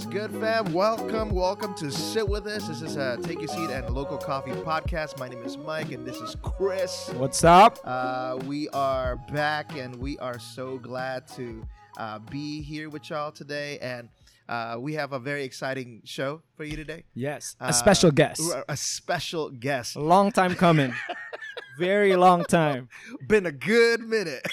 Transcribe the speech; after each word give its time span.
What's 0.00 0.12
good, 0.14 0.30
fam? 0.40 0.72
Welcome, 0.72 1.28
welcome 1.28 1.74
to 1.74 1.90
Sit 1.90 2.26
With 2.26 2.46
Us. 2.46 2.66
This 2.66 2.80
is 2.80 2.96
a 2.96 3.18
Take 3.22 3.40
Your 3.40 3.48
Seat 3.48 3.68
and 3.68 3.90
Local 3.90 4.16
Coffee 4.16 4.52
podcast. 4.52 5.18
My 5.18 5.28
name 5.28 5.42
is 5.42 5.58
Mike, 5.58 5.92
and 5.92 6.06
this 6.06 6.16
is 6.22 6.38
Chris. 6.40 7.10
What's 7.16 7.44
up? 7.44 7.78
Uh, 7.84 8.38
we 8.46 8.70
are 8.70 9.16
back, 9.30 9.76
and 9.76 9.94
we 9.96 10.16
are 10.16 10.38
so 10.38 10.78
glad 10.78 11.28
to 11.36 11.66
uh, 11.98 12.18
be 12.18 12.62
here 12.62 12.88
with 12.88 13.10
y'all 13.10 13.30
today. 13.30 13.78
And 13.80 14.08
uh, 14.48 14.76
we 14.80 14.94
have 14.94 15.12
a 15.12 15.18
very 15.18 15.44
exciting 15.44 16.00
show 16.06 16.40
for 16.56 16.64
you 16.64 16.76
today. 16.76 17.04
Yes, 17.12 17.54
Uh, 17.60 17.66
a 17.68 17.72
special 17.74 18.10
guest. 18.10 18.40
A 18.70 18.78
special 18.78 19.50
guest. 19.50 19.96
A 19.96 20.00
long 20.00 20.32
time 20.32 20.54
coming. 20.54 20.94
Very 21.78 22.16
long 22.16 22.44
time. 22.44 22.88
Been 23.28 23.44
a 23.44 23.52
good 23.52 24.00
minute. 24.00 24.46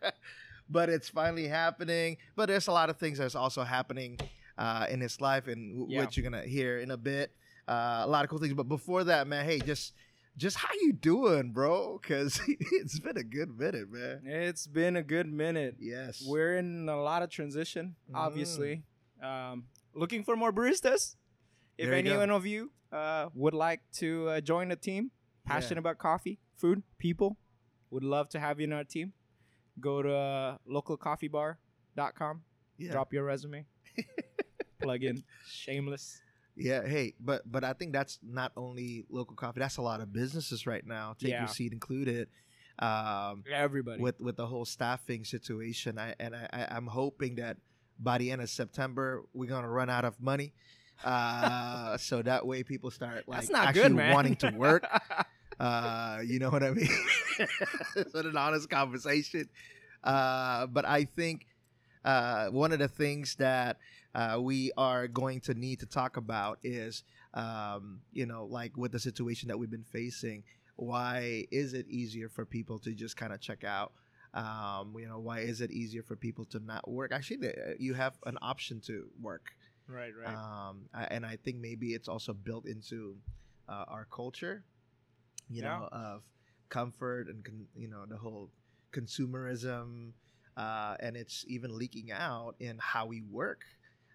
but 0.68 0.90
it's 0.90 1.08
finally 1.08 1.48
happening. 1.48 2.18
But 2.36 2.48
there's 2.48 2.66
a 2.68 2.72
lot 2.72 2.90
of 2.90 2.98
things 2.98 3.16
that's 3.16 3.34
also 3.34 3.64
happening 3.64 4.18
uh, 4.58 4.86
in 4.88 5.00
his 5.00 5.20
life, 5.20 5.46
and 5.48 5.74
w- 5.78 5.94
Yeah. 5.94 6.00
what 6.04 6.16
you're 6.16 6.24
gonna 6.24 6.42
hear 6.46 6.78
in 6.78 6.90
a 6.90 6.96
bit. 6.96 7.34
Uh, 7.66 8.02
a 8.04 8.06
lot 8.06 8.24
of 8.24 8.30
cool 8.30 8.38
things. 8.38 8.52
But 8.54 8.68
before 8.68 9.04
that, 9.04 9.26
man, 9.26 9.44
hey, 9.46 9.58
just 9.60 9.94
just 10.36 10.56
how 10.56 10.68
you 10.82 10.92
doing, 10.92 11.52
bro? 11.52 11.98
Because 12.02 12.40
it's 12.48 12.98
been 12.98 13.16
a 13.16 13.22
good 13.22 13.56
minute, 13.56 13.90
man. 13.90 14.22
It's 14.26 14.66
been 14.66 14.96
a 14.96 15.02
good 15.02 15.32
minute. 15.32 15.76
Yes, 15.78 16.24
We're 16.26 16.56
in 16.56 16.88
a 16.88 17.00
lot 17.00 17.22
of 17.22 17.30
transition, 17.30 17.94
Mm. 18.10 18.16
obviously. 18.16 18.82
Um, 19.22 19.66
looking 19.94 20.24
for 20.24 20.34
more 20.36 20.52
baristas. 20.52 21.16
If 21.78 21.86
There 21.86 21.94
you 21.94 21.98
any 22.00 22.10
go. 22.10 22.18
one 22.18 22.30
of 22.30 22.46
you 22.46 22.72
uh, 22.92 23.28
would 23.34 23.54
like 23.54 23.80
to 23.94 24.28
uh, 24.28 24.40
join 24.40 24.68
the 24.68 24.76
team, 24.76 25.10
passionate 25.44 25.78
about 25.78 25.98
coffee, 25.98 26.38
food, 26.56 26.82
people, 26.98 27.36
would 27.90 28.04
love 28.04 28.28
to 28.30 28.38
have 28.40 28.58
you 28.60 28.64
in 28.64 28.72
our 28.72 28.84
team. 28.84 29.12
Go 29.80 30.02
to 30.02 30.14
uh, 30.14 30.56
localcoffeebar.com, 30.68 32.42
yeah. 32.78 32.92
drop 32.92 33.12
your 33.12 33.24
resume, 33.24 33.66
plug 34.84 35.02
in. 35.02 35.22
Shameless. 35.48 36.20
Yeah, 36.56 36.86
hey, 36.86 37.14
but 37.18 37.42
but 37.50 37.64
I 37.64 37.72
think 37.72 37.92
that's 37.92 38.18
not 38.22 38.52
only 38.56 39.04
local 39.10 39.34
coffee. 39.34 39.58
That's 39.60 39.76
a 39.78 39.82
lot 39.82 40.00
of 40.00 40.12
businesses 40.12 40.66
right 40.66 40.86
now. 40.86 41.16
Take 41.18 41.30
Yeah. 41.30 41.40
your 41.40 41.48
seat 41.48 41.72
included. 41.72 42.28
Um, 42.78 43.44
Everybody. 43.52 44.00
with 44.00 44.20
with 44.20 44.36
the 44.36 44.46
whole 44.46 44.64
staffing 44.64 45.24
situation. 45.24 45.98
I 45.98 46.14
and 46.20 46.34
I, 46.34 46.48
I 46.52 46.76
I'm 46.76 46.86
hoping 46.86 47.36
that 47.36 47.56
by 47.98 48.18
the 48.18 48.30
end 48.30 48.40
of 48.42 48.50
September 48.50 49.22
we're 49.32 49.48
gonna 49.48 49.68
run 49.68 49.90
out 49.90 50.04
of 50.04 50.20
money. 50.20 50.52
Uh, 51.04 51.96
so 52.08 52.22
that 52.22 52.46
way 52.46 52.62
people 52.62 52.90
start 52.90 53.26
like 53.26 53.40
That's 53.40 53.50
not 53.50 53.68
actually 53.68 53.94
good, 53.96 54.12
wanting 54.12 54.36
to 54.36 54.50
work. 54.50 54.86
Uh, 55.60 56.18
you 56.26 56.40
know 56.40 56.50
what 56.50 56.64
I 56.64 56.72
mean? 56.72 56.88
it's 57.94 58.12
an 58.12 58.36
honest 58.36 58.68
conversation. 58.68 59.48
Uh, 60.02 60.66
but 60.66 60.84
I 60.84 61.04
think 61.04 61.46
uh, 62.04 62.48
one 62.48 62.72
of 62.72 62.80
the 62.80 62.88
things 62.88 63.36
that 63.36 63.78
uh, 64.14 64.38
we 64.40 64.72
are 64.76 65.08
going 65.08 65.40
to 65.40 65.54
need 65.54 65.80
to 65.80 65.86
talk 65.86 66.16
about 66.16 66.58
is, 66.62 67.02
um, 67.34 68.00
you 68.12 68.26
know, 68.26 68.44
like 68.44 68.76
with 68.76 68.92
the 68.92 68.98
situation 68.98 69.48
that 69.48 69.58
we've 69.58 69.70
been 69.70 69.84
facing, 69.84 70.44
why 70.76 71.46
is 71.50 71.74
it 71.74 71.86
easier 71.88 72.28
for 72.28 72.44
people 72.44 72.78
to 72.80 72.92
just 72.92 73.16
kind 73.16 73.32
of 73.32 73.40
check 73.40 73.64
out? 73.64 73.92
Um, 74.34 74.94
you 74.98 75.06
know, 75.06 75.18
why 75.18 75.40
is 75.40 75.60
it 75.60 75.70
easier 75.70 76.02
for 76.02 76.16
people 76.16 76.44
to 76.46 76.58
not 76.60 76.88
work? 76.88 77.12
Actually, 77.12 77.48
uh, 77.48 77.74
you 77.78 77.94
have 77.94 78.14
an 78.26 78.38
option 78.42 78.80
to 78.86 79.06
work. 79.20 79.52
right, 79.88 80.12
right. 80.16 80.34
Um, 80.34 80.88
and 80.94 81.24
I 81.26 81.36
think 81.36 81.58
maybe 81.58 81.92
it's 81.94 82.08
also 82.08 82.32
built 82.32 82.66
into 82.66 83.16
uh, 83.68 83.84
our 83.88 84.06
culture, 84.10 84.64
you 85.50 85.62
Yeah. 85.62 85.78
know, 85.78 85.88
of 85.92 86.22
comfort 86.68 87.28
and 87.28 87.44
con- 87.44 87.68
you 87.76 87.88
know 87.88 88.04
the 88.06 88.16
whole 88.16 88.50
consumerism, 88.92 90.12
uh, 90.56 90.96
and 91.00 91.16
it's 91.16 91.44
even 91.48 91.76
leaking 91.76 92.10
out 92.12 92.54
in 92.60 92.78
how 92.78 93.06
we 93.06 93.22
work. 93.22 93.64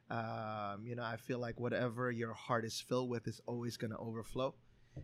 Um, 0.09 0.85
you 0.85 0.95
know, 0.95 1.03
I 1.03 1.17
feel 1.17 1.39
like 1.39 1.59
whatever 1.59 2.11
your 2.11 2.33
heart 2.33 2.65
is 2.65 2.80
filled 2.81 3.09
with 3.09 3.27
is 3.27 3.39
always 3.45 3.77
going 3.77 3.92
to 3.92 3.97
overflow, 3.97 4.55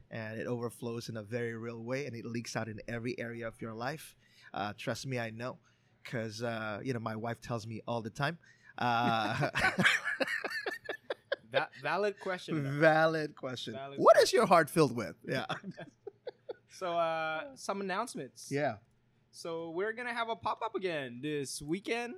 and 0.09 0.39
it 0.39 0.47
overflows 0.47 1.09
in 1.09 1.17
a 1.17 1.23
very 1.23 1.55
real 1.55 1.83
way, 1.83 2.05
and 2.07 2.15
it 2.15 2.25
leaks 2.25 2.55
out 2.55 2.67
in 2.67 2.79
every 2.87 3.17
area 3.19 3.47
of 3.47 3.61
your 3.61 3.73
life. 3.73 4.15
Uh, 4.53 4.73
trust 4.77 5.05
me, 5.05 5.19
I 5.19 5.29
know, 5.29 5.59
because 6.03 6.41
uh, 6.41 6.79
you 6.83 6.93
know 6.93 6.99
my 6.99 7.15
wife 7.15 7.39
tells 7.41 7.67
me 7.67 7.81
all 7.87 8.01
the 8.01 8.09
time. 8.09 8.37
Uh, 8.77 9.49
Va- 11.51 11.69
valid 11.81 12.19
question. 12.19 12.63
though. 12.63 12.79
Valid 12.79 13.35
question. 13.35 13.73
Valid 13.73 13.99
What 13.99 14.17
is 14.17 14.33
your 14.33 14.45
heart 14.45 14.69
filled 14.69 14.95
with? 14.95 15.15
Yeah. 15.27 15.45
So, 16.77 16.91
uh, 16.91 17.55
some 17.55 17.79
announcements. 17.79 18.49
yeah. 18.51 18.75
So 19.31 19.69
we're 19.69 19.93
gonna 19.93 20.13
have 20.13 20.27
a 20.27 20.35
pop 20.35 20.59
up 20.61 20.75
again 20.75 21.19
this 21.23 21.61
weekend. 21.61 22.15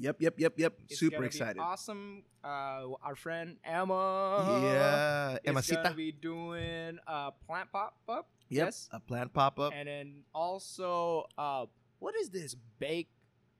Yep, 0.00 0.16
yep, 0.22 0.34
yep, 0.38 0.54
yep. 0.56 0.72
It's 0.88 0.98
Super 0.98 1.16
gonna 1.16 1.26
excited. 1.26 1.60
awesome. 1.60 2.22
Uh, 2.42 2.88
our 3.02 3.14
friend 3.14 3.58
Emma. 3.62 4.60
yeah. 4.62 5.34
is 5.44 5.54
Emacita. 5.54 5.82
gonna 5.82 5.94
be 5.94 6.10
doing 6.10 6.98
a 7.06 7.30
plant 7.46 7.70
pop 7.70 7.94
up. 8.08 8.26
Yep. 8.48 8.64
Yes. 8.66 8.88
A 8.92 8.98
plant 9.00 9.34
pop 9.34 9.60
up. 9.60 9.74
And 9.76 9.86
then 9.86 10.22
also, 10.34 11.26
uh, 11.36 11.66
what 11.98 12.14
is 12.16 12.30
this 12.30 12.56
bake? 12.78 13.10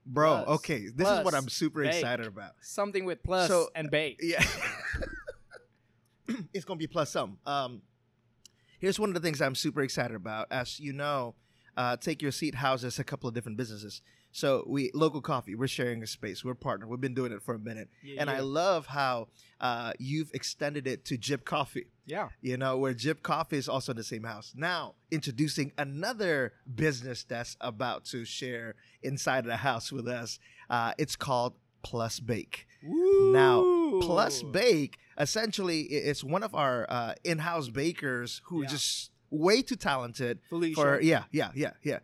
Bro, 0.07 0.45
plus, 0.47 0.59
okay. 0.61 0.87
This 0.89 1.07
is 1.09 1.25
what 1.27 1.35
I'm 1.35 1.51
super 1.51 1.83
bake. 1.85 1.93
excited 1.97 2.27
about. 2.27 2.53
Something 2.63 3.05
with 3.05 3.23
plus 3.23 3.49
So- 3.49 3.69
and 3.75 3.91
bake. 3.91 4.19
Yeah. 4.23 4.43
it's 6.55 6.65
going 6.65 6.79
to 6.79 6.83
be 6.83 6.87
plus 6.87 7.11
some. 7.11 7.37
Um, 7.45 7.83
here's 8.79 8.99
one 8.99 9.11
of 9.11 9.15
the 9.15 9.21
things 9.21 9.43
I'm 9.43 9.55
super 9.55 9.83
excited 9.83 10.15
about. 10.17 10.47
As 10.51 10.81
you 10.81 10.95
know, 10.95 11.35
uh, 11.77 11.97
Take 11.99 12.23
Your 12.23 12.33
Seat 12.33 12.55
houses 12.57 12.99
a 12.99 13.05
couple 13.05 13.29
of 13.29 13.35
different 13.35 13.59
businesses. 13.59 14.01
So 14.33 14.65
we 14.69 14.91
local 14.95 15.21
coffee. 15.21 15.55
We're 15.57 15.67
sharing 15.69 16.03
a 16.03 16.07
space. 16.07 16.45
We're 16.45 16.55
partner. 16.55 16.87
We've 16.87 17.01
been 17.01 17.15
doing 17.15 17.33
it 17.33 17.43
for 17.43 17.55
a 17.55 17.59
minute, 17.59 17.89
Yeah, 18.03 18.21
and 18.21 18.31
I 18.31 18.41
love 18.41 18.87
how 18.87 19.29
uh, 19.61 19.93
you've 19.99 20.31
extended 20.35 20.87
it 20.87 21.05
to 21.07 21.17
Jib 21.19 21.45
Coffee. 21.45 21.87
Yeah. 22.07 22.29
you 22.41 22.57
know, 22.57 22.77
where 22.77 22.93
Jib 22.95 23.23
Coffee 23.23 23.57
is 23.57 23.69
also 23.69 23.93
in 23.93 23.97
the 23.97 24.03
same 24.05 24.25
house. 24.25 24.53
Now, 24.57 24.95
introducing 25.13 25.71
another 25.79 26.55
business 26.73 27.23
that's 27.25 27.57
about 27.61 28.05
to 28.07 28.25
share 28.25 28.75
inside 29.03 29.41
of 29.41 29.47
the 29.47 29.59
house 29.59 29.93
with 29.93 30.09
us. 30.09 30.39
Uh, 30.69 30.93
it's 30.99 31.15
called 31.15 31.55
Plus 31.83 32.19
Bake. 32.21 32.67
Now, 32.83 33.63
Plus 34.03 34.43
Bake, 34.43 34.99
essentially, 35.19 35.83
it's 35.83 36.25
one 36.25 36.43
of 36.43 36.55
our 36.55 36.87
uh, 36.89 37.15
in-house 37.25 37.69
bakers 37.69 38.41
who 38.47 38.61
are 38.61 38.65
Yeah. 38.65 38.71
just 38.71 39.11
way 39.31 39.63
too 39.63 39.77
talented 39.77 40.41
Felicia. 40.49 40.75
for 40.75 41.01
yeah, 41.01 41.25
yeah, 41.31 41.51
yeah, 41.55 41.73
yeah. 41.85 41.99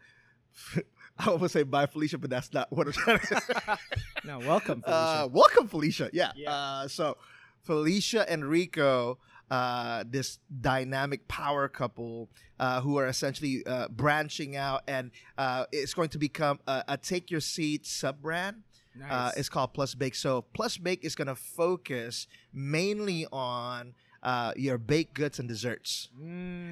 I 1.18 1.30
almost 1.30 1.54
say 1.54 1.62
bye, 1.62 1.86
Felicia, 1.86 2.18
but 2.18 2.30
that's 2.30 2.52
not 2.52 2.70
what 2.70 2.86
I'm 2.86 2.92
trying 2.92 3.18
to. 3.20 3.40
Say. 3.40 3.54
no, 4.24 4.38
welcome, 4.40 4.82
Felicia. 4.84 5.24
Uh, 5.24 5.28
welcome, 5.32 5.68
Felicia. 5.68 6.10
Yeah. 6.12 6.32
Yeah. 6.36 6.52
Uh, 6.52 6.88
so, 6.88 7.16
Felicia 7.62 8.30
and 8.30 8.44
Rico, 8.44 9.18
uh, 9.50 10.04
this 10.06 10.38
dynamic 10.60 11.26
power 11.26 11.68
couple 11.68 12.28
uh, 12.60 12.80
who 12.82 12.98
are 12.98 13.06
essentially 13.06 13.64
uh, 13.66 13.88
branching 13.88 14.56
out, 14.56 14.82
and 14.86 15.10
uh, 15.38 15.64
it's 15.72 15.94
going 15.94 16.10
to 16.10 16.18
become 16.18 16.60
a, 16.66 16.84
a 16.88 16.96
Take 16.98 17.30
Your 17.30 17.40
Seat 17.40 17.86
sub 17.86 18.20
brand. 18.20 18.62
nice. 18.94 19.10
Uh, 19.10 19.32
it's 19.36 19.48
called 19.48 19.72
Plus 19.72 19.94
Bake. 19.94 20.14
So, 20.14 20.42
Plus 20.54 20.76
Bake 20.76 21.02
is 21.02 21.14
going 21.14 21.28
to 21.28 21.34
focus 21.34 22.26
mainly 22.52 23.26
on 23.32 23.94
uh, 24.22 24.52
your 24.56 24.78
baked 24.78 25.14
goods 25.14 25.38
and 25.38 25.48
desserts. 25.48 26.08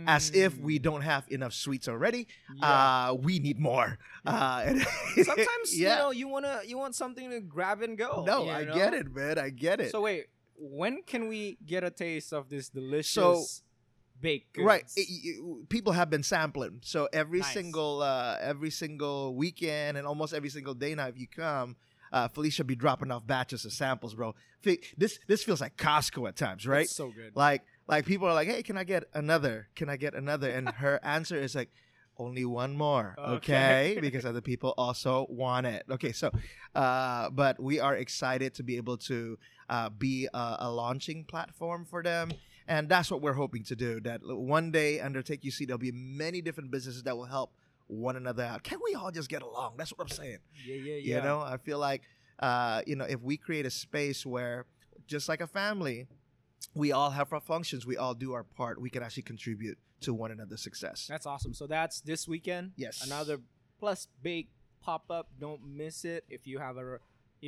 As 0.06 0.30
if 0.34 0.56
we 0.58 0.78
don't 0.78 1.02
have 1.02 1.24
enough 1.30 1.52
sweets 1.54 1.88
already, 1.88 2.26
Mm. 2.50 2.58
Yeah. 2.60 3.08
uh, 3.10 3.14
we 3.14 3.38
need 3.38 3.58
more. 3.58 3.98
Uh, 4.26 4.74
Sometimes 5.22 5.78
yeah. 5.78 5.90
you 5.94 5.98
know 6.02 6.10
you 6.10 6.28
wanna 6.28 6.60
you 6.66 6.78
want 6.78 6.94
something 6.94 7.30
to 7.30 7.40
grab 7.40 7.82
and 7.82 7.96
go. 7.98 8.24
no, 8.26 8.48
I 8.48 8.64
know? 8.64 8.74
get 8.74 8.94
it, 8.94 9.14
man. 9.14 9.38
I 9.38 9.50
get 9.50 9.80
it. 9.80 9.90
So 9.90 10.00
wait, 10.02 10.26
when 10.56 11.02
can 11.02 11.28
we 11.28 11.58
get 11.66 11.84
a 11.84 11.90
taste 11.90 12.32
of 12.32 12.48
this 12.48 12.68
delicious 12.68 13.12
So- 13.12 13.44
baked 14.20 14.54
goods? 14.54 14.64
right 14.66 14.84
it- 14.96 15.08
it- 15.10 15.68
people 15.68 15.92
have 15.92 16.08
been 16.08 16.22
sampling 16.22 16.80
so 16.82 17.08
every 17.12 17.40
Nice. 17.40 17.52
single 17.52 18.00
uh 18.00 18.38
every 18.40 18.70
single 18.70 19.34
weekend 19.34 19.98
and 19.98 20.06
almost 20.06 20.32
every 20.32 20.48
single 20.48 20.72
day 20.72 20.94
now 20.94 21.08
if 21.08 21.18
you 21.18 21.26
come 21.26 21.76
uh 22.14 22.28
felicia 22.28 22.64
be 22.64 22.76
dropping 22.76 23.10
off 23.10 23.26
batches 23.26 23.64
of 23.66 23.72
samples 23.72 24.14
bro. 24.14 24.34
This 24.96 25.18
this 25.26 25.42
feels 25.42 25.60
like 25.60 25.76
costco 25.76 26.28
at 26.28 26.36
times 26.36 26.66
right? 26.66 26.88
So 26.88 27.08
good. 27.10 27.32
like 27.34 27.62
like 27.88 28.06
people 28.06 28.26
are 28.28 28.32
like 28.34 28.48
hey 28.48 28.62
can 28.62 28.78
i 28.78 28.84
get 28.84 29.04
another? 29.12 29.68
Can 29.74 29.88
i 29.90 29.96
get 29.96 30.14
another? 30.14 30.48
And 30.48 30.68
her 30.70 31.00
answer 31.16 31.36
is 31.36 31.54
like 31.54 31.70
only 32.16 32.44
one 32.44 32.76
more 32.76 33.16
okay, 33.18 33.90
Okay. 33.92 34.00
because 34.06 34.24
other 34.24 34.40
people 34.40 34.72
also 34.78 35.26
want 35.28 35.66
it. 35.66 35.82
Okay 35.90 36.12
so 36.12 36.30
uh 36.74 37.28
but 37.30 37.60
we 37.60 37.80
are 37.80 37.96
excited 37.96 38.54
to 38.54 38.62
be 38.62 38.76
able 38.76 38.96
to 39.10 39.36
uh, 39.68 39.88
be 39.88 40.28
a, 40.32 40.56
a 40.60 40.70
launching 40.70 41.24
platform 41.24 41.84
for 41.84 42.02
them. 42.02 42.30
And 42.68 42.88
that's 42.88 43.10
what 43.10 43.20
we're 43.20 43.34
hoping 43.44 43.64
to 43.64 43.76
do 43.76 44.00
that 44.00 44.20
one 44.24 44.70
day 44.70 45.00
under 45.00 45.20
Take 45.22 45.42
Your 45.44 45.50
Seat 45.52 45.66
there'll 45.66 45.78
be 45.78 45.92
many 45.92 46.40
different 46.40 46.70
businesses 46.70 47.02
that 47.02 47.16
will 47.16 47.26
help 47.38 47.50
one 47.86 48.16
another 48.16 48.42
out 48.42 48.62
Can't 48.62 48.80
we 48.84 48.94
all 48.94 49.10
just 49.10 49.28
get 49.28 49.42
along 49.42 49.74
that's 49.76 49.90
what 49.90 50.00
i'm 50.00 50.08
saying 50.08 50.38
yeah, 50.66 50.74
yeah, 50.76 50.94
yeah. 50.94 51.16
you 51.16 51.22
know 51.22 51.40
i 51.40 51.56
feel 51.56 51.78
like 51.78 52.02
uh, 52.40 52.82
you 52.86 52.96
know 52.96 53.04
if 53.04 53.20
we 53.20 53.36
create 53.36 53.64
a 53.64 53.70
space 53.70 54.26
where 54.26 54.66
just 55.06 55.28
like 55.28 55.40
a 55.40 55.46
family 55.46 56.08
we 56.74 56.90
all 56.90 57.10
have 57.10 57.32
our 57.32 57.40
functions 57.40 57.86
we 57.86 57.96
all 57.96 58.14
do 58.14 58.32
our 58.32 58.42
part 58.42 58.80
we 58.80 58.90
can 58.90 59.02
actually 59.02 59.22
contribute 59.22 59.78
to 60.00 60.12
one 60.12 60.30
another's 60.30 60.62
success 60.62 61.06
That's 61.08 61.26
awesome. 61.26 61.54
So 61.54 61.66
that's 61.66 62.00
this 62.00 62.28
weekend. 62.28 62.72
Yes. 62.76 63.04
Another 63.06 63.40
Plus 63.78 64.08
Bake 64.22 64.48
pop 64.82 65.04
up. 65.10 65.28
Don't 65.40 65.60
miss 65.64 66.04
it. 66.04 66.24
If 66.28 66.46
you 66.46 66.58
have 66.58 66.76
a 66.76 66.98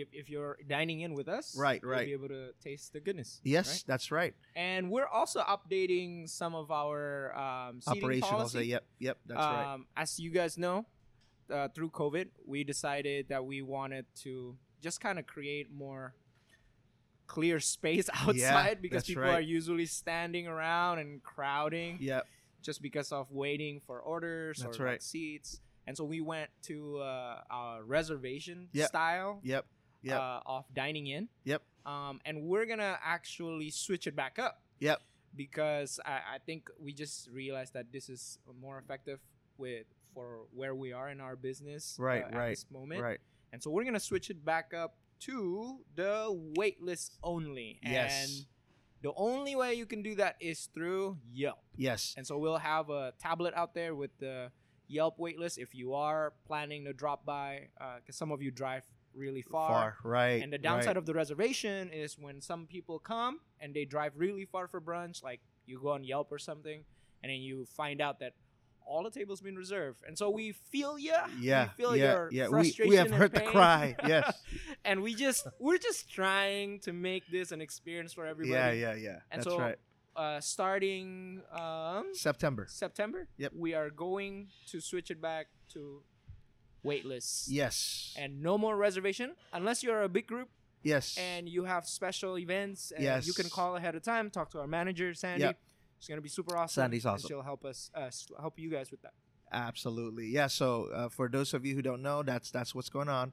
if, 0.02 0.08
if 0.12 0.28
you're 0.30 0.58
dining 0.68 1.00
in 1.00 1.14
with 1.14 1.28
us, 1.28 1.56
Right, 1.58 1.80
you'll 1.82 1.90
right. 1.92 2.06
be 2.06 2.12
able 2.12 2.28
to 2.28 2.52
taste 2.62 2.92
the 2.92 3.00
goodness. 3.00 3.40
Yes, 3.44 3.68
right? 3.68 3.84
that's 3.86 4.10
right. 4.10 4.34
And 4.54 4.90
we're 4.90 5.06
also 5.08 5.40
updating 5.40 6.28
some 6.28 6.54
of 6.54 6.70
our 6.70 7.36
um, 7.36 7.80
seating 7.80 8.02
Operational. 8.04 8.30
policy. 8.38 8.58
Say, 8.58 8.64
yep, 8.64 8.84
yep, 8.98 9.18
that's 9.26 9.38
right. 9.38 9.74
um, 9.74 9.86
As 9.96 10.18
you 10.20 10.30
guys 10.30 10.56
know, 10.58 10.86
uh, 11.52 11.68
through 11.74 11.90
COVID, 11.90 12.28
we 12.46 12.64
decided 12.64 13.28
that 13.28 13.44
we 13.44 13.62
wanted 13.62 14.06
to 14.22 14.56
just 14.82 15.00
kind 15.00 15.18
of 15.18 15.26
create 15.26 15.70
more 15.72 16.14
clear 17.26 17.58
space 17.60 18.08
outside 18.14 18.80
because 18.80 19.04
people 19.04 19.22
right. 19.22 19.34
are 19.34 19.40
usually 19.40 19.86
standing 19.86 20.46
around 20.46 20.98
and 20.98 21.22
crowding 21.22 21.98
Yep, 22.00 22.26
just 22.62 22.82
because 22.82 23.12
of 23.12 23.30
waiting 23.30 23.80
for 23.86 24.00
orders 24.00 24.58
That's 24.62 24.78
or 24.78 24.84
right. 24.84 25.02
seats. 25.02 25.60
And 25.88 25.96
so 25.96 26.04
we 26.04 26.20
went 26.20 26.50
to 26.64 26.98
uh, 26.98 27.40
our 27.50 27.84
reservation 27.84 28.68
Yep. 28.72 28.88
style 28.88 29.40
yep, 29.44 29.66
yep, 30.02 30.20
uh, 30.20 30.40
of 30.46 30.64
dining 30.74 31.06
in. 31.06 31.28
Yep. 31.44 31.62
Um, 31.84 32.20
and 32.24 32.42
we're 32.42 32.66
gonna 32.66 32.98
actually 33.02 33.70
switch 33.70 34.06
it 34.06 34.16
back 34.16 34.38
up 34.38 34.62
yep. 34.80 35.00
because 35.34 36.00
I, 36.04 36.34
I 36.34 36.38
think 36.44 36.68
we 36.80 36.92
just 36.92 37.28
realized 37.30 37.74
that 37.74 37.92
this 37.92 38.08
is 38.08 38.38
more 38.60 38.78
effective 38.78 39.20
with 39.58 39.86
for 40.12 40.46
where 40.52 40.74
we 40.74 40.92
are 40.92 41.10
in 41.10 41.20
our 41.20 41.36
business 41.36 41.96
Right, 41.98 42.24
uh, 42.24 42.28
at 42.28 42.34
right, 42.34 42.50
this 42.50 42.66
moment. 42.70 43.02
Right. 43.02 43.20
And 43.52 43.62
so 43.62 43.70
we're 43.70 43.84
gonna 43.84 44.00
switch 44.00 44.30
it 44.30 44.44
back 44.44 44.74
up 44.74 44.96
to 45.20 45.78
the 45.94 46.28
waitlist 46.58 47.10
only. 47.22 47.78
Yes. 47.82 48.26
And 48.28 48.46
the 49.02 49.12
only 49.16 49.54
way 49.54 49.74
you 49.74 49.86
can 49.86 50.02
do 50.02 50.14
that 50.16 50.36
is 50.40 50.68
through 50.74 51.18
Yelp. 51.32 51.58
Yes. 51.76 52.14
And 52.16 52.26
so 52.26 52.38
we'll 52.38 52.58
have 52.58 52.90
a 52.90 53.12
tablet 53.20 53.54
out 53.54 53.74
there 53.74 53.94
with 53.94 54.10
the 54.18 54.50
Yelp 54.88 55.18
waitlist 55.18 55.58
if 55.58 55.74
you 55.74 55.94
are 55.94 56.32
planning 56.46 56.84
to 56.84 56.92
drop 56.92 57.24
by, 57.24 57.68
because 58.00 58.16
some 58.16 58.32
of 58.32 58.42
you 58.42 58.50
drive 58.50 58.84
really 59.16 59.42
far. 59.42 59.68
Far. 59.68 59.96
Right. 60.04 60.42
And 60.42 60.52
the 60.52 60.58
downside 60.58 60.88
right. 60.88 60.96
of 60.96 61.06
the 61.06 61.14
reservation 61.14 61.90
is 61.90 62.18
when 62.18 62.40
some 62.40 62.66
people 62.66 62.98
come 62.98 63.40
and 63.60 63.74
they 63.74 63.84
drive 63.84 64.12
really 64.16 64.44
far 64.44 64.68
for 64.68 64.80
brunch, 64.80 65.22
like 65.22 65.40
you 65.66 65.80
go 65.80 65.90
on 65.90 66.04
Yelp 66.04 66.30
or 66.30 66.38
something, 66.38 66.84
and 67.22 67.30
then 67.30 67.40
you 67.40 67.66
find 67.66 68.00
out 68.00 68.20
that 68.20 68.34
all 68.86 69.02
the 69.02 69.10
tables 69.10 69.40
been 69.40 69.56
reserved. 69.56 70.02
And 70.06 70.16
so 70.16 70.30
we 70.30 70.52
feel 70.52 70.96
ya. 70.98 71.26
Yeah, 71.40 71.70
We 71.76 71.82
feel 71.82 71.96
yeah, 71.96 72.12
your 72.12 72.28
yeah. 72.30 72.44
We, 72.44 72.50
frustration 72.50 72.90
we 72.90 72.96
have 72.96 73.06
and 73.06 73.14
heard 73.16 73.32
the 73.32 73.40
pain. 73.40 73.48
cry. 73.50 73.96
Yes. 74.06 74.38
and 74.84 75.02
we 75.02 75.14
just 75.14 75.46
we're 75.58 75.78
just 75.78 76.08
trying 76.08 76.78
to 76.80 76.92
make 76.92 77.26
this 77.28 77.50
an 77.50 77.60
experience 77.60 78.12
for 78.12 78.26
everybody. 78.26 78.76
yeah, 78.78 78.92
yeah, 78.92 78.94
yeah. 78.94 79.18
And 79.30 79.40
That's 79.42 79.46
so 79.48 79.58
right. 79.58 79.76
Uh, 80.14 80.40
starting 80.40 81.42
um, 81.52 82.06
September. 82.14 82.66
September, 82.70 83.28
Yep. 83.36 83.52
we 83.54 83.74
are 83.74 83.90
going 83.90 84.48
to 84.68 84.80
switch 84.80 85.10
it 85.10 85.20
back 85.20 85.48
to 85.74 86.00
waitlist. 86.86 87.46
Yes. 87.48 88.14
And 88.18 88.42
no 88.42 88.56
more 88.56 88.76
reservation 88.76 89.34
unless 89.52 89.82
you're 89.82 90.02
a 90.02 90.08
big 90.08 90.26
group 90.26 90.48
yes. 90.82 91.16
and 91.18 91.48
you 91.48 91.64
have 91.64 91.86
special 91.86 92.38
events. 92.38 92.92
And 92.94 93.04
Yes. 93.04 93.26
You 93.26 93.32
can 93.32 93.50
call 93.50 93.76
ahead 93.76 93.94
of 93.94 94.02
time. 94.02 94.30
Talk 94.30 94.50
to 94.52 94.60
our 94.60 94.66
manager, 94.66 95.12
Sandy. 95.14 95.44
Yep. 95.44 95.58
She's 95.98 96.08
gonna 96.08 96.20
be 96.20 96.28
super 96.28 96.56
awesome. 96.56 96.82
Sandy's 96.82 97.04
and 97.04 97.14
awesome. 97.14 97.28
she'll 97.28 97.42
help 97.42 97.64
us 97.64 97.90
uh, 97.94 98.10
help 98.40 98.58
you 98.58 98.70
guys 98.70 98.90
with 98.90 99.02
that. 99.02 99.14
Absolutely. 99.52 100.26
Yeah. 100.26 100.48
So 100.48 100.88
uh, 100.94 101.08
for 101.08 101.28
those 101.28 101.54
of 101.54 101.64
you 101.64 101.74
who 101.74 101.82
don't 101.82 102.02
know, 102.02 102.22
that's 102.22 102.50
that's 102.50 102.74
what's 102.74 102.90
going 102.90 103.08
on. 103.08 103.32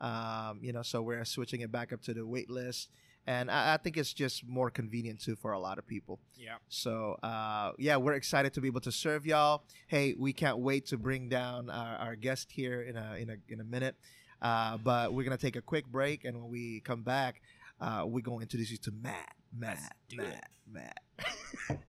Um, 0.00 0.60
you 0.62 0.72
know, 0.72 0.82
so 0.82 1.02
we're 1.02 1.24
switching 1.24 1.60
it 1.60 1.70
back 1.70 1.92
up 1.92 2.00
to 2.02 2.14
the 2.14 2.26
wait 2.26 2.50
list, 2.50 2.88
and 3.26 3.50
I, 3.50 3.74
I 3.74 3.76
think 3.76 3.96
it's 3.96 4.12
just 4.12 4.46
more 4.46 4.70
convenient 4.70 5.20
too 5.20 5.36
for 5.36 5.52
a 5.52 5.58
lot 5.58 5.78
of 5.78 5.86
people. 5.86 6.18
Yeah. 6.36 6.56
So 6.68 7.16
uh, 7.22 7.72
yeah, 7.78 7.96
we're 7.96 8.14
excited 8.14 8.54
to 8.54 8.60
be 8.60 8.68
able 8.68 8.80
to 8.82 8.92
serve 8.92 9.26
y'all. 9.26 9.64
Hey, 9.86 10.14
we 10.18 10.32
can't 10.32 10.58
wait 10.58 10.86
to 10.86 10.98
bring 10.98 11.28
down 11.28 11.70
our, 11.70 11.96
our 11.96 12.16
guest 12.16 12.50
here 12.52 12.82
in 12.82 12.96
a 12.96 13.16
in 13.16 13.30
a 13.30 13.36
in 13.48 13.60
a 13.60 13.64
minute. 13.64 13.96
Uh, 14.42 14.78
but 14.78 15.12
we're 15.12 15.24
gonna 15.24 15.36
take 15.36 15.56
a 15.56 15.62
quick 15.62 15.86
break, 15.86 16.24
and 16.24 16.36
when 16.40 16.50
we 16.50 16.80
come 16.80 17.02
back, 17.02 17.42
uh, 17.80 18.04
we're 18.06 18.22
gonna 18.22 18.40
introduce 18.40 18.70
you 18.70 18.78
to 18.78 18.92
Matt. 19.02 19.34
Matt. 19.56 19.96
do 20.08 20.16
Matt. 20.16 20.50
Matt. 20.72 21.80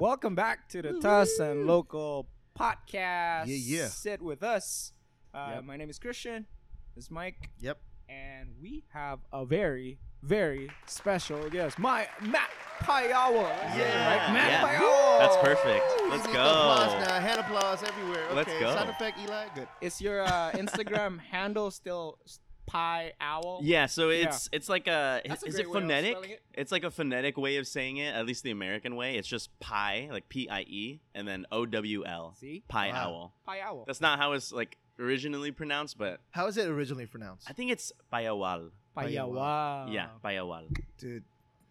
Welcome 0.00 0.34
back 0.36 0.68
to 0.70 0.82
the 0.82 0.92
Tuss 1.00 1.38
and 1.40 1.66
Local 1.66 2.28
podcast. 2.56 3.46
Yeah, 3.46 3.46
yeah. 3.46 3.86
Sit 3.88 4.22
with 4.22 4.42
us. 4.44 4.92
Uh, 5.34 5.52
Yep. 5.56 5.64
My 5.64 5.76
name 5.76 5.90
is 5.90 5.98
Christian. 5.98 6.46
This 6.94 7.06
is 7.06 7.10
Mike, 7.10 7.50
Yep. 7.58 7.78
and 8.08 8.50
we 8.62 8.84
have 8.92 9.18
a 9.32 9.44
very, 9.44 9.98
very 10.22 10.70
special 10.86 11.50
guest, 11.50 11.78
my 11.80 12.06
Matt 12.22 12.48
Payawa. 12.80 13.48
Yeah. 13.76 14.26
right? 14.26 14.32
Matt 14.32 14.50
Yeah. 14.52 14.78
Payawa. 14.78 15.18
That's 15.18 15.36
perfect. 15.38 15.84
Woo! 16.00 16.10
Let's 16.10 16.26
go. 16.28 16.32
Applause 16.32 17.06
now. 17.08 17.20
Hand 17.20 17.40
applause 17.40 17.82
everywhere. 17.82 18.24
Okay. 18.26 18.34
Let's 18.36 18.52
go. 18.60 18.74
Sound 18.74 18.90
effect, 18.90 19.18
Eli. 19.18 19.46
Good. 19.54 19.68
Is 19.80 20.00
your 20.00 20.22
uh, 20.22 20.52
Instagram 20.52 21.18
handle 21.32 21.70
still 21.72 22.18
s- 22.24 22.38
Pie 22.68 23.12
Owl? 23.20 23.60
Yeah, 23.62 23.86
so 23.86 24.10
Yeah. 24.10 24.28
it's 24.28 24.48
it's 24.52 24.68
like 24.68 24.86
a 24.86 25.22
That's 25.26 25.42
a 25.42 25.46
is 25.46 25.54
great 25.54 25.64
it 25.66 25.70
way 25.70 25.76
of 25.76 25.82
phonetic? 25.82 26.10
spelling 26.12 26.30
it. 26.30 26.42
It's 26.54 26.70
like 26.72 26.84
a 26.84 26.90
phonetic 26.90 27.36
way 27.36 27.56
of 27.56 27.66
saying 27.66 27.96
it, 27.96 28.14
at 28.14 28.24
least 28.26 28.42
the 28.44 28.50
American 28.50 28.94
way. 28.96 29.16
It's 29.16 29.28
just 29.28 29.58
pie, 29.60 30.08
like 30.10 30.28
P 30.28 30.48
I 30.48 30.60
E, 30.62 31.00
and 31.14 31.26
then 31.26 31.46
O 31.50 31.66
W 31.66 32.04
L. 32.06 32.34
See? 32.38 32.62
Pie 32.68 32.90
Wow. 32.92 32.94
owl. 33.10 33.34
Pie 33.46 33.60
Owl. 33.60 33.84
That's 33.86 34.00
not 34.00 34.18
how 34.18 34.32
it's 34.32 34.52
like 34.52 34.76
originally 34.98 35.50
pronounced, 35.52 35.96
but 35.98 36.20
How 36.30 36.46
is 36.46 36.56
it 36.56 36.66
originally 36.68 37.06
pronounced? 37.06 37.48
I 37.48 37.52
think 37.52 37.70
it's 37.70 37.92
Payawal. 38.12 38.70
Payawa. 38.96 39.92
yeah, 39.92 40.08
Payawal. 40.24 40.64
Dude, 40.98 41.24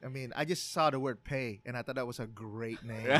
I 0.05 0.09
mean, 0.09 0.31
I 0.35 0.45
just 0.45 0.71
saw 0.71 0.89
the 0.91 0.99
word 0.99 1.23
pay, 1.23 1.59
and 1.65 1.75
I 1.75 1.81
thought 1.81 1.95
that 1.95 2.05
was 2.05 2.19
a 2.19 2.27
great 2.27 2.83
name. 2.85 3.19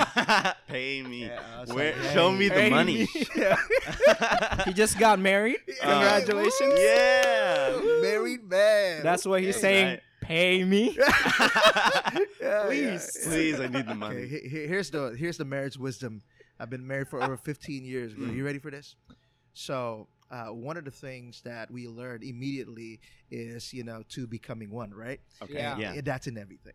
Pay 0.68 1.02
me. 1.04 1.26
Yeah, 1.26 1.66
Where, 1.66 1.96
like, 1.96 2.12
show 2.14 2.32
me 2.32 2.50
the 2.50 2.54
pay 2.56 2.70
money. 2.70 3.08
yeah. 3.36 3.58
He 4.66 4.74
just 4.74 5.00
got 5.00 5.20
married. 5.20 5.58
Uh, 5.82 5.88
Congratulations. 6.00 6.74
yeah. 6.78 7.80
Married 8.02 8.44
man. 8.50 9.02
That's 9.04 9.26
what 9.26 9.42
he's 9.42 9.56
Okay. 9.56 9.62
saying. 9.62 9.88
Right. 9.88 10.02
Pay 10.22 10.64
me. 10.66 10.98
Yeah, 10.98 12.64
Please. 12.66 13.18
yeah. 13.22 13.30
Please, 13.30 13.60
I 13.60 13.68
need 13.68 13.88
the 13.88 13.96
money. 13.96 14.18
Okay, 14.18 14.28
he- 14.28 14.50
he- 14.50 14.68
here's 14.68 14.90
the 14.92 15.16
here's 15.18 15.38
the 15.38 15.46
marriage 15.46 15.78
wisdom. 15.78 16.22
I've 16.60 16.70
been 16.70 16.86
married 16.86 17.08
for 17.08 17.22
over 17.24 17.38
15 17.38 17.86
years. 17.86 18.14
Bro. 18.14 18.28
Mm. 18.28 18.36
You 18.36 18.46
ready 18.46 18.60
for 18.60 18.72
this? 18.72 18.96
So, 19.54 20.08
uh, 20.30 20.48
one 20.48 20.78
of 20.78 20.86
the 20.86 20.92
things 20.92 21.42
that 21.44 21.72
we 21.72 21.88
learned 21.88 22.24
immediately 22.24 23.00
is, 23.32 23.74
you 23.74 23.84
know, 23.84 24.04
two 24.10 24.28
becoming 24.28 24.70
one, 24.70 24.94
right? 24.94 25.20
Okay. 25.42 25.54
Yeah. 25.56 25.78
Yeah. 25.78 26.02
That's 26.04 26.28
in 26.28 26.38
everything, 26.38 26.74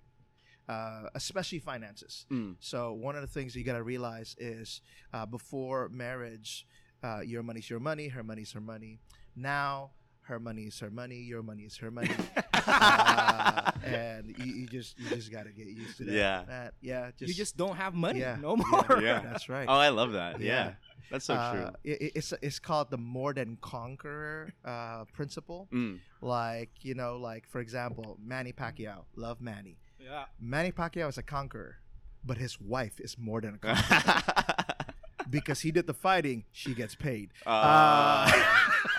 uh, 0.69 1.05
especially 1.15 1.59
finances. 1.59 2.27
Mm. 2.31 2.57
So, 2.61 2.93
one 2.93 3.15
of 3.15 3.23
the 3.23 3.29
things 3.29 3.55
you 3.55 3.65
got 3.65 3.75
to 3.75 3.83
realize 3.83 4.35
is 4.39 4.81
uh, 5.13 5.27
before 5.27 5.89
marriage, 5.91 6.67
uh, 7.03 7.21
your 7.21 7.43
money's 7.43 7.69
your 7.69 7.81
money, 7.81 8.09
her 8.09 8.23
money's 8.23 8.53
her 8.53 8.61
money. 8.61 9.01
Now, 9.37 9.91
her 10.23 10.39
money 10.39 10.63
is 10.65 10.79
her 10.81 10.91
money, 10.91 11.17
your 11.17 11.43
money 11.43 11.63
is 11.65 11.77
her 11.79 11.91
money. 11.91 12.11
uh, 12.55 13.71
and 13.85 14.35
you, 14.39 14.45
you 14.53 14.67
just 14.67 14.99
you 14.99 15.09
just 15.11 15.31
got 15.33 15.45
to 15.47 15.53
get 15.53 15.67
used 15.67 15.97
to 15.99 16.05
that. 16.05 16.13
Yeah. 16.15 16.45
That- 16.49 16.75
yeah. 16.81 17.11
Just, 17.19 17.29
you 17.29 17.35
just 17.35 17.57
don't 17.57 17.77
have 17.77 17.95
money 17.95 18.21
yeah, 18.21 18.37
no 18.41 18.57
more. 18.57 19.01
Yeah. 19.03 19.21
That's 19.21 19.49
right. 19.49 19.67
Oh, 19.69 19.75
I 19.75 19.89
love 19.91 20.13
that. 20.13 20.41
Yeah. 20.41 20.47
Yeah. 20.47 20.73
That's 21.11 21.25
so 21.27 21.35
Uh, 21.35 21.53
true. 21.53 21.71
it- 21.85 22.13
it's 22.15 22.33
it's 22.41 22.59
called 22.59 22.91
the 22.91 22.99
more 22.99 23.35
than 23.35 23.59
conqueror 23.61 24.53
uh, 24.65 25.05
principle. 25.13 25.69
Mm. 25.73 25.99
Like 26.21 26.71
you 26.83 26.95
know, 26.95 27.17
like 27.17 27.47
for 27.49 27.61
example, 27.61 28.17
Manny 28.25 28.53
Pacquiao. 28.53 29.05
Love 29.17 29.41
Manny. 29.41 29.77
Yeah. 30.01 30.25
Manny 30.41 30.73
Pacquiao 30.73 31.09
is 31.09 31.19
a 31.19 31.23
conqueror, 31.23 31.77
but 32.25 32.39
his 32.39 32.61
wife 32.61 32.99
is 33.01 33.17
more 33.19 33.41
than 33.41 33.55
a 33.55 33.59
conqueror 33.59 34.55
because 35.31 35.61
he 35.61 35.71
did 35.71 35.87
the 35.87 35.95
fighting. 35.95 36.45
She 36.53 36.75
gets 36.75 36.95
paid. 36.95 37.31
Uh, 37.47 37.51
Uh, 37.51 38.33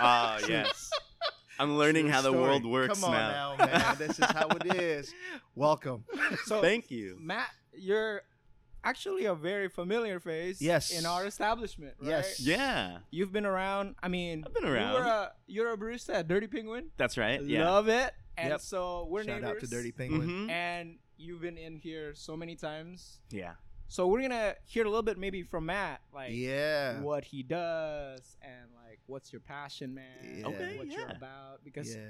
uh, 0.00 0.38
yes. 0.48 0.90
I'm 1.58 1.76
learning 1.78 2.08
how 2.08 2.20
the 2.22 2.30
story. 2.30 2.42
world 2.42 2.66
works 2.66 3.00
Come 3.00 3.04
on 3.04 3.12
now. 3.12 3.56
now, 3.58 3.66
man. 3.66 3.96
This 3.98 4.18
is 4.18 4.24
how 4.24 4.48
it 4.48 4.74
is. 4.80 5.14
Welcome. 5.54 6.04
So 6.46 6.60
Thank 6.60 6.90
you. 6.90 7.16
Matt, 7.20 7.48
you're 7.72 8.22
actually 8.82 9.24
a 9.26 9.34
very 9.34 9.68
familiar 9.68 10.20
face 10.20 10.60
Yes. 10.60 10.90
in 10.90 11.06
our 11.06 11.26
establishment, 11.26 11.94
right? 12.00 12.08
Yes. 12.08 12.40
Yeah, 12.40 12.98
You've 13.10 13.32
been 13.32 13.46
around. 13.46 13.94
I 14.02 14.08
mean, 14.08 14.44
I've 14.46 14.52
been 14.54 14.64
You 14.64 14.70
were 14.70 14.74
around. 14.76 14.96
a, 15.06 15.32
you're 15.46 15.72
a 15.72 15.76
barista 15.76 16.14
at 16.16 16.28
Dirty 16.28 16.46
Penguin. 16.48 16.90
that's 16.96 17.16
right. 17.16 17.42
Yeah. 17.42 17.70
Love 17.70 17.88
it. 17.88 18.12
And 18.36 18.50
Yep. 18.50 18.60
so 18.60 19.06
we're 19.08 19.22
Shout 19.24 19.42
neighbors. 19.42 19.50
out 19.56 19.60
to 19.60 19.66
Dirty 19.68 19.92
Penguin. 19.92 20.28
Mhm. 20.28 20.50
And 20.50 20.98
you've 21.16 21.40
been 21.40 21.56
in 21.56 21.76
here 21.76 22.14
so 22.14 22.36
many 22.36 22.56
times. 22.56 23.20
Yeah. 23.30 23.54
So 23.86 24.08
we're 24.08 24.22
gonna 24.22 24.56
hear 24.66 24.84
a 24.84 24.88
little 24.88 25.02
bit 25.04 25.18
maybe 25.18 25.42
from 25.44 25.66
Matt, 25.66 26.00
like 26.12 26.32
Yeah. 26.32 27.00
what 27.00 27.24
he 27.24 27.42
does 27.42 28.36
and 28.42 28.70
like 28.74 28.83
what's 29.06 29.32
your 29.32 29.40
passion, 29.40 29.94
man. 29.94 30.38
Yeah. 30.38 30.46
Okay, 30.48 30.78
what 30.78 30.86
you're 30.86 31.00
yeah. 31.08 31.16
about. 31.16 31.64
Because 31.64 31.94
Yeah. 31.94 32.00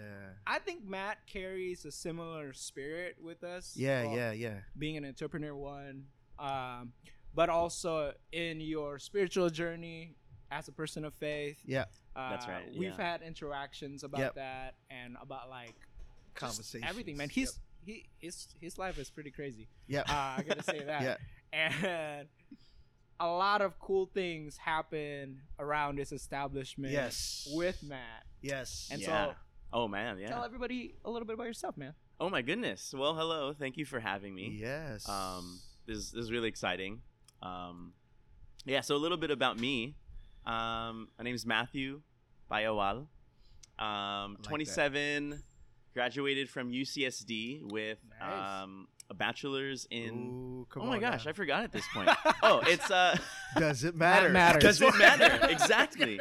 I 0.46 0.58
think 0.58 0.84
Matt 0.86 1.18
carries 1.26 1.84
a 1.84 1.90
similar 1.92 2.52
spirit 2.52 3.16
with 3.20 3.42
us. 3.44 3.74
Yeah. 3.76 4.14
Yeah. 4.14 4.32
Yeah. 4.32 4.58
Being 4.78 4.96
an 4.96 5.04
entrepreneur, 5.04 5.54
one, 5.54 6.04
um, 6.38 6.92
but 7.34 7.48
also 7.48 8.12
in 8.32 8.60
your 8.60 8.98
spiritual 8.98 9.50
journey 9.50 10.14
as 10.50 10.68
a 10.68 10.72
person 10.72 11.04
of 11.04 11.14
faith. 11.14 11.58
Yeah. 11.64 11.84
Uh, 12.14 12.30
That's 12.30 12.46
right, 12.46 12.64
We've 12.76 12.96
had 12.96 13.22
interactions 13.22 14.04
about 14.04 14.20
Yep. 14.20 14.34
that 14.36 14.74
and 14.88 15.16
about 15.20 15.50
like 15.50 15.74
just 15.74 16.34
Conversations. 16.34 16.84
everything, 16.88 17.16
man. 17.16 17.28
He's 17.28 17.58
he 17.84 18.08
his 18.18 18.46
his 18.60 18.78
life 18.78 18.98
is 18.98 19.10
pretty 19.10 19.30
crazy. 19.32 19.68
Yeah. 19.88 20.02
Uh, 20.02 20.38
I 20.38 20.44
gotta 20.46 20.62
say 20.62 20.84
that. 20.86 21.02
Yeah. 21.02 21.16
and 21.52 22.28
a 23.20 23.26
lot 23.26 23.60
of 23.62 23.78
cool 23.78 24.06
things 24.12 24.56
happen 24.56 25.40
around 25.58 25.96
this 25.98 26.12
establishment. 26.12 26.92
Yes. 26.92 27.48
with 27.52 27.82
Matt. 27.82 28.24
Yes. 28.42 28.88
And 28.92 29.00
Yeah. 29.00 29.26
so, 29.26 29.34
Oh 29.72 29.88
man, 29.88 30.18
yeah. 30.18 30.28
tell 30.28 30.44
everybody 30.44 30.94
a 31.04 31.10
little 31.10 31.26
bit 31.26 31.34
about 31.34 31.46
yourself, 31.46 31.76
man. 31.76 31.94
Oh 32.20 32.28
my 32.30 32.42
goodness. 32.42 32.94
Well, 32.96 33.14
hello. 33.14 33.52
Thank 33.52 33.76
you 33.76 33.84
for 33.84 33.98
having 34.00 34.34
me. 34.34 34.56
yes. 34.60 35.08
Um, 35.08 35.60
this, 35.86 36.10
this 36.12 36.24
is 36.24 36.30
really 36.32 36.48
exciting. 36.48 37.00
Um, 37.42 37.92
yeah. 38.64 38.80
So 38.82 38.94
a 38.94 38.98
little 38.98 39.18
bit 39.18 39.30
about 39.30 39.58
me. 39.58 39.96
Um, 40.46 41.08
my 41.18 41.24
name 41.24 41.34
is 41.34 41.44
Matthew 41.46 42.02
Payawal. 42.50 43.06
Um, 43.78 44.36
that. 44.36 44.42
27. 44.44 45.42
Graduated 45.94 46.48
from 46.50 46.70
UCSD 46.72 47.70
with 47.70 47.98
Nice. 48.20 48.62
um, 48.64 48.88
a 49.10 49.14
bachelor's 49.14 49.86
in. 49.90 50.14
Ooh, 50.30 50.66
come 50.70 50.82
oh 50.82 50.86
my 50.86 50.94
on 50.96 51.00
gosh, 51.00 51.24
now. 51.24 51.30
I 51.30 51.32
forgot 51.34 51.64
at 51.64 51.72
this 51.72 51.84
point. 51.92 52.08
oh, 52.42 52.60
it's 52.66 52.90
uh. 52.90 53.16
Does 53.58 53.84
it 53.84 53.94
matter? 53.94 54.28
matters. 54.30 54.62
Does 54.62 54.80
it 54.82 54.96
matter? 54.98 55.46
exactly. 55.50 56.20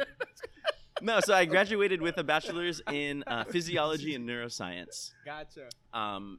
No, 1.02 1.20
so 1.20 1.34
I 1.34 1.44
graduated 1.44 2.00
with 2.00 2.16
a 2.18 2.24
bachelor's 2.24 2.80
in 2.90 3.24
uh, 3.26 3.44
physiology 3.44 4.14
and 4.14 4.28
neuroscience. 4.28 5.10
Gotcha. 5.24 5.68
Um, 5.92 6.38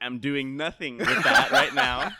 I'm 0.00 0.18
doing 0.18 0.56
nothing 0.56 0.98
with 0.98 1.22
that 1.24 1.50
right 1.50 1.72
now. 1.74 2.10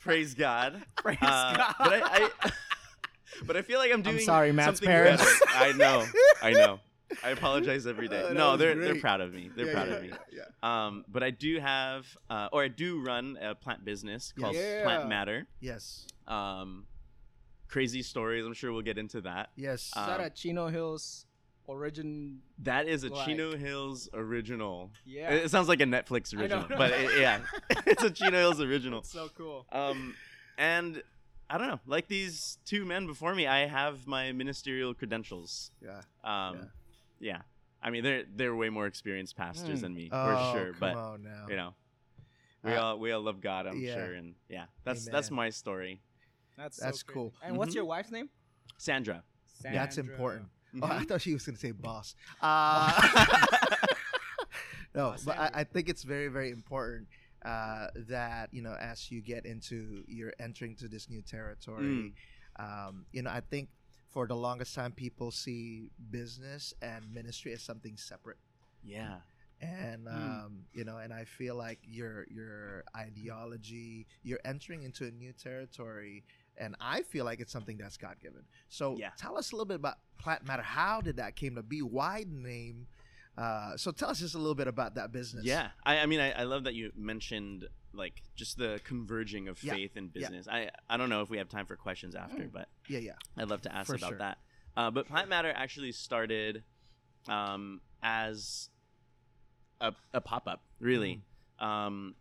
Praise 0.00 0.34
God. 0.34 0.82
Praise 0.96 1.18
Uh, 1.22 1.54
God. 1.56 1.74
But 1.78 2.02
I, 2.04 2.28
I 2.42 2.50
but 3.46 3.56
I 3.56 3.62
feel 3.62 3.78
like 3.78 3.92
I'm 3.92 4.02
doing. 4.02 4.16
I'm 4.16 4.22
sorry, 4.22 4.52
Matt's 4.52 4.80
parents. 4.80 5.22
better. 5.24 5.64
I 5.64 5.72
know. 5.72 6.04
I 6.42 6.52
know. 6.52 6.80
I 7.24 7.30
apologize 7.30 7.86
every 7.86 8.08
day. 8.08 8.22
Oh, 8.30 8.32
no, 8.32 8.56
they're 8.56 8.74
they're 8.74 9.00
proud 9.00 9.20
of 9.20 9.32
me. 9.32 9.50
They're 9.54 9.66
Yeah, 9.66 9.72
proud 9.72 9.88
yeah, 9.88 9.94
of 9.94 10.02
me. 10.02 10.08
yeah, 10.32 10.42
yeah. 10.62 10.86
Um, 10.86 11.04
but 11.08 11.22
I 11.22 11.30
do 11.30 11.58
have, 11.60 12.06
uh, 12.30 12.48
or 12.52 12.62
I 12.64 12.68
do 12.68 13.00
run 13.02 13.36
a 13.40 13.54
plant 13.54 13.84
business 13.84 14.32
called 14.38 14.54
Yeah. 14.54 14.82
Plant 14.84 15.08
Matter. 15.08 15.46
Yes. 15.60 16.06
Um, 16.26 16.86
crazy 17.68 18.02
stories. 18.02 18.44
I'm 18.44 18.54
sure 18.54 18.72
we'll 18.72 18.82
get 18.82 18.98
into 18.98 19.20
that. 19.22 19.50
Yes. 19.56 19.86
Is 19.86 19.92
that 19.94 20.20
Um, 20.20 20.26
a 20.26 20.30
Chino 20.30 20.68
Hills 20.68 21.26
origin? 21.66 22.42
That 22.58 22.86
is 22.88 23.04
a 23.04 23.08
Like- 23.08 23.26
Chino 23.26 23.56
Hills 23.56 24.08
original. 24.12 24.90
Yeah. 25.04 25.30
It 25.30 25.50
sounds 25.50 25.68
like 25.68 25.80
a 25.80 25.84
Netflix 25.86 26.36
original, 26.38 26.66
but 26.68 26.90
it, 26.92 27.18
yeah, 27.20 27.40
it's 27.86 28.02
a 28.02 28.10
Chino 28.10 28.38
Hills 28.38 28.60
original. 28.60 29.02
so 29.02 29.28
cool. 29.36 29.66
Um, 29.72 30.14
and 30.58 31.02
I 31.48 31.58
don't 31.58 31.68
know, 31.68 31.80
like 31.86 32.08
these 32.08 32.58
two 32.64 32.84
men 32.84 33.06
before 33.06 33.34
me, 33.34 33.46
I 33.46 33.66
have 33.66 34.06
my 34.06 34.32
ministerial 34.32 34.94
credentials. 34.94 35.70
yeah. 35.82 36.00
Um, 36.24 36.56
yeah. 36.56 36.64
I 37.84 37.90
mean, 37.90 38.04
they're 38.04 38.24
they're 38.32 38.54
way 38.54 38.68
more 38.70 38.86
experienced 38.86 39.36
pastors 39.36 39.78
Mm. 39.78 39.82
than 39.82 39.94
me 39.94 40.08
Oh, 40.12 40.24
for 40.24 40.36
sure, 40.52 40.72
come 40.72 40.80
but 40.80 40.96
on 40.96 41.22
now. 41.24 41.46
you 41.48 41.56
know, 41.56 41.74
we 42.62 42.72
Uh, 42.74 42.80
all 42.82 42.98
we 42.98 43.10
all 43.12 43.20
love 43.22 43.40
God, 43.40 43.66
I'm 43.66 43.80
yeah. 43.80 43.94
sure, 43.94 44.12
and 44.14 44.34
yeah, 44.48 44.66
that's 44.84 45.06
that's 45.06 45.30
my 45.30 45.50
story. 45.50 46.00
That's 46.56 46.76
That's 46.78 47.02
crazy. 47.02 47.14
cool. 47.14 47.34
And 47.42 47.56
what's 47.56 47.72
Mhm. 47.72 47.76
your 47.76 47.84
wife's 47.86 48.10
name? 48.12 48.28
Sandra. 48.78 49.24
Sandra. 49.46 49.80
That's 49.80 49.98
important. 49.98 50.48
Oh, 50.80 50.86
Mhm. 50.86 50.90
I 50.90 51.04
thought 51.04 51.20
she 51.22 51.32
was 51.34 51.44
going 51.44 51.56
to 51.56 51.60
say 51.60 51.72
boss. 51.72 52.14
Uh, 52.40 53.00
no, 54.94 55.10
Boss 55.10 55.24
but 55.24 55.38
I, 55.38 55.50
I 55.54 55.64
think 55.64 55.88
it's 55.88 56.02
very, 56.02 56.28
very 56.28 56.50
important 56.50 57.08
uh, 57.44 57.88
that, 57.96 58.52
you 58.54 58.62
know, 58.62 58.74
as 58.80 59.10
you 59.10 59.20
get 59.20 59.44
into, 59.46 60.04
you're 60.06 60.32
entering 60.38 60.76
to 60.76 60.88
this 60.88 61.08
new 61.10 61.22
territory, 61.22 62.12
Mm. 62.58 62.88
um, 62.88 63.06
you 63.12 63.22
know, 63.22 63.30
I 63.30 63.40
think 63.40 63.68
for 64.12 64.26
the 64.26 64.36
longest 64.36 64.74
time, 64.74 64.92
people 64.92 65.30
see 65.30 65.90
business 66.10 66.72
and 66.82 67.12
ministry 67.12 67.52
as 67.52 67.62
something 67.62 67.96
separate. 67.96 68.38
Yeah. 68.84 69.18
and 69.60 70.08
Hmm. 70.08 70.16
um, 70.16 70.52
you 70.72 70.82
know 70.84 70.96
and 70.98 71.12
i 71.14 71.24
feel 71.24 71.54
like 71.54 71.78
your 71.86 72.26
your 72.28 72.82
ideology 72.96 74.06
you're 74.24 74.40
entering 74.44 74.82
into 74.82 75.04
a 75.06 75.10
new 75.12 75.32
territory 75.32 76.24
and 76.58 76.74
i 76.80 77.02
feel 77.02 77.24
like 77.24 77.38
it's 77.38 77.52
something 77.52 77.76
that's 77.78 77.96
god-given 77.96 78.42
so 78.68 78.96
Yeah. 78.98 79.10
tell 79.16 79.38
us 79.38 79.52
a 79.52 79.54
little 79.54 79.66
bit 79.66 79.76
about 79.76 79.98
plant 80.18 80.44
matter 80.44 80.62
how 80.64 81.00
did 81.00 81.16
that 81.18 81.36
came 81.36 81.54
to 81.54 81.62
be 81.62 81.80
why 81.80 82.24
the 82.24 82.34
name 82.34 82.88
uh, 83.38 83.76
so 83.76 83.92
tell 83.92 84.10
us 84.10 84.18
just 84.18 84.34
a 84.34 84.38
little 84.38 84.56
bit 84.56 84.66
about 84.66 84.96
that 84.96 85.12
business 85.12 85.44
Yeah, 85.44 85.68
I, 85.86 86.00
I 86.00 86.06
mean, 86.06 86.18
I, 86.20 86.32
I 86.32 86.42
love 86.42 86.64
that 86.64 86.74
you 86.74 86.90
mentioned 86.96 87.66
like 87.94 88.22
just 88.34 88.56
the 88.58 88.80
converging 88.84 89.48
of 89.48 89.62
Yeah, 89.62 89.74
faith 89.74 89.92
and 89.96 90.10
yeah. 90.14 90.20
business. 90.28 90.48
I 90.48 90.70
I 90.88 90.96
don't 90.96 91.08
know 91.10 91.22
if 91.22 91.30
we 91.30 91.38
have 91.38 91.48
time 91.48 91.66
for 91.66 91.76
questions 91.76 92.14
after, 92.14 92.44
Mm. 92.44 92.52
but 92.52 92.68
yeah 92.88 92.98
yeah 92.98 93.12
I'd 93.36 93.48
love 93.48 93.62
to 93.62 93.74
ask 93.74 93.86
For 93.88 93.96
about 93.96 94.08
sure. 94.10 94.18
that. 94.18 94.38
Uh, 94.76 94.90
but 94.90 95.06
Plant 95.06 95.28
Matter 95.28 95.52
actually 95.54 95.92
started 95.92 96.64
um, 97.28 97.80
as 98.02 98.70
a, 99.80 99.92
a 100.14 100.20
pop 100.20 100.48
up, 100.48 100.62
really. 100.80 101.22
Mm. 101.60 101.64
Um, 101.66 102.14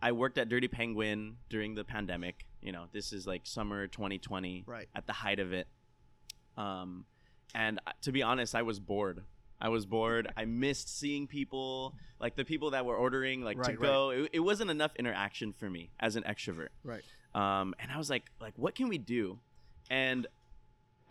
I 0.00 0.12
worked 0.12 0.38
at 0.38 0.48
Dirty 0.48 0.68
Penguin 0.68 1.36
during 1.50 1.74
the 1.74 1.84
pandemic. 1.84 2.46
You 2.62 2.72
know, 2.72 2.86
this 2.92 3.12
is 3.12 3.26
like 3.26 3.42
summer 3.44 3.86
2020 3.86 4.64
right 4.66 4.88
at 4.94 5.06
the 5.06 5.12
height 5.12 5.38
of 5.38 5.52
it. 5.52 5.68
Um, 6.56 7.04
and 7.54 7.78
uh, 7.86 7.92
to 8.02 8.12
be 8.12 8.22
honest, 8.22 8.54
I 8.54 8.62
was 8.62 8.80
bored. 8.80 9.22
I 9.60 9.68
was 9.70 9.86
bored. 9.86 10.32
I 10.36 10.44
missed 10.44 10.98
seeing 10.98 11.26
people, 11.26 11.94
like 12.20 12.36
the 12.36 12.44
people 12.44 12.70
that 12.70 12.84
were 12.86 12.96
ordering, 12.96 13.42
like 13.42 13.56
to 13.56 13.62
Right, 13.62 13.80
right. 13.80 13.80
go. 13.80 14.10
It, 14.10 14.30
it 14.34 14.40
wasn't 14.40 14.70
enough 14.70 14.92
interaction 14.96 15.52
for 15.52 15.68
me 15.68 15.90
as 15.98 16.16
an 16.16 16.22
extrovert. 16.22 16.68
right 16.84 17.02
Um, 17.34 17.74
and 17.80 17.90
I 17.90 17.98
was 17.98 18.08
like, 18.08 18.24
like, 18.40 18.54
what 18.56 18.74
can 18.74 18.88
we 18.88 18.98
do? 18.98 19.38
And 19.90 20.26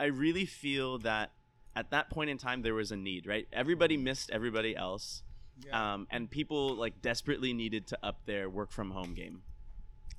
I 0.00 0.06
really 0.06 0.46
feel 0.46 0.98
that 0.98 1.30
at 1.76 1.90
that 1.90 2.08
point 2.10 2.30
in 2.30 2.38
time 2.38 2.62
there 2.62 2.74
was 2.74 2.90
a 2.90 2.96
need, 2.96 3.26
right? 3.26 3.46
Everybody 3.52 3.96
missed 3.96 4.30
everybody 4.30 4.74
else, 4.76 5.22
Yeah. 5.66 5.94
um, 5.94 6.06
and 6.10 6.30
people 6.30 6.74
like 6.74 7.02
desperately 7.02 7.52
needed 7.52 7.86
to 7.88 7.98
up 8.02 8.24
their 8.26 8.48
work 8.48 8.70
from 8.70 8.90
home 8.92 9.14
game. 9.14 9.42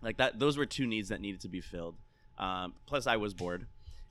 Like 0.01 0.17
that, 0.17 0.37
those 0.39 0.55
were 0.57 0.65
two 0.65 0.85
needs 0.87 1.09
that 1.09 1.19
needed 1.19 1.41
to 1.41 1.49
be 1.49 1.61
filled. 1.61 1.95
Um, 2.37 2.73
plus, 2.85 3.07
I 3.07 3.17
was 3.17 3.33
bored, 3.33 3.65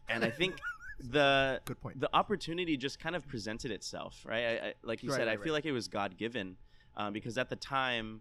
and 0.09 0.23
I 0.25 0.31
think 0.31 0.57
the 1.01 1.61
good 1.65 1.81
point 1.81 2.01
the 2.01 2.11
opportunity 2.15 2.77
just 2.77 2.99
kind 2.99 3.15
of 3.17 3.27
presented 3.29 3.71
itself, 3.71 4.25
right? 4.27 4.45
I, 4.45 4.67
I, 4.69 4.75
like 4.83 5.03
you 5.03 5.11
Right, 5.11 5.17
said, 5.19 5.29
I 5.29 5.37
feel 5.37 5.45
right. 5.47 5.53
like 5.59 5.67
it 5.67 5.73
was 5.73 5.89
God 5.89 6.17
given, 6.17 6.57
um, 6.97 7.13
because 7.13 7.39
at 7.39 7.49
the 7.49 7.57
time, 7.57 8.21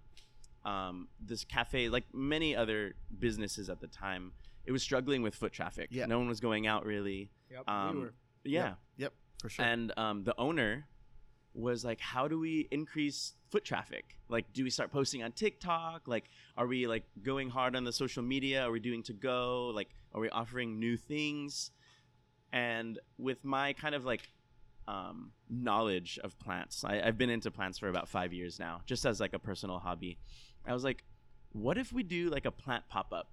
um, 0.65 1.07
this 1.19 1.43
cafe, 1.43 1.89
like 1.89 2.05
many 2.13 2.55
other 2.55 2.95
businesses 3.19 3.69
at 3.69 3.79
the 3.79 3.87
time, 3.87 4.33
it 4.65 4.71
was 4.71 4.83
struggling 4.83 5.21
with 5.21 5.33
foot 5.35 5.53
traffic. 5.53 5.89
Yeah. 5.91 6.05
No 6.05 6.19
one 6.19 6.27
was 6.27 6.39
going 6.39 6.67
out 6.67 6.85
really. 6.85 7.31
yep. 7.49 7.67
Um, 7.67 7.95
we 7.95 8.01
were. 8.03 8.13
Yeah. 8.43 8.73
yep 8.97 9.13
for 9.41 9.49
sure 9.49 9.65
And 9.65 9.91
um, 9.97 10.23
the 10.23 10.33
owner 10.37 10.87
was 11.53 11.83
like, 11.83 11.99
"How 11.99 12.27
do 12.27 12.39
we 12.39 12.67
increase 12.71 13.33
foot 13.49 13.65
traffic? 13.65 14.19
Like, 14.29 14.53
do 14.53 14.63
we 14.63 14.69
start 14.69 14.91
posting 14.91 15.23
on 15.23 15.31
TikTok? 15.31 16.07
Like, 16.07 16.25
are 16.55 16.67
we 16.67 16.85
like 16.87 17.03
going 17.23 17.49
hard 17.49 17.75
on 17.75 17.83
the 17.83 17.91
social 17.93 18.21
media? 18.23 18.63
Are 18.63 18.71
we 18.71 18.79
doing 18.79 19.01
to 19.03 19.13
go? 19.13 19.71
Like, 19.73 19.89
are 20.13 20.21
we 20.21 20.29
offering 20.29 20.79
new 20.79 20.95
things?" 20.97 21.71
And 22.51 22.99
with 23.17 23.43
my 23.43 23.73
kind 23.73 23.95
of 23.95 24.05
like 24.05 24.29
um, 24.87 25.31
knowledge 25.49 26.19
of 26.23 26.37
plants, 26.39 26.83
I, 26.85 27.01
I've 27.01 27.17
been 27.17 27.29
into 27.29 27.51
plants 27.51 27.77
for 27.77 27.89
about 27.89 28.07
five 28.07 28.33
years 28.33 28.59
now, 28.59 28.81
just 28.85 29.05
as 29.05 29.19
like 29.19 29.33
a 29.33 29.39
personal 29.39 29.79
hobby. 29.79 30.17
I 30.65 30.73
was 30.73 30.83
like, 30.83 31.03
"What 31.51 31.77
if 31.77 31.91
we 31.91 32.03
do 32.03 32.29
like 32.29 32.45
a 32.45 32.51
plant 32.51 32.83
pop 32.89 33.11
up?" 33.11 33.29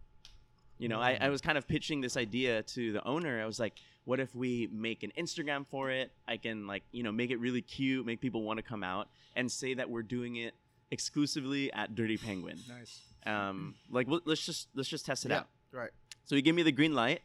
You 0.78 0.88
know, 0.88 1.00
I, 1.00 1.16
I 1.20 1.28
was 1.28 1.40
kind 1.40 1.56
of 1.56 1.68
pitching 1.68 2.00
this 2.00 2.16
idea 2.16 2.62
to 2.62 2.92
the 2.92 3.06
owner. 3.06 3.40
I 3.40 3.46
was 3.46 3.60
like, 3.60 3.74
what 4.04 4.20
if 4.20 4.34
we 4.34 4.68
make 4.72 5.02
an 5.02 5.12
Instagram 5.18 5.66
for 5.66 5.90
it? 5.90 6.12
I 6.26 6.36
can 6.36 6.66
like, 6.66 6.82
you 6.92 7.02
know, 7.02 7.12
make 7.12 7.30
it 7.30 7.38
really 7.38 7.62
cute, 7.62 8.04
make 8.04 8.20
people 8.20 8.42
want 8.42 8.58
to 8.58 8.62
come 8.62 8.82
out 8.82 9.08
and 9.36 9.50
say 9.50 9.74
that 9.74 9.88
we're 9.88 10.02
doing 10.02 10.36
it 10.36 10.54
exclusively 10.90 11.72
at 11.72 11.94
Dirty 11.94 12.16
Penguin. 12.16 12.58
Nice. 12.68 13.00
Um, 13.26 13.74
like 13.90 14.06
well, 14.08 14.20
let's 14.24 14.44
just 14.44 14.68
let's 14.74 14.88
just 14.88 15.06
test 15.06 15.24
it 15.24 15.30
yeah 15.30 15.38
out. 15.38 15.48
right 15.72 15.90
So 16.26 16.36
he 16.36 16.42
gave 16.42 16.54
me 16.54 16.62
the 16.62 16.72
green 16.72 16.94
light. 16.94 17.22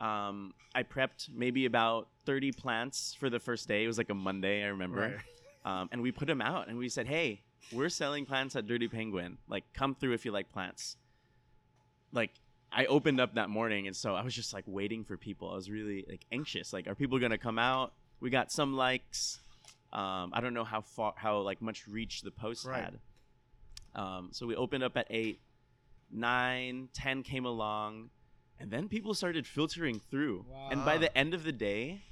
Um, 0.00 0.52
I 0.74 0.82
prepped 0.82 1.30
maybe 1.34 1.64
about 1.66 2.08
30 2.26 2.52
plants 2.52 3.16
for 3.18 3.30
the 3.30 3.40
first 3.40 3.66
day. 3.68 3.84
It 3.84 3.86
was 3.86 3.98
like 3.98 4.10
a 4.10 4.14
Monday, 4.14 4.62
I 4.62 4.68
remember. 4.68 5.00
right 5.00 5.16
Um, 5.64 5.88
and 5.90 6.00
we 6.02 6.12
put 6.12 6.26
them 6.26 6.40
out 6.40 6.68
and 6.68 6.78
we 6.78 6.88
said, 6.88 7.06
hey, 7.08 7.40
we're 7.72 7.88
selling 7.88 8.24
plants 8.26 8.54
at 8.54 8.66
Dirty 8.66 8.86
Penguin. 8.88 9.38
Like, 9.48 9.64
come 9.74 9.94
through 9.94 10.12
if 10.12 10.24
you 10.24 10.30
like 10.30 10.52
plants. 10.52 10.96
Like, 12.12 12.30
I 12.70 12.84
opened 12.86 13.20
up 13.20 13.34
that 13.34 13.48
morning 13.48 13.86
and 13.86 13.96
so 13.96 14.14
I 14.14 14.22
was 14.22 14.34
just 14.34 14.52
like 14.52 14.64
waiting 14.66 15.02
for 15.04 15.16
people. 15.16 15.50
I 15.50 15.54
was 15.54 15.70
really 15.70 16.04
like 16.08 16.24
anxious. 16.30 16.72
Like, 16.72 16.86
are 16.86 16.94
people 16.94 17.18
gonna 17.18 17.38
come 17.38 17.58
out? 17.58 17.94
We 18.20 18.30
got 18.30 18.52
some 18.52 18.76
likes. 18.76 19.40
Um, 19.92 20.30
I 20.34 20.40
don't 20.40 20.52
know 20.54 20.64
how 20.64 20.82
far, 20.82 21.14
how 21.16 21.38
like 21.40 21.62
much 21.62 21.88
reach 21.88 22.22
the 22.22 22.30
post 22.30 22.66
Right. 22.66 22.84
had. 22.84 22.98
Um, 23.94 24.28
so 24.32 24.46
we 24.46 24.54
opened 24.54 24.84
up 24.84 24.96
at 24.96 25.06
eight, 25.10 25.40
nine, 26.12 26.88
ten 26.92 27.22
came 27.22 27.46
along, 27.46 28.10
and 28.58 28.70
then 28.70 28.88
people 28.88 29.14
started 29.14 29.46
filtering 29.46 30.00
through. 30.10 30.44
And 30.70 30.84
by 30.84 30.98
the 30.98 31.16
end 31.16 31.34
of 31.34 31.44
the 31.44 31.52
day, 31.52 32.02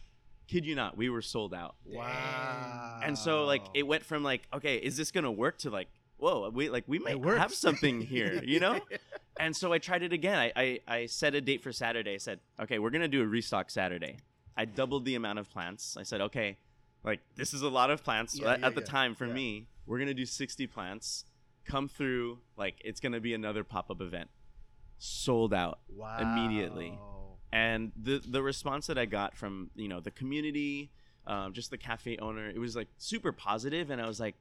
kid 0.47 0.65
you 0.67 0.75
not, 0.75 0.97
we 0.97 1.09
were 1.09 1.23
sold 1.23 1.55
out. 1.55 1.77
wow 1.85 3.01
And 3.03 3.17
so 3.19 3.45
like 3.45 3.63
it 3.75 3.87
went 3.87 4.05
from 4.05 4.23
like, 4.23 4.43
okay, 4.53 4.77
is 4.77 4.97
this 4.97 5.11
gonna 5.11 5.33
work 5.33 5.59
to 5.59 5.71
like, 5.71 5.89
whoa, 6.19 6.49
we 6.51 6.69
like 6.69 6.85
we 6.87 6.99
might 6.99 7.23
have 7.25 7.53
something 7.55 8.01
here, 8.01 8.43
you 8.45 8.61
know? 8.61 8.81
and 9.39 9.57
so 9.57 9.73
I 9.73 9.79
tried 9.79 10.03
it 10.03 10.13
again. 10.13 10.39
I, 10.39 10.53
I 10.57 10.81
I 10.87 11.07
set 11.07 11.35
a 11.35 11.41
date 11.41 11.63
for 11.63 11.73
Saturday. 11.73 12.15
I 12.15 12.19
said, 12.19 12.41
okay, 12.61 12.79
we're 12.79 12.91
gonna 12.91 13.09
do 13.09 13.23
a 13.23 13.27
restock 13.27 13.71
Saturday. 13.71 14.19
I 14.57 14.65
doubled 14.67 15.05
the 15.05 15.17
amount 15.17 15.39
of 15.41 15.51
plants. 15.51 15.97
I 15.99 16.05
said, 16.05 16.21
okay, 16.21 16.59
like 17.03 17.21
this 17.37 17.53
is 17.55 17.63
a 17.63 17.69
lot 17.69 17.91
of 17.91 18.05
plants 18.05 18.39
Yeah, 18.39 18.53
at, 18.53 18.61
yeah, 18.61 18.69
the 18.71 18.81
yeah, 18.81 18.87
time 18.87 19.15
for 19.15 19.27
me. 19.27 19.67
We're 19.87 19.99
gonna 19.99 20.15
do 20.15 20.27
sixty 20.27 20.67
plants. 20.67 21.25
Come 21.65 21.89
through, 21.89 22.39
like 22.57 22.77
it's 22.85 23.01
gonna 23.01 23.21
be 23.21 23.33
another 23.35 23.65
pop 23.65 23.91
up 23.91 24.01
event. 24.01 24.29
Sold 25.05 25.53
out 25.55 25.79
Wow. 25.89 26.19
immediately. 26.19 26.99
and 27.53 27.93
the 27.97 28.19
the 28.19 28.43
response 28.43 28.87
that 28.89 28.99
I 28.99 29.05
got 29.05 29.37
from 29.37 29.71
you 29.77 29.87
know 29.89 30.01
the 30.01 30.11
community, 30.11 30.91
um, 31.27 31.53
just 31.53 31.71
the 31.71 31.79
cafe 31.79 32.17
owner, 32.19 32.49
it 32.49 32.59
was 32.59 32.75
like 32.75 32.89
super 32.99 33.31
positive, 33.33 33.91
and 33.91 34.01
I 34.01 34.07
was 34.07 34.19
like, 34.19 34.35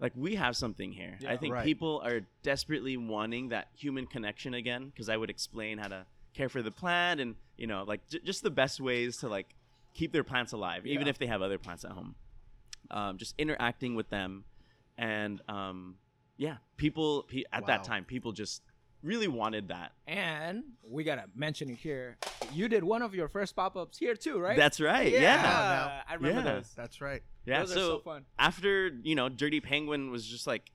like 0.00 0.12
we 0.16 0.34
have 0.36 0.56
something 0.56 0.90
here. 0.92 1.16
I 1.28 1.36
think 1.36 1.54
Right. 1.54 1.64
people 1.64 2.00
are 2.04 2.20
desperately 2.42 2.96
wanting 2.96 3.50
that 3.50 3.68
human 3.76 4.06
connection 4.06 4.54
again 4.54 4.86
because 4.86 5.08
I 5.08 5.16
would 5.16 5.30
explain 5.30 5.78
how 5.78 5.88
to 5.88 6.06
care 6.34 6.48
for 6.48 6.62
the 6.62 6.70
plant 6.70 7.20
and 7.20 7.34
you 7.56 7.66
know 7.66 7.84
like 7.86 8.08
j- 8.08 8.20
just 8.24 8.42
the 8.42 8.50
best 8.50 8.80
ways 8.80 9.16
to 9.18 9.28
like 9.28 9.54
keep 9.94 10.12
their 10.12 10.24
plants 10.24 10.52
alive, 10.52 10.86
even 10.86 11.06
if 11.08 11.18
they 11.18 11.26
have 11.26 11.42
other 11.42 11.58
plants 11.58 11.84
at 11.84 11.92
home. 11.92 12.14
Um, 12.90 13.18
just 13.18 13.34
interacting 13.38 13.94
with 13.94 14.08
them, 14.10 14.44
and 14.98 15.40
um, 15.48 15.96
yeah, 16.36 16.56
people 16.76 17.22
pe- 17.28 17.44
at 17.52 17.62
Wow. 17.62 17.66
that 17.68 17.84
time, 17.84 18.04
people 18.04 18.32
just 18.32 18.62
really 19.02 19.28
wanted 19.28 19.68
that. 19.68 19.92
And 20.06 20.62
we 20.86 21.04
gotta 21.04 21.24
mention 21.34 21.70
it 21.70 21.78
here. 21.78 22.16
You 22.52 22.68
did 22.68 22.84
one 22.84 23.02
of 23.02 23.14
your 23.14 23.28
first 23.28 23.54
pop-ups 23.56 23.98
here 23.98 24.14
too, 24.14 24.38
right? 24.38 24.56
That's 24.56 24.80
right. 24.80 25.10
yeah. 25.12 25.20
yeah. 25.20 25.42
now. 25.42 26.00
I 26.08 26.14
remember 26.14 26.40
Yeah. 26.48 26.54
those. 26.56 26.72
That's 26.76 27.00
right. 27.00 27.22
Yeah, 27.46 27.60
those 27.60 27.72
so, 27.72 27.80
are 27.80 27.82
so 27.82 27.98
fun. 28.00 28.24
after 28.38 28.88
you 29.02 29.14
know 29.14 29.28
Dirty 29.28 29.60
Penguin 29.60 30.10
was 30.10 30.26
just 30.26 30.46
like 30.46 30.70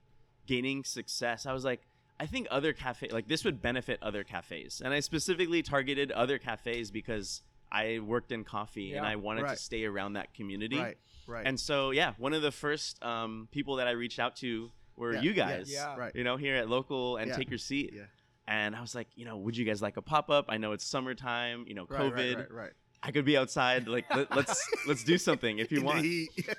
gaining 0.48 0.84
success, 0.84 1.46
I 1.46 1.53
was 1.53 1.63
like, 1.65 1.82
I 2.20 2.25
think 2.25 2.48
other 2.50 2.74
cafe 2.74 3.10
like 3.12 3.27
this 3.27 3.44
would 3.44 3.62
benefit 3.62 4.00
other 4.01 4.24
cafes, 4.24 4.82
and 4.84 4.94
I 4.94 5.00
specifically 5.01 5.62
targeted 5.62 6.12
other 6.12 6.38
cafes 6.39 6.89
because 6.91 7.41
I 7.72 8.00
worked 8.00 8.32
in 8.32 8.44
coffee 8.46 8.94
and 8.94 9.05
I 9.05 9.15
wanted 9.17 9.44
Right. 9.44 9.58
to 9.58 9.62
stay 9.63 9.86
around 9.86 10.13
that 10.13 10.34
community. 10.34 10.77
Right. 10.77 10.98
Right. 11.27 11.46
And 11.46 11.60
so 11.60 11.91
yeah, 11.91 12.13
one 12.17 12.34
of 12.34 12.41
the 12.41 12.51
first 12.51 13.03
um, 13.03 13.48
people 13.51 13.75
that 13.77 13.88
I 13.88 13.91
reached 13.91 14.20
out 14.20 14.36
to 14.38 14.72
were 14.96 15.13
Yeah, 15.15 15.22
you 15.22 15.32
yeah, 15.32 15.58
guys. 15.58 15.72
yeah. 15.74 15.96
right. 15.98 16.15
You 16.15 16.24
know, 16.24 16.38
here 16.38 16.55
at 16.55 16.70
local 16.70 17.17
and 17.17 17.29
Yeah, 17.29 17.36
take 17.38 17.50
your 17.50 17.58
seat. 17.58 17.91
yeah. 17.94 18.03
And 18.48 18.75
I 18.75 18.82
was 18.82 18.94
like, 18.94 19.08
you 19.16 19.25
know, 19.25 19.38
would 19.38 19.58
you 19.58 19.66
guys 19.66 19.82
like 19.82 19.98
a 19.98 20.02
pop 20.02 20.30
up? 20.30 20.46
I 20.50 20.58
know 20.58 20.72
it's 20.74 20.86
summertime. 20.86 21.66
You 21.68 21.74
know, 21.75 21.86
Right, 21.90 22.00
COVID. 22.02 22.14
Right. 22.16 22.38
Right. 22.38 22.52
right. 22.52 22.72
I 23.04 23.12
could 23.12 23.25
be 23.25 23.38
outside. 23.38 23.88
Like, 23.88 24.06
let, 24.16 24.36
let's 24.36 24.68
let's 24.88 25.04
do 25.04 25.18
something 25.18 25.60
if 25.60 25.72
you 25.72 25.78
In 25.80 25.84
the 25.84 25.88
want. 25.88 26.02
heat. 26.04 26.30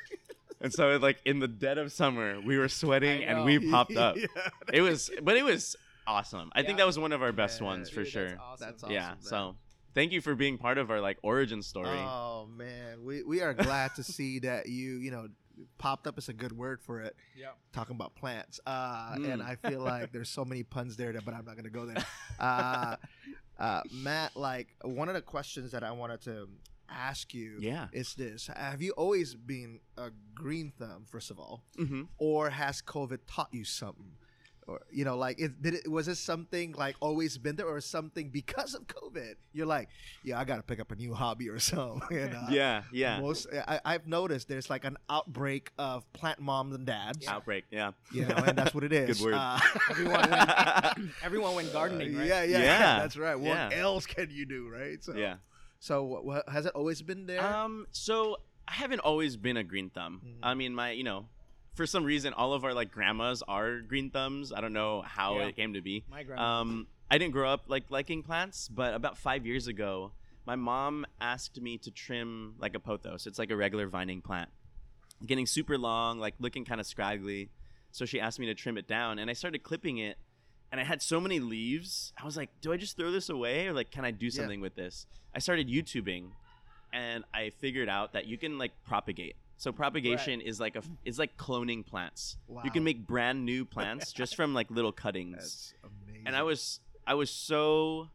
And 0.58 0.72
so, 0.72 0.96
like 0.96 1.18
in 1.26 1.38
the 1.38 1.48
dead 1.48 1.76
of 1.76 1.92
summer, 1.92 2.40
we 2.40 2.56
were 2.56 2.68
sweating 2.68 3.22
and 3.24 3.44
we 3.44 3.58
popped 3.70 3.94
up. 3.94 4.16
Yeah. 4.16 4.26
It 4.72 4.80
was, 4.80 5.10
but 5.22 5.36
it 5.36 5.44
was 5.44 5.76
awesome. 6.06 6.50
I 6.54 6.62
think 6.62 6.78
that 6.78 6.86
was 6.86 6.98
one 6.98 7.12
of 7.12 7.22
our 7.22 7.30
best 7.30 7.60
Yeah, 7.60 7.66
ones 7.66 7.90
for 7.90 8.04
Dude, 8.04 8.08
sure. 8.12 8.28
That's 8.30 8.40
awesome. 8.40 8.66
That's 8.66 8.82
awesome. 8.84 8.94
yeah. 8.94 9.06
man. 9.08 9.16
So, 9.20 9.56
thank 9.94 10.12
you 10.12 10.22
for 10.22 10.34
being 10.34 10.56
part 10.56 10.78
of 10.78 10.90
our 10.90 11.00
like 11.02 11.18
origin 11.22 11.62
story. 11.62 11.98
Oh 11.98 12.48
man, 12.56 13.04
we 13.04 13.22
we 13.22 13.42
are 13.42 13.52
glad 13.52 13.94
to 13.96 14.02
see 14.02 14.38
that 14.40 14.66
you 14.66 14.96
you 14.96 15.10
know 15.10 15.28
popped 15.78 16.06
up 16.06 16.18
is 16.18 16.28
a 16.28 16.32
good 16.32 16.52
word 16.52 16.80
for 16.80 17.00
it. 17.00 17.16
Yeah. 17.36 17.48
Talking 17.72 17.96
about 17.96 18.14
plants, 18.14 18.60
uh, 18.66 19.14
Mm. 19.16 19.32
and 19.34 19.42
I 19.42 19.56
feel 19.56 19.80
like 19.80 20.12
there's 20.12 20.28
so 20.30 20.44
many 20.44 20.62
puns 20.62 20.96
there, 20.96 21.12
that, 21.12 21.24
but 21.24 21.34
I'm 21.34 21.44
not 21.44 21.56
gonna 21.56 21.70
go 21.70 21.86
there. 21.86 22.04
Uh, 22.38 22.96
uh, 23.58 23.82
Matt, 23.92 24.36
like 24.36 24.68
one 24.82 25.08
of 25.08 25.14
the 25.14 25.22
questions 25.22 25.70
that 25.72 25.82
I 25.82 25.92
wanted 25.92 26.20
to 26.22 26.48
ask 26.88 27.32
you 27.34 27.56
yeah. 27.60 27.88
is 27.92 28.14
this: 28.14 28.48
Have 28.54 28.82
you 28.82 28.92
always 28.92 29.34
been 29.34 29.80
a 29.96 30.10
green 30.34 30.72
thumb, 30.78 31.04
first 31.08 31.30
of 31.30 31.38
all, 31.38 31.64
hmm 31.76 32.02
or 32.18 32.50
has 32.50 32.82
COVID 32.82 33.20
taught 33.26 33.48
you 33.52 33.64
something? 33.64 34.12
Or 34.68 34.80
you 34.90 35.04
know, 35.04 35.16
like, 35.16 35.38
it, 35.38 35.62
did 35.62 35.74
it 35.74 35.88
was 35.90 36.08
it 36.08 36.16
something 36.16 36.72
like 36.72 36.96
always 37.00 37.38
been 37.38 37.54
there, 37.54 37.66
or 37.68 37.80
something 37.80 38.30
because 38.30 38.74
of 38.74 38.86
COVID? 38.88 39.34
You're 39.52 39.66
like, 39.66 39.88
yeah, 40.24 40.40
I 40.40 40.44
got 40.44 40.56
to 40.56 40.62
pick 40.64 40.80
up 40.80 40.90
a 40.90 40.96
new 40.96 41.14
hobby 41.14 41.48
or 41.48 41.58
something. 41.72 42.16
And, 42.18 42.34
uh, 42.34 42.46
Yeah. 42.50 42.82
Yeah. 42.92 43.20
Most 43.20 43.46
I, 43.52 43.78
I've 43.84 44.08
noticed 44.08 44.48
there's 44.48 44.68
like 44.68 44.84
an 44.84 44.96
outbreak 45.08 45.70
of 45.78 46.10
plant 46.12 46.40
moms 46.40 46.74
and 46.74 46.84
dads. 46.84 47.26
Outbreak. 47.28 47.64
Yeah. 47.70 47.92
You 48.12 48.26
know, 48.26 48.34
and 48.36 48.58
that's 48.58 48.74
what 48.74 48.82
it 48.82 48.92
is. 49.02 49.18
Good 49.18 49.24
word. 49.26 49.34
Uh, 49.34 49.60
Everyone 49.90 50.30
went, 50.30 51.10
everyone 51.22 51.54
went 51.54 51.72
gardening, 51.72 52.16
right? 52.16 52.26
Yeah, 52.26 52.42
yeah, 52.42 52.58
Yeah. 52.58 52.98
That's 52.98 53.16
right. 53.16 53.36
What 53.38 53.46
Yeah. 53.48 53.70
else 53.72 54.04
can 54.06 54.30
you 54.30 54.46
do, 54.46 54.68
right? 54.68 55.02
So, 55.02 55.14
yeah. 55.14 55.36
So, 55.78 56.02
what, 56.04 56.24
what, 56.24 56.48
has 56.48 56.66
it 56.66 56.72
always 56.74 57.02
been 57.02 57.26
there? 57.26 57.44
Um. 57.44 57.86
So 57.92 58.38
I 58.66 58.72
haven't 58.72 59.00
always 59.00 59.36
been 59.36 59.56
a 59.56 59.62
green 59.62 59.90
thumb. 59.90 60.22
Mhm. 60.26 60.38
I 60.42 60.54
mean, 60.54 60.74
my 60.74 60.90
you 60.90 61.04
know, 61.04 61.28
for 61.76 61.86
some 61.86 62.04
reason, 62.04 62.32
all 62.32 62.52
of 62.54 62.64
our 62.64 62.74
like 62.74 62.90
grandmas 62.90 63.42
are 63.46 63.80
green 63.80 64.10
thumbs. 64.10 64.52
I 64.52 64.60
don't 64.60 64.72
know 64.72 65.02
how 65.02 65.38
Yeah. 65.38 65.46
it 65.46 65.56
came 65.56 65.74
to 65.74 65.80
be. 65.82 66.04
My 66.10 66.22
grandma. 66.24 66.60
Um, 66.60 66.86
I 67.10 67.18
didn't 67.18 67.32
grow 67.32 67.48
up 67.50 67.64
like 67.68 67.84
liking 67.90 68.22
plants, 68.22 68.68
but 68.68 68.94
about 68.94 69.16
five 69.18 69.46
years 69.46 69.66
ago, 69.68 70.12
my 70.46 70.56
mom 70.56 71.04
asked 71.20 71.60
me 71.60 71.78
to 71.78 71.90
trim 71.90 72.54
like 72.58 72.74
a 72.74 72.80
pothos. 72.80 73.26
It's 73.26 73.38
like 73.38 73.50
a 73.50 73.56
regular 73.56 73.86
vining 73.86 74.22
plant, 74.22 74.48
getting 75.24 75.46
super 75.46 75.76
long, 75.78 76.18
like 76.18 76.34
looking 76.40 76.64
kind 76.64 76.80
of 76.80 76.86
scraggly. 76.86 77.50
So 77.92 78.04
she 78.04 78.18
asked 78.20 78.38
me 78.40 78.46
to 78.46 78.54
trim 78.54 78.76
it 78.78 78.88
down, 78.88 79.18
and 79.18 79.30
I 79.30 79.34
started 79.34 79.62
clipping 79.62 79.98
it, 79.98 80.18
and 80.72 80.80
I 80.80 80.84
had 80.84 81.00
so 81.02 81.20
many 81.20 81.40
leaves. 81.40 82.12
I 82.20 82.24
was 82.24 82.36
like, 82.36 82.50
do 82.60 82.72
I 82.72 82.76
just 82.76 82.96
throw 82.96 83.10
this 83.10 83.28
away, 83.28 83.66
or 83.68 83.72
like, 83.72 83.90
can 83.90 84.04
I 84.04 84.10
do 84.10 84.26
Yeah. 84.26 84.32
something 84.32 84.60
with 84.60 84.74
this? 84.74 85.06
I 85.34 85.38
started 85.38 85.68
YouTubing, 85.68 86.30
and 86.92 87.24
I 87.34 87.50
figured 87.50 87.88
out 87.88 88.12
that 88.14 88.26
you 88.26 88.36
can 88.38 88.56
like 88.58 88.72
propagate. 88.84 89.36
So 89.58 89.72
propagation 89.72 90.40
is 90.40 90.60
like 90.60 90.76
a 90.76 90.82
is 91.04 91.18
like 91.18 91.36
cloning 91.36 91.84
plants. 91.84 92.36
You 92.64 92.70
can 92.70 92.84
make 92.84 93.06
brand 93.06 93.44
new 93.44 93.64
plants 93.64 94.12
just 94.12 94.36
from 94.36 94.52
like 94.54 94.70
little 94.70 94.92
cuttings 94.92 95.34
That's 95.36 95.74
amazing. 96.06 96.22
and 96.26 96.36
I 96.36 96.42
was 96.42 96.80
I 97.06 97.14
was 97.14 97.30
so 97.30 98.08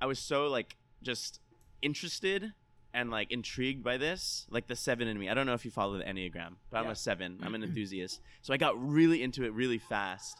I 0.00 0.06
was 0.06 0.18
so 0.18 0.48
like 0.48 0.76
just 1.02 1.40
interested 1.82 2.52
and 2.94 3.10
like 3.10 3.30
intrigued 3.32 3.82
by 3.82 3.96
this, 3.96 4.46
like 4.50 4.66
the 4.66 4.76
seven 4.76 5.08
in 5.08 5.18
me. 5.18 5.28
I 5.28 5.34
don't 5.34 5.46
know 5.46 5.54
if 5.54 5.64
you 5.64 5.70
follow 5.70 5.96
the 5.98 6.04
Enneagram, 6.04 6.54
but 6.70 6.78
I'm 6.78 6.90
a 6.90 6.94
seven. 6.94 7.38
I'm 7.42 7.54
an 7.54 7.62
enthusiast. 7.68 8.20
So 8.42 8.52
I 8.52 8.56
got 8.56 8.74
really 8.82 9.22
into 9.22 9.44
it 9.44 9.52
really 9.52 9.78
fast. 9.78 10.38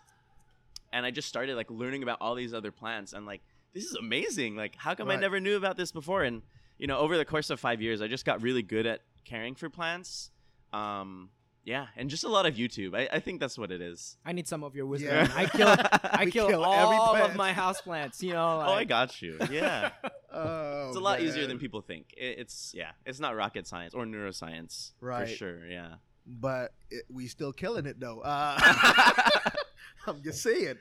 And 0.92 1.07
I 1.07 1.11
just 1.11 1.29
started 1.29 1.57
like 1.57 1.71
learning 1.71 2.03
about 2.03 2.18
all 2.21 2.35
these 2.35 2.53
other 2.53 2.71
plants 2.71 3.12
and 3.12 3.27
like 3.27 3.42
this 3.75 3.85
is 3.85 3.95
amazing. 3.97 4.57
Like 4.57 4.77
how 4.77 4.95
come 4.95 5.11
I 5.11 5.16
never 5.16 5.40
knew 5.40 5.57
about 5.57 5.77
this 5.77 5.92
before? 5.92 6.23
And 6.23 6.42
you 6.79 6.87
know, 6.87 6.99
over 6.99 7.16
the 7.16 7.25
course 7.25 7.51
of 7.51 7.61
5 7.61 7.81
years, 7.81 8.01
I 8.03 8.09
just 8.09 8.25
got 8.25 8.42
really 8.42 8.62
good 8.62 8.87
at 8.87 9.01
caring 9.25 9.55
for 9.55 9.69
plants. 9.71 10.31
Um 10.73 11.31
yeah, 11.65 11.87
and 11.97 12.11
just 12.11 12.25
a 12.25 12.29
lot 12.29 12.45
of 12.45 12.55
YouTube. 12.57 12.93
I, 12.97 13.09
I 13.17 13.21
think 13.21 13.39
that's 13.39 13.57
what 13.57 13.71
it 13.71 13.81
is. 13.81 14.17
I 14.27 14.33
need 14.33 14.49
some 14.49 14.65
of 14.65 14.75
your 14.75 14.85
wisdom. 14.87 15.11
Yeah. 15.15 15.33
I 15.33 15.47
kill, 15.47 15.69
I 16.03 16.27
kill, 16.27 16.49
kill 16.49 16.65
all 16.65 17.11
plant. 17.11 17.31
of 17.31 17.37
my 17.37 17.53
houseplants. 17.53 18.21
You 18.21 18.33
know, 18.33 18.65
oh, 18.67 18.73
I 18.73 18.83
got 18.85 19.23
you. 19.23 19.39
Yeah. 19.51 19.91
Oh, 20.33 20.89
it's 20.89 20.97
a 20.97 21.01
lot 21.01 21.21
easier 21.21 21.47
than 21.47 21.59
people 21.59 21.81
think. 21.81 22.15
It, 22.17 22.39
it's 22.41 22.73
yeah, 22.75 22.91
it's 23.07 23.21
not 23.21 23.37
rocket 23.37 23.67
science 23.69 23.95
or 23.95 24.05
neuroscience 24.07 24.93
Right. 25.01 25.29
for 25.29 25.35
sure. 25.35 25.67
Yeah. 25.67 25.95
But 26.27 26.73
it, 26.91 27.05
we 27.09 27.29
still 27.29 27.53
killing 27.53 27.87
it 27.87 28.01
though. 28.01 28.21
Uh, 28.21 28.59
I'm 30.07 30.21
just 30.23 30.43
saying. 30.43 30.79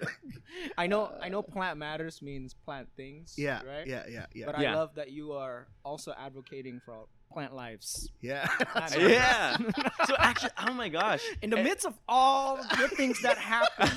I 0.77 0.87
know, 0.87 1.11
I 1.21 1.29
know. 1.29 1.43
Plant 1.43 1.77
matters 1.77 2.21
means 2.23 2.55
plant 2.55 2.87
things. 2.97 3.35
Yeah, 3.37 3.61
right. 3.63 3.85
yeah, 3.85 4.05
yeah, 4.09 4.25
yeah, 4.33 4.45
But 4.47 4.59
Yeah. 4.59 4.71
I 4.71 4.75
love 4.75 4.95
that 4.95 5.11
you 5.11 5.33
are 5.33 5.67
also 5.85 6.13
advocating 6.17 6.81
for 6.83 7.05
plant 7.31 7.55
lives. 7.55 8.09
yeah. 8.21 8.45
Plant 8.47 8.95
Yeah. 8.99 9.57
lives. 9.59 9.75
so 10.07 10.15
actually, 10.17 10.51
oh 10.67 10.73
my 10.73 10.89
gosh. 10.89 11.23
In 11.41 11.49
the 11.49 11.57
midst 11.57 11.85
of 11.85 11.93
all 12.07 12.57
the 12.57 12.87
things 12.89 13.21
that 13.21 13.37
happen, 13.37 13.89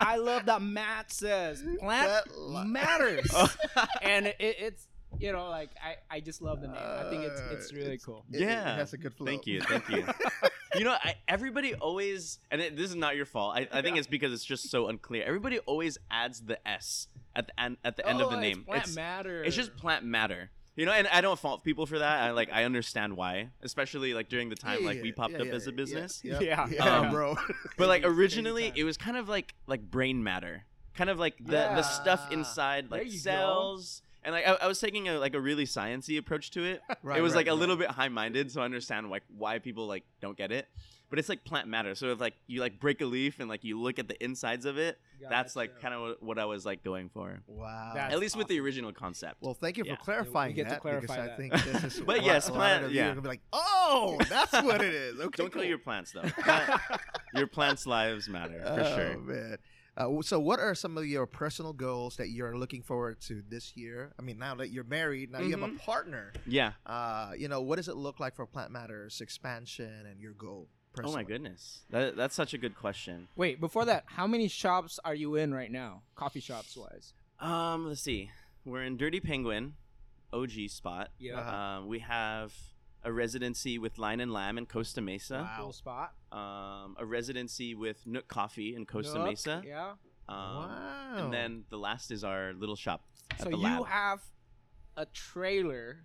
I 0.00 0.16
love 0.16 0.46
that 0.46 0.62
Matt 0.62 1.10
says 1.12 1.62
plant 1.80 2.08
That 2.08 2.38
li- 2.38 2.64
matters, 2.66 3.26
Oh. 3.34 3.52
and 4.02 4.26
it, 4.26 4.36
it's 4.38 4.86
you 5.18 5.30
know 5.32 5.48
like 5.50 5.70
I, 5.82 6.16
I 6.16 6.20
just 6.20 6.40
love 6.40 6.60
the 6.60 6.68
name. 6.68 6.76
I 6.76 7.08
think 7.10 7.24
it's 7.24 7.40
it's 7.52 7.72
Uh, 7.72 7.76
really 7.76 7.86
it's- 7.94 8.04
cool. 8.04 8.24
It- 8.32 8.36
it 8.40 8.44
Yeah. 8.46 8.76
has 8.76 8.92
a 8.92 8.96
good 8.98 9.14
flow. 9.14 9.26
Thank 9.26 9.46
you, 9.46 9.60
thank 9.60 9.88
you. 9.88 10.06
you 10.74 10.84
know, 10.84 10.92
I, 11.02 11.16
everybody 11.28 11.74
always, 11.74 12.38
and 12.50 12.60
it, 12.62 12.76
this 12.76 12.88
is 12.90 12.96
not 12.96 13.14
your 13.16 13.26
fault. 13.26 13.56
I, 13.56 13.68
I 13.72 13.82
think 13.82 13.96
it's 13.98 14.06
because 14.06 14.32
it's 14.32 14.44
just 14.44 14.70
so 14.70 14.88
unclear. 14.88 15.24
Everybody 15.24 15.58
always 15.60 15.98
adds 16.10 16.40
the 16.40 16.56
S 16.66 17.08
at 17.36 17.46
the 17.46 17.60
end 17.60 17.76
at 17.84 17.96
the 17.96 18.06
end 18.08 18.20
of 18.22 18.30
the 18.30 18.36
Oh, 18.36 18.40
name. 18.40 18.58
It's 18.58 18.66
plant 18.66 18.84
It's, 18.86 18.96
matter. 18.96 19.44
it's 19.44 19.56
just 19.56 19.76
plant 19.76 20.04
matter. 20.04 20.50
You 20.74 20.86
know, 20.86 20.92
and 20.92 21.06
I 21.08 21.20
don't 21.20 21.38
fault 21.38 21.64
people 21.64 21.84
for 21.84 21.98
that. 21.98 22.22
I 22.22 22.30
like 22.30 22.50
I 22.52 22.64
understand 22.64 23.14
why, 23.16 23.50
especially 23.62 24.14
like 24.14 24.28
during 24.30 24.48
the 24.48 24.56
time 24.56 24.80
Yeah, 24.80 24.86
like 24.88 25.02
we 25.02 25.12
popped 25.12 25.34
yeah, 25.34 25.40
up 25.40 25.46
yeah, 25.48 25.52
as 25.54 25.66
a 25.66 25.72
business. 25.72 26.22
Yeah, 26.24 26.40
Yeah. 26.40 26.66
yeah, 26.70 26.84
Um, 27.00 27.10
bro. 27.10 27.36
But 27.76 27.88
like 27.88 28.02
originally, 28.06 28.72
it 28.74 28.84
was 28.84 28.96
kind 28.96 29.16
of 29.16 29.28
like 29.28 29.54
like 29.66 29.82
brain 29.90 30.22
matter, 30.22 30.64
kind 30.94 31.10
of 31.10 31.18
like 31.18 31.36
the 31.38 31.52
the 31.76 31.82
stuff 31.82 32.32
inside 32.32 32.90
like 32.90 33.04
you 33.06 33.12
go. 33.12 33.16
cells. 33.18 34.01
And 34.24 34.32
like 34.34 34.46
I, 34.46 34.52
I 34.54 34.66
was 34.66 34.78
taking 34.80 35.08
a 35.08 35.18
like 35.18 35.34
a 35.34 35.40
really 35.40 35.64
sciency 35.64 36.18
approach 36.18 36.50
to 36.52 36.64
it. 36.64 36.80
Right, 37.02 37.18
it 37.18 37.22
was 37.22 37.32
right, 37.32 37.38
like 37.38 37.46
a 37.48 37.50
right. 37.50 37.58
little 37.58 37.76
bit 37.76 37.90
high 37.90 38.08
minded, 38.08 38.52
so 38.52 38.60
I 38.62 38.64
understand 38.64 39.10
like 39.10 39.24
why 39.36 39.58
people 39.58 39.86
like 39.88 40.04
don't 40.20 40.36
get 40.36 40.52
it. 40.52 40.68
But 41.10 41.18
it's 41.18 41.28
like 41.28 41.44
plant 41.44 41.66
matter. 41.68 41.94
So 41.94 42.06
if 42.12 42.20
like 42.20 42.34
you 42.46 42.60
like 42.60 42.78
break 42.80 43.00
a 43.00 43.04
leaf 43.04 43.40
and 43.40 43.48
like 43.48 43.64
you 43.64 43.78
look 43.80 43.98
at 43.98 44.08
the 44.08 44.22
insides 44.24 44.64
of 44.64 44.78
it, 44.78 44.98
that's 45.28 45.56
like 45.56 45.80
kind 45.80 45.92
of 45.94 46.00
what, 46.00 46.22
what 46.22 46.38
I 46.38 46.44
was 46.46 46.64
like 46.64 46.82
going 46.84 47.08
for. 47.10 47.40
Wow. 47.48 47.92
That's 47.94 48.14
At 48.14 48.20
least 48.20 48.36
with 48.36 48.46
the 48.46 48.60
original 48.60 48.92
concept. 48.92 49.36
well, 49.42 49.52
thank 49.52 49.76
you 49.76 49.84
Yeah. 49.84 49.96
for 49.96 50.02
clarifying 50.04 50.50
we 50.52 50.54
get 50.54 50.64
to 50.64 50.70
that 50.70 50.80
clarify 50.80 51.00
because 51.00 51.18
I 51.18 51.26
that. 51.26 51.36
think 51.36 51.52
this 51.82 51.96
is. 51.96 52.00
But 52.06 52.20
a 52.20 52.22
yes, 52.22 52.48
lot, 52.48 52.56
plant- 52.56 52.72
A 52.72 52.82
lot 52.82 52.84
of 52.86 52.94
yeah. 52.94 53.02
you 53.02 53.08
are 53.08 53.14
gonna 53.14 53.22
be 53.22 53.28
like, 53.28 53.42
oh, 53.52 54.18
that's 54.28 54.52
what 54.52 54.80
it 54.80 54.94
is. 54.94 55.14
Okay, 55.20 55.36
don't 55.36 55.52
kill 55.52 55.60
cool. 55.62 55.64
your 55.64 55.78
plants 55.78 56.12
though. 56.12 56.22
Plant- 56.22 56.80
your 57.34 57.46
plants' 57.46 57.86
lives 57.86 58.28
matter 58.28 58.62
for 58.62 58.80
oh, 58.80 58.96
sure. 58.96 59.18
man. 59.18 59.56
Uh, 59.96 60.22
so, 60.22 60.40
what 60.40 60.58
are 60.58 60.74
some 60.74 60.96
of 60.96 61.06
your 61.06 61.26
personal 61.26 61.72
goals 61.74 62.16
that 62.16 62.30
you're 62.30 62.56
looking 62.56 62.82
forward 62.82 63.20
to 63.20 63.42
this 63.48 63.76
year? 63.76 64.12
I 64.18 64.22
mean, 64.22 64.38
now 64.38 64.54
that 64.54 64.70
you're 64.70 64.84
married, 64.84 65.30
now 65.30 65.40
you 65.40 65.50
have 65.50 65.62
a 65.62 65.68
Mhm. 65.68 65.78
partner. 65.78 66.32
Yeah. 66.46 66.72
Uh, 66.86 67.32
you 67.36 67.46
know, 67.48 67.60
what 67.60 67.76
does 67.76 67.88
it 67.88 67.96
look 67.96 68.18
like 68.18 68.34
for 68.34 68.46
Plant 68.46 68.70
Matters 68.70 69.20
expansion 69.20 70.06
and 70.06 70.18
your 70.20 70.32
goal? 70.32 70.68
Oh 71.02 71.12
my 71.12 71.22
goodness, 71.24 71.80
that, 71.88 72.16
that's 72.16 72.34
such 72.34 72.52
a 72.52 72.58
good 72.58 72.74
question. 72.76 73.28
Wait, 73.34 73.58
before 73.60 73.86
that, 73.86 74.04
how 74.06 74.26
many 74.26 74.46
shops 74.46 75.00
are 75.06 75.14
you 75.14 75.36
in 75.36 75.54
right 75.54 75.70
now, 75.72 76.02
coffee 76.16 76.40
shops 76.40 76.76
wise? 76.76 77.14
Um, 77.40 77.88
let's 77.88 78.02
see. 78.02 78.30
We're 78.66 78.82
in 78.84 78.98
Dirty 78.98 79.18
Penguin, 79.18 79.74
OG 80.34 80.68
spot. 80.68 81.10
Yeah. 81.18 81.38
Uh-huh. 81.40 81.56
Um, 81.56 81.86
we 81.88 82.00
have 82.00 82.52
a 83.04 83.12
residency 83.12 83.78
with 83.78 83.98
Line 83.98 84.20
and 84.20 84.32
Lamb 84.32 84.58
in 84.58 84.66
Costa 84.66 85.00
Mesa. 85.00 85.38
Wow. 85.42 85.56
Cool 85.64 85.72
spot. 85.72 86.12
Um, 86.30 86.96
a 86.98 87.04
residency 87.04 87.74
with 87.74 88.06
Nook 88.06 88.28
Coffee 88.28 88.74
in 88.76 88.86
Costa 88.86 89.18
Nook, 89.18 89.28
Mesa. 89.28 89.62
Yeah. 89.66 89.90
Um, 90.28 90.36
wow. 90.38 91.14
And 91.16 91.32
then 91.32 91.64
the 91.70 91.76
last 91.78 92.10
is 92.10 92.22
our 92.24 92.52
little 92.54 92.76
shop. 92.76 93.02
At 93.32 93.38
So 93.40 93.44
the 93.50 93.56
you 93.56 93.62
lab. 93.62 93.86
have 93.86 94.20
a 94.96 95.06
trailer 95.06 95.98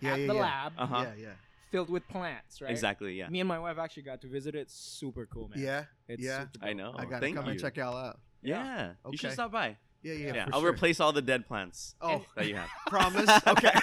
yeah, 0.00 0.14
at 0.14 0.20
yeah, 0.20 0.26
the 0.26 0.34
yeah. 0.34 0.40
lab 0.40 0.72
Uh-huh. 0.78 1.04
Yeah, 1.16 1.22
yeah, 1.22 1.28
filled 1.70 1.90
with 1.90 2.06
plants, 2.08 2.60
right? 2.60 2.70
Exactly. 2.70 3.14
Yeah. 3.14 3.28
Me 3.28 3.40
and 3.40 3.48
my 3.48 3.58
wife 3.58 3.78
actually 3.78 4.04
got 4.04 4.20
to 4.22 4.26
visit 4.28 4.54
it. 4.54 4.70
Super 4.70 5.26
cool, 5.26 5.48
man. 5.48 5.58
yeah. 5.62 5.84
It's 6.08 6.22
yeah. 6.24 6.46
super 6.52 6.64
I 6.66 6.72
know. 6.72 6.94
I 6.96 7.04
gotta 7.04 7.20
Thank 7.20 7.36
come 7.36 7.48
and 7.48 7.60
check 7.60 7.76
y'all 7.76 7.96
out. 7.96 8.18
Yeah. 8.42 8.92
Okay. 9.04 9.12
You 9.12 9.16
should 9.18 9.26
Okay. 9.26 9.34
stop 9.34 9.52
by. 9.52 9.76
Yeah, 10.02 10.14
yeah. 10.14 10.34
Yeah. 10.34 10.44
for 10.46 10.54
I'll 10.54 10.60
sure. 10.62 10.70
replace 10.70 10.98
all 10.98 11.12
the 11.12 11.22
dead 11.22 11.46
plants 11.46 11.94
Oh, 12.00 12.24
that 12.36 12.48
you 12.48 12.56
have. 12.56 12.68
promise. 12.88 13.30
Okay. 13.46 13.70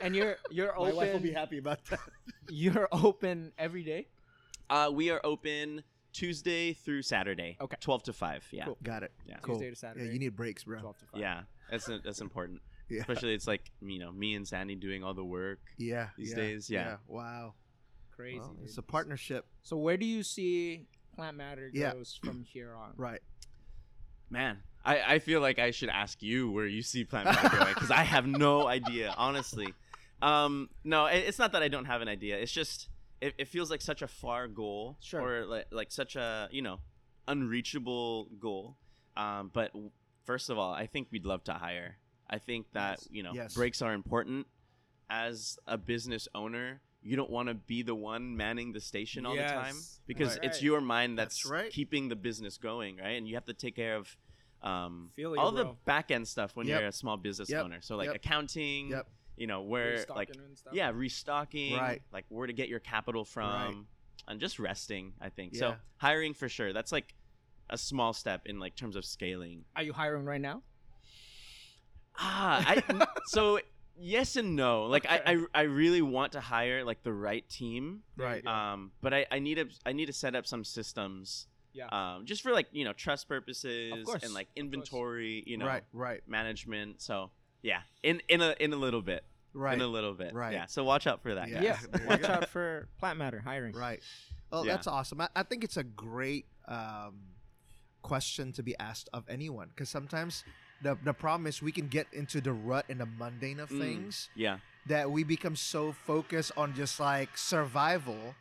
And 0.00 0.14
you're 0.16 0.36
you're 0.50 0.76
open. 0.78 0.90
My 0.90 0.96
wife 0.96 1.12
will 1.12 1.20
be 1.20 1.32
happy 1.32 1.58
about 1.58 1.84
that. 1.86 2.00
You're 2.48 2.88
open 2.90 3.52
every 3.58 3.84
day. 3.84 4.08
Uh, 4.68 4.90
we 4.92 5.10
are 5.10 5.20
open 5.22 5.84
Tuesday 6.12 6.72
through 6.72 7.02
Saturday. 7.02 7.56
Okay. 7.60 7.76
12 7.80 8.02
to 8.04 8.12
5. 8.12 8.48
Yeah. 8.50 8.64
Cool. 8.64 8.78
Got 8.82 9.02
it. 9.04 9.12
Yeah. 9.24 9.36
Cool. 9.42 9.54
Tuesday 9.54 9.70
to 9.70 9.76
Saturday. 9.76 10.06
Yeah, 10.06 10.12
you 10.12 10.18
need 10.18 10.34
breaks, 10.34 10.64
bro. 10.64 10.80
twelve 10.80 10.98
to 10.98 11.04
five. 11.06 11.20
Yeah. 11.20 11.42
That's 11.70 11.88
that's 12.04 12.20
important. 12.20 12.60
Yeah. 12.92 13.02
Especially 13.02 13.34
it's 13.34 13.46
like, 13.46 13.70
you 13.80 14.00
know, 14.00 14.10
me 14.10 14.34
and 14.34 14.48
Sandy 14.48 14.74
doing 14.74 15.04
all 15.04 15.14
the 15.14 15.24
work. 15.24 15.60
Yeah. 15.78 16.08
These 16.18 16.30
yeah, 16.30 16.36
days, 16.36 16.68
yeah. 16.68 16.96
Wow. 17.06 17.54
Crazy. 18.16 18.40
Well, 18.40 18.56
it's 18.64 18.78
a 18.78 18.82
partnership. 18.82 19.46
So 19.62 19.76
where 19.76 19.96
do 19.96 20.04
you 20.04 20.24
see 20.24 20.88
plant 21.14 21.36
matter 21.36 21.70
Yeah. 21.72 21.92
goes 21.92 22.18
from 22.20 22.42
here 22.42 22.74
on? 22.74 22.94
Right. 22.96 23.20
Man, 24.28 24.58
I, 24.84 25.14
I 25.14 25.18
feel 25.18 25.40
like 25.40 25.58
I 25.58 25.70
should 25.70 25.88
ask 25.88 26.22
you 26.22 26.50
where 26.50 26.66
you 26.66 26.82
see 26.82 27.04
Plant 27.04 27.26
Matter 27.26 27.48
going 27.56 27.74
because 27.74 27.90
I 27.90 28.02
have 28.02 28.26
no 28.26 28.66
idea, 28.78 29.14
honestly. 29.16 29.74
Um, 30.22 30.68
no, 30.84 31.06
it, 31.06 31.24
it's 31.26 31.38
not 31.38 31.52
that 31.52 31.62
I 31.62 31.68
don't 31.68 31.86
have 31.86 32.02
an 32.02 32.08
idea. 32.08 32.36
It's 32.38 32.52
just 32.52 32.88
it, 33.20 33.34
it 33.38 33.48
feels 33.48 33.70
like 33.70 33.80
such 33.82 34.02
a 34.02 34.08
far 34.08 34.48
goal, 34.48 34.96
Sure. 35.00 35.20
or 35.42 35.46
like 35.46 35.66
like 35.70 35.90
such 35.92 36.16
a 36.16 36.48
you 36.50 36.62
know 36.62 36.80
unreachable 37.28 38.28
goal. 38.38 38.76
Um, 39.16 39.50
but 39.52 39.72
w- 39.72 39.90
first 40.24 40.50
of 40.50 40.58
all, 40.58 40.72
I 40.72 40.86
think 40.86 41.08
we'd 41.10 41.26
love 41.26 41.44
to 41.44 41.52
hire. 41.54 41.96
I 42.28 42.38
think 42.38 42.66
that 42.72 42.98
Yes. 43.00 43.08
you 43.10 43.22
know 43.22 43.32
Yes. 43.34 43.54
breaks 43.54 43.82
are 43.82 43.92
important. 43.92 44.46
As 45.08 45.58
a 45.66 45.76
business 45.76 46.28
owner, 46.34 46.80
you 47.02 47.16
don't 47.16 47.30
want 47.30 47.48
to 47.48 47.54
be 47.54 47.82
the 47.82 47.94
one 47.96 48.36
manning 48.36 48.72
the 48.72 48.80
station 48.80 49.26
all 49.26 49.34
the 49.34 49.42
time 49.42 49.74
because 50.06 50.36
Right. 50.36 50.44
it's 50.44 50.62
your 50.62 50.80
mind 50.80 51.18
that's, 51.18 51.42
That's 51.42 51.50
right. 51.50 51.70
keeping 51.72 52.08
the 52.08 52.14
business 52.16 52.58
going, 52.58 52.98
right? 52.98 53.16
And 53.18 53.26
you 53.26 53.34
have 53.34 53.46
to 53.46 53.54
take 53.54 53.74
care 53.74 53.96
of 53.96 54.16
um, 54.62 55.10
you, 55.16 55.34
all 55.38 55.50
the 55.52 55.64
bro. 55.64 55.78
back 55.86 56.10
end 56.10 56.28
stuff 56.28 56.54
when 56.54 56.66
Yep. 56.68 56.78
you're 56.80 56.88
a 56.90 56.92
small 56.92 57.16
business 57.16 57.48
Yep. 57.48 57.64
owner. 57.64 57.80
So 57.80 57.96
like 57.96 58.08
Yep. 58.08 58.16
accounting, 58.16 58.90
Yep. 58.90 59.08
You 59.40 59.46
know, 59.48 59.62
where 59.62 60.04
like 60.10 60.28
Restocking 60.28 60.40
and 60.44 60.58
stuff. 60.58 60.74
yeah, 60.74 60.90
restocking, 60.94 61.74
Right. 61.76 62.02
like 62.12 62.26
where 62.28 62.46
to 62.46 62.52
get 62.52 62.68
your 62.68 62.78
capital 62.80 63.24
from, 63.24 63.48
Right. 63.76 63.84
and 64.28 64.38
just 64.40 64.58
resting. 64.58 65.14
I 65.20 65.30
think 65.30 65.54
Yeah. 65.54 65.58
so. 65.60 65.76
Hiring 65.96 66.34
for 66.34 66.48
sure. 66.48 66.72
That's 66.72 66.92
like 66.92 67.14
a 67.70 67.78
small 67.78 68.12
step 68.12 68.42
in 68.46 68.58
like 68.60 68.76
terms 68.76 68.96
of 68.96 69.04
scaling. 69.04 69.64
Are 69.74 69.82
you 69.82 69.92
hiring 69.94 70.24
right 70.26 70.40
now? 70.40 70.62
Ah, 72.18 72.62
I 72.66 73.06
so 73.26 73.60
yes 73.96 74.36
and 74.36 74.56
no. 74.56 74.84
Like 74.84 75.06
I, 75.08 75.18
Okay. 75.20 75.36
I 75.54 75.60
I 75.60 75.62
really 75.62 76.02
want 76.02 76.32
to 76.32 76.40
hire 76.40 76.84
like 76.84 77.02
the 77.02 77.12
right 77.12 77.48
team. 77.48 78.02
Right. 78.16 78.44
Um, 78.46 78.92
but 79.00 79.14
I, 79.14 79.26
I 79.30 79.38
need 79.38 79.56
to 79.56 79.68
I 79.86 79.92
need 79.92 80.06
to 80.06 80.12
set 80.12 80.34
up 80.34 80.46
some 80.46 80.64
systems. 80.64 81.46
Yeah. 81.72 81.86
Um, 81.86 82.26
just 82.26 82.42
for 82.42 82.52
like 82.52 82.66
you 82.72 82.84
know 82.84 82.92
trust 82.92 83.28
purposes 83.28 84.06
and 84.22 84.34
like 84.34 84.48
inventory, 84.56 85.42
you 85.46 85.56
know, 85.56 85.66
Right. 85.66 85.84
Right. 85.92 86.20
management. 86.28 87.00
So 87.00 87.30
yeah, 87.62 87.80
in 88.02 88.20
in 88.28 88.40
a 88.40 88.54
in 88.60 88.72
a 88.72 88.76
little 88.76 89.02
bit, 89.02 89.24
Right. 89.52 89.74
in 89.74 89.80
a 89.80 89.86
little 89.86 90.14
bit, 90.14 90.32
Right. 90.34 90.52
Yeah. 90.52 90.66
So 90.66 90.84
watch 90.84 91.06
out 91.06 91.22
for 91.22 91.34
that. 91.34 91.48
Yeah. 91.48 91.62
yeah. 91.62 91.72
guys. 91.76 91.88
There 91.90 92.02
you 92.02 92.08
Watch 92.08 92.22
out 92.24 92.48
for 92.48 92.88
plant 92.98 93.18
matter 93.18 93.40
hiring. 93.40 93.74
Right. 93.74 94.00
Well, 94.50 94.64
Yeah. 94.64 94.72
that's 94.74 94.86
awesome. 94.86 95.20
I, 95.20 95.28
I 95.34 95.42
think 95.42 95.64
it's 95.64 95.76
a 95.76 95.84
great 95.84 96.46
um, 96.68 97.20
question 98.02 98.52
to 98.52 98.62
be 98.62 98.74
asked 98.78 99.08
of 99.12 99.24
anyone 99.28 99.68
because 99.68 99.88
sometimes 99.88 100.44
the 100.82 100.96
the 101.04 101.12
problem 101.12 101.46
is 101.46 101.60
we 101.60 101.72
can 101.72 101.88
get 101.88 102.06
into 102.12 102.40
the 102.40 102.52
rut 102.52 102.86
and 102.88 103.00
the 103.00 103.06
mundane 103.06 103.60
of 103.60 103.68
Mm. 103.70 103.78
things 103.78 104.30
Yeah. 104.34 104.58
that 104.86 105.10
we 105.10 105.24
become 105.24 105.56
so 105.56 105.92
focused 105.92 106.52
on 106.56 106.74
just 106.74 106.98
like 107.00 107.36
survival 107.36 108.34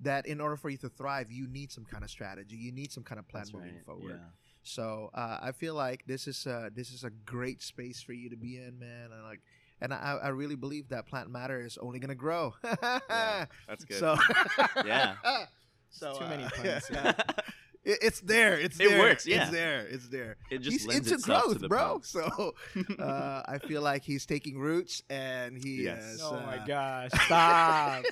that 0.00 0.26
in 0.26 0.40
order 0.40 0.56
for 0.56 0.70
you 0.70 0.76
to 0.78 0.88
thrive, 0.88 1.30
you 1.32 1.46
need 1.48 1.72
some 1.72 1.84
kind 1.84 2.04
of 2.04 2.10
strategy. 2.10 2.56
You 2.56 2.70
need 2.72 2.92
some 2.92 3.02
kind 3.02 3.18
of 3.18 3.26
plan 3.26 3.42
That's 3.44 3.52
moving 3.54 3.74
right. 3.76 3.84
forward. 3.84 4.20
Yeah. 4.20 4.47
So 4.62 5.10
uh, 5.14 5.38
I 5.40 5.52
feel 5.52 5.74
like 5.74 6.04
this 6.06 6.26
is 6.26 6.44
a, 6.46 6.70
this 6.74 6.90
is 6.92 7.04
a 7.04 7.10
great 7.10 7.62
space 7.62 8.02
for 8.02 8.12
you 8.12 8.30
to 8.30 8.36
be 8.36 8.56
in, 8.58 8.78
man. 8.78 9.10
And 9.12 9.22
like, 9.24 9.40
and 9.80 9.94
I, 9.94 10.18
I 10.22 10.28
really 10.28 10.56
believe 10.56 10.88
that 10.90 11.06
plant 11.06 11.30
matter 11.30 11.60
is 11.64 11.78
only 11.78 11.98
gonna 12.00 12.14
grow. 12.14 12.54
Yeah, 12.64 13.46
that's 13.68 13.84
good. 13.88 13.98
So 13.98 14.16
Yeah. 14.84 15.14
So 15.90 16.12
Too 16.18 16.26
many 16.26 16.44
uh, 16.44 16.50
puns. 16.50 16.90
it, 17.82 17.98
it's 18.02 18.20
there. 18.20 18.58
It's 18.60 18.78
It 18.78 18.90
there. 18.90 18.98
works, 18.98 19.26
yeah. 19.26 19.42
It's 19.44 19.50
there. 19.50 19.86
It's 19.88 20.08
there. 20.08 20.36
it 20.50 20.58
just 20.58 20.70
he's 20.80 20.86
lends 20.86 21.10
into 21.10 21.24
growth, 21.24 21.52
to 21.54 21.58
the 21.60 21.68
bro. 21.68 21.92
puns. 21.94 22.08
So 22.10 22.54
uh, 22.98 23.42
I 23.48 23.56
feel 23.66 23.80
like 23.80 24.02
he's 24.02 24.26
taking 24.26 24.58
roots, 24.58 25.02
and 25.08 25.56
he 25.56 25.84
Yes. 25.84 26.04
is. 26.04 26.20
Oh 26.22 26.34
my 26.44 26.58
uh, 26.58 26.66
gosh! 26.66 27.10
Stop. 27.24 28.04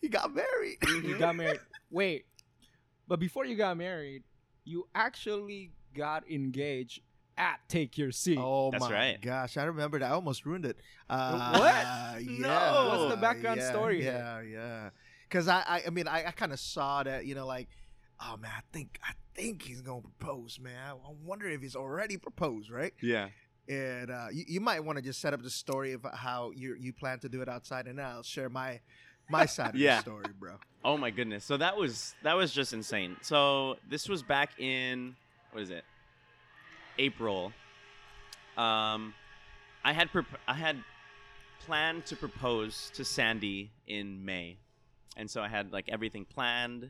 He 0.00 0.08
got 0.08 0.32
married. 0.34 0.78
you 1.02 1.18
got 1.18 1.34
married. 1.36 1.60
Wait, 1.90 2.26
but 3.12 3.20
before 3.20 3.44
you 3.44 3.56
got 3.56 3.76
married, 3.76 4.22
you 4.64 4.88
actually 4.94 5.70
got 5.94 6.26
engaged 6.30 7.02
at 7.36 7.58
Take 7.68 7.98
Your 7.98 8.10
Seat. 8.10 8.38
Oh 8.40 8.70
That's 8.70 8.84
my 8.84 8.90
right. 8.90 9.20
gosh, 9.20 9.58
I 9.58 9.64
remember 9.64 9.98
that. 9.98 10.10
I 10.10 10.14
almost 10.14 10.46
ruined 10.46 10.64
it. 10.64 10.78
Uh, 11.10 11.58
What? 11.58 12.22
Yeah. 12.22 12.38
No. 12.38 12.88
What's 12.88 13.14
the 13.14 13.20
background 13.20 13.60
yeah, 13.60 13.70
story 13.70 14.02
Yeah, 14.02 14.40
yeah. 14.40 14.90
Because 15.28 15.46
I, 15.46 15.58
I, 15.58 15.82
I 15.88 15.90
mean, 15.90 16.08
I, 16.08 16.28
I 16.28 16.30
kind 16.30 16.54
of 16.54 16.58
saw 16.58 17.02
that, 17.02 17.26
you 17.26 17.34
know, 17.34 17.46
like, 17.46 17.68
oh 18.18 18.38
man, 18.38 18.50
I 18.56 18.62
think, 18.72 18.98
I 19.06 19.12
think 19.34 19.60
he's 19.60 19.82
gonna 19.82 20.00
propose, 20.00 20.58
man. 20.58 20.80
I, 20.82 20.92
I 20.92 21.12
wonder 21.22 21.46
if 21.50 21.60
he's 21.60 21.76
already 21.76 22.16
proposed, 22.16 22.70
right? 22.70 22.94
Yeah. 23.02 23.28
And 23.68 24.10
uh, 24.10 24.28
you, 24.32 24.44
you 24.48 24.60
might 24.62 24.82
want 24.82 24.96
to 24.96 25.02
just 25.02 25.20
set 25.20 25.34
up 25.34 25.42
the 25.42 25.50
story 25.50 25.92
of 25.92 26.06
how 26.14 26.50
you 26.56 26.76
you 26.80 26.94
plan 26.94 27.18
to 27.18 27.28
do 27.28 27.42
it 27.42 27.48
outside, 27.48 27.88
and 27.88 27.98
then 27.98 28.06
I'll 28.06 28.22
share 28.22 28.48
my 28.48 28.80
my 29.32 29.46
side 29.46 29.70
of 29.70 29.80
Yeah. 29.80 29.96
the 29.96 30.02
story, 30.02 30.24
bro. 30.38 30.52
Oh 30.84 30.96
my 30.96 31.10
goodness. 31.10 31.44
So 31.44 31.56
that 31.56 31.76
was 31.76 32.14
that 32.22 32.34
was 32.36 32.52
just 32.52 32.72
insane. 32.72 33.16
So 33.22 33.76
this 33.88 34.08
was 34.08 34.22
back 34.22 34.60
in 34.60 35.16
what 35.52 35.62
is 35.62 35.70
it? 35.70 35.84
April. 36.98 37.52
Um 38.56 39.14
I 39.84 39.92
had 39.92 40.10
prop- 40.12 40.40
I 40.46 40.54
had 40.54 40.76
planned 41.60 42.06
to 42.06 42.16
propose 42.16 42.90
to 42.94 43.04
Sandy 43.04 43.70
in 43.86 44.24
May. 44.24 44.58
And 45.16 45.30
so 45.30 45.40
I 45.42 45.48
had 45.48 45.72
like 45.72 45.88
everything 45.88 46.24
planned. 46.24 46.84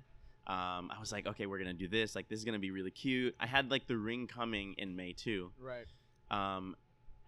Um, 0.46 0.90
I 0.90 0.98
was 0.98 1.12
like, 1.12 1.26
okay, 1.26 1.46
we're 1.46 1.58
gonna 1.58 1.72
do 1.72 1.86
this. 1.88 2.14
Like, 2.16 2.28
this 2.28 2.38
is 2.38 2.44
gonna 2.44 2.58
be 2.58 2.70
really 2.72 2.90
cute. 2.90 3.34
I 3.38 3.46
had 3.46 3.70
like 3.70 3.86
the 3.86 3.96
ring 3.96 4.26
coming 4.26 4.74
in 4.78 4.96
May 4.96 5.12
too 5.12 5.52
Right. 5.58 5.86
um, 6.30 6.74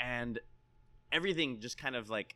and 0.00 0.38
everything 1.12 1.60
just 1.60 1.78
kind 1.78 1.94
of 1.96 2.10
like 2.10 2.34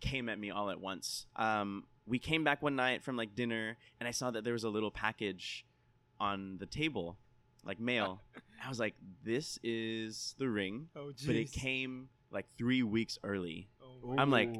came 0.00 0.28
at 0.28 0.38
me 0.38 0.50
all 0.50 0.70
at 0.70 0.80
once. 0.80 1.26
Um, 1.36 1.84
we 2.06 2.18
came 2.18 2.44
back 2.44 2.62
one 2.62 2.76
night 2.76 3.02
from 3.02 3.16
like 3.16 3.34
dinner, 3.34 3.76
and 4.00 4.06
I 4.08 4.12
saw 4.12 4.30
that 4.30 4.44
there 4.44 4.52
was 4.52 4.64
a 4.64 4.68
little 4.70 4.90
package 4.90 5.64
on 6.20 6.58
the 6.58 6.66
table, 6.66 7.16
like 7.64 7.80
mail. 7.80 8.20
I 8.64 8.68
was 8.68 8.78
like, 8.80 8.94
"This 9.24 9.58
is 9.62 10.34
the 10.38 10.48
ring," 10.48 10.88
Oh, 10.96 11.12
but 11.26 11.34
it 11.36 11.52
came 11.52 12.08
like 12.30 12.46
three 12.58 12.82
weeks 12.82 13.18
early. 13.22 13.68
Oh, 13.82 14.14
I'm 14.18 14.30
like- 14.30 14.54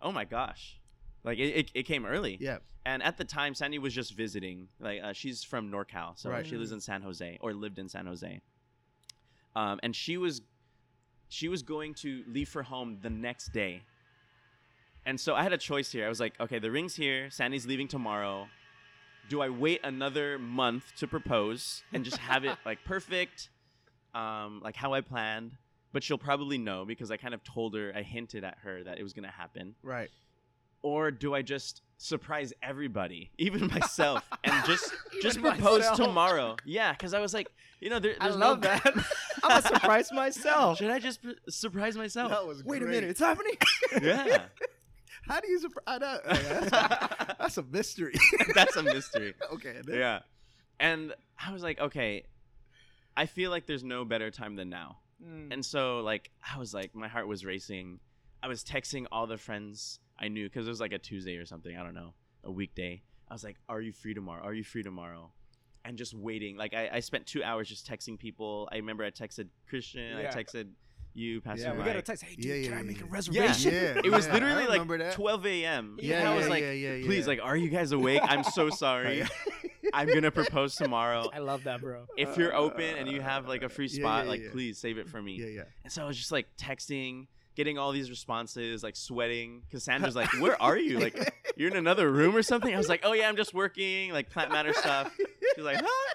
Oh 0.00 0.12
my 0.12 0.24
gosh! 0.24 0.78
Like 1.24 1.38
it, 1.38 1.56
it, 1.56 1.70
it 1.74 1.82
came 1.84 2.06
early. 2.06 2.38
yeah, 2.40 2.58
And 2.86 3.02
at 3.02 3.16
the 3.18 3.24
time, 3.24 3.54
Sandy 3.54 3.78
was 3.78 3.92
just 3.94 4.14
visiting. 4.14 4.68
Like 4.80 5.00
uh, 5.02 5.12
she's 5.12 5.42
from 5.44 5.70
NorCal, 5.70 6.18
so 6.18 6.30
Right. 6.30 6.46
she 6.46 6.56
lives 6.56 6.72
in 6.72 6.80
San 6.80 7.02
Jose 7.02 7.38
or 7.40 7.52
lived 7.52 7.78
in 7.78 7.88
San 7.88 8.06
Jose. 8.06 8.40
Um, 9.56 9.80
and 9.82 9.94
she 9.94 10.16
was 10.16 10.42
she 11.28 11.48
was 11.48 11.62
going 11.62 11.94
to 11.94 12.22
leave 12.28 12.48
for 12.48 12.62
home 12.62 12.98
the 13.02 13.10
next 13.10 13.48
day. 13.52 13.82
And 15.06 15.18
so 15.18 15.34
I 15.34 15.42
had 15.42 15.52
a 15.52 15.58
choice 15.58 15.90
here. 15.90 16.04
I 16.04 16.08
was 16.08 16.20
like, 16.20 16.38
okay, 16.40 16.58
the 16.58 16.70
ring's 16.70 16.94
here. 16.94 17.30
Sandy's 17.30 17.66
leaving 17.66 17.88
tomorrow. 17.88 18.48
Do 19.28 19.40
I 19.42 19.48
wait 19.48 19.80
another 19.84 20.38
month 20.38 20.92
to 20.98 21.06
propose 21.06 21.82
and 21.92 22.04
just 22.04 22.18
have 22.18 22.44
it 22.44 22.56
like 22.66 22.84
perfect, 22.84 23.50
um, 24.14 24.60
like 24.62 24.76
how 24.76 24.92
I 24.94 25.00
planned? 25.00 25.52
But 25.92 26.02
she'll 26.02 26.18
probably 26.18 26.58
know 26.58 26.84
because 26.84 27.10
I 27.10 27.16
kind 27.16 27.34
of 27.34 27.42
told 27.44 27.74
her, 27.74 27.92
I 27.94 28.02
hinted 28.02 28.44
at 28.44 28.58
her 28.62 28.84
that 28.84 28.98
it 28.98 29.02
was 29.02 29.14
gonna 29.14 29.30
happen 29.30 29.74
right. 29.82 30.10
or 30.82 31.10
do 31.10 31.34
I 31.34 31.40
just 31.40 31.80
surprise 31.98 32.52
everybody, 32.62 33.30
even 33.38 33.66
myself, 33.74 34.22
and 34.44 34.64
just 34.64 34.92
just 35.20 35.40
propose 35.40 35.80
myself. 35.80 35.96
tomorrow? 35.96 36.56
Yeah, 36.64 36.92
because 36.92 37.14
I 37.14 37.20
was 37.20 37.34
like, 37.34 37.48
you 37.80 37.90
know, 37.90 37.98
there, 37.98 38.14
I 38.20 38.26
there's 38.26 38.36
love 38.36 38.62
no... 38.62 38.68
that. 38.68 39.06
I'm 39.42 39.58
a 39.58 39.62
surprise 39.62 40.10
myself. 40.12 40.78
Should 40.78 40.90
I 40.90 40.98
just 40.98 41.22
pr- 41.22 41.30
surprise 41.48 41.96
myself? 41.96 42.30
That 42.30 42.46
was 42.46 42.64
Wait 42.64 42.82
a 42.82 42.86
minute, 42.86 43.04
it's 43.04 43.20
happening. 43.20 43.56
Yeah, 44.02 44.44
How 45.28 45.40
do 45.40 45.48
you 45.50 45.58
surprise? 45.60 45.84
I 45.86 45.98
don't- 45.98 46.24
that's, 46.24 46.72
a, 46.72 47.36
that's 47.38 47.58
a 47.58 47.62
mystery. 47.62 48.14
that's 48.54 48.76
a 48.76 48.82
mystery. 48.82 49.34
okay. 49.52 49.76
then- 49.84 49.98
Yeah, 49.98 50.20
and 50.80 51.14
I 51.44 51.52
was 51.52 51.62
like, 51.62 51.78
okay, 51.80 52.24
I 53.16 53.26
feel 53.26 53.50
like 53.50 53.66
there's 53.66 53.84
no 53.84 54.04
better 54.04 54.30
time 54.30 54.56
than 54.56 54.68
now. 54.70 54.98
Mm. 55.24 55.52
And 55.52 55.64
so 55.64 56.00
like 56.00 56.30
I 56.54 56.58
was 56.58 56.72
like 56.72 56.94
my 56.94 57.08
heart 57.08 57.26
was 57.26 57.44
racing. 57.44 58.00
I 58.42 58.46
was 58.48 58.62
texting 58.62 59.06
all 59.10 59.26
the 59.26 59.36
friends 59.38 59.98
I 60.18 60.28
knew 60.28 60.46
because 60.46 60.66
it 60.66 60.70
was 60.70 60.80
like 60.80 60.92
a 60.92 60.98
Tuesday 60.98 61.36
or 61.36 61.44
something. 61.44 61.76
I 61.76 61.82
don't 61.82 61.94
know, 61.94 62.14
a 62.44 62.50
weekday. 62.52 63.02
I 63.28 63.34
was 63.34 63.42
like, 63.44 63.56
"Are 63.68 63.80
you 63.80 63.92
free 63.92 64.14
tomorrow? 64.14 64.42
Are 64.44 64.54
you 64.54 64.62
free 64.64 64.84
tomorrow?" 64.84 65.32
And 65.84 65.98
just 65.98 66.14
waiting. 66.14 66.56
Like 66.56 66.72
I, 66.72 66.88
I 66.94 67.00
spent 67.00 67.26
two 67.26 67.42
hours 67.42 67.68
just 67.68 67.84
texting 67.88 68.16
people. 68.18 68.68
I 68.70 68.76
remember 68.76 69.04
I 69.04 69.10
texted 69.10 69.48
Christian. 69.68 70.16
I 70.16 70.22
texted 70.32 70.68
you, 71.14 71.40
Pastor 71.40 71.64
Yeah, 71.64 71.72
we 71.76 71.84
got 71.84 71.96
a 71.96 72.02
text. 72.02 72.24
Hey, 72.24 72.34
dude, 72.36 72.64
Yeah, 72.64 72.70
can 72.70 72.78
I 72.78 72.82
make 72.82 73.00
a 73.00 73.04
reservation? 73.06 73.72
Yeah, 73.72 74.00
It 74.04 74.10
was 74.10 74.26
yeah, 74.26 74.32
literally 74.34 74.66
like 74.66 74.86
that. 74.98 75.12
12 75.12 75.46
a.m. 75.46 75.96
Yeah, 76.00 76.18
and 76.20 76.28
I 76.28 76.34
was 76.36 76.44
yeah, 76.46 76.50
like, 76.50 76.62
yeah, 76.62 76.70
yeah, 76.72 77.04
please, 77.06 77.24
yeah. 77.24 77.26
like, 77.28 77.40
are 77.42 77.56
you 77.56 77.68
guys 77.68 77.92
awake? 77.92 78.20
I'm 78.22 78.44
so 78.44 78.70
sorry. 78.84 79.24
I'm 79.94 80.08
gonna 80.08 80.30
propose 80.30 80.74
tomorrow. 80.76 81.28
I 81.34 81.38
love 81.38 81.64
that, 81.64 81.80
bro. 81.80 82.04
If 82.16 82.36
you're 82.36 82.54
open 82.54 82.96
and 82.96 83.10
you 83.10 83.20
have 83.20 83.48
like 83.48 83.62
a 83.62 83.68
free 83.68 83.86
Yeah, 83.86 84.00
spot, 84.02 84.24
yeah, 84.24 84.30
like 84.30 84.40
yeah. 84.42 84.50
please 84.52 84.78
save 84.78 84.98
it 84.98 85.08
for 85.08 85.20
me. 85.22 85.36
Yeah, 85.40 85.46
yeah. 85.46 85.62
And 85.84 85.92
so 85.92 86.02
I 86.02 86.06
was 86.06 86.16
just 86.18 86.30
like 86.30 86.46
texting, 86.58 87.26
getting 87.56 87.78
all 87.78 87.92
these 87.92 88.10
responses, 88.10 88.82
like 88.82 88.96
sweating. 88.96 89.62
Cassandra's 89.70 90.14
like, 90.14 90.28
"Where 90.40 90.60
are 90.62 90.76
you? 90.76 90.98
Like, 90.98 91.34
you're 91.56 91.70
in 91.70 91.76
another 91.76 92.10
room 92.12 92.36
or 92.36 92.42
something?" 92.42 92.72
I 92.74 92.76
was 92.76 92.88
like, 92.88 93.00
"Oh 93.02 93.12
yeah, 93.14 93.28
I'm 93.28 93.36
just 93.36 93.54
working, 93.54 94.12
like 94.12 94.28
plant 94.30 94.52
matter 94.52 94.74
stuff." 94.74 95.16
She's 95.54 95.64
like, 95.64 95.78
"Huh?" 95.82 96.14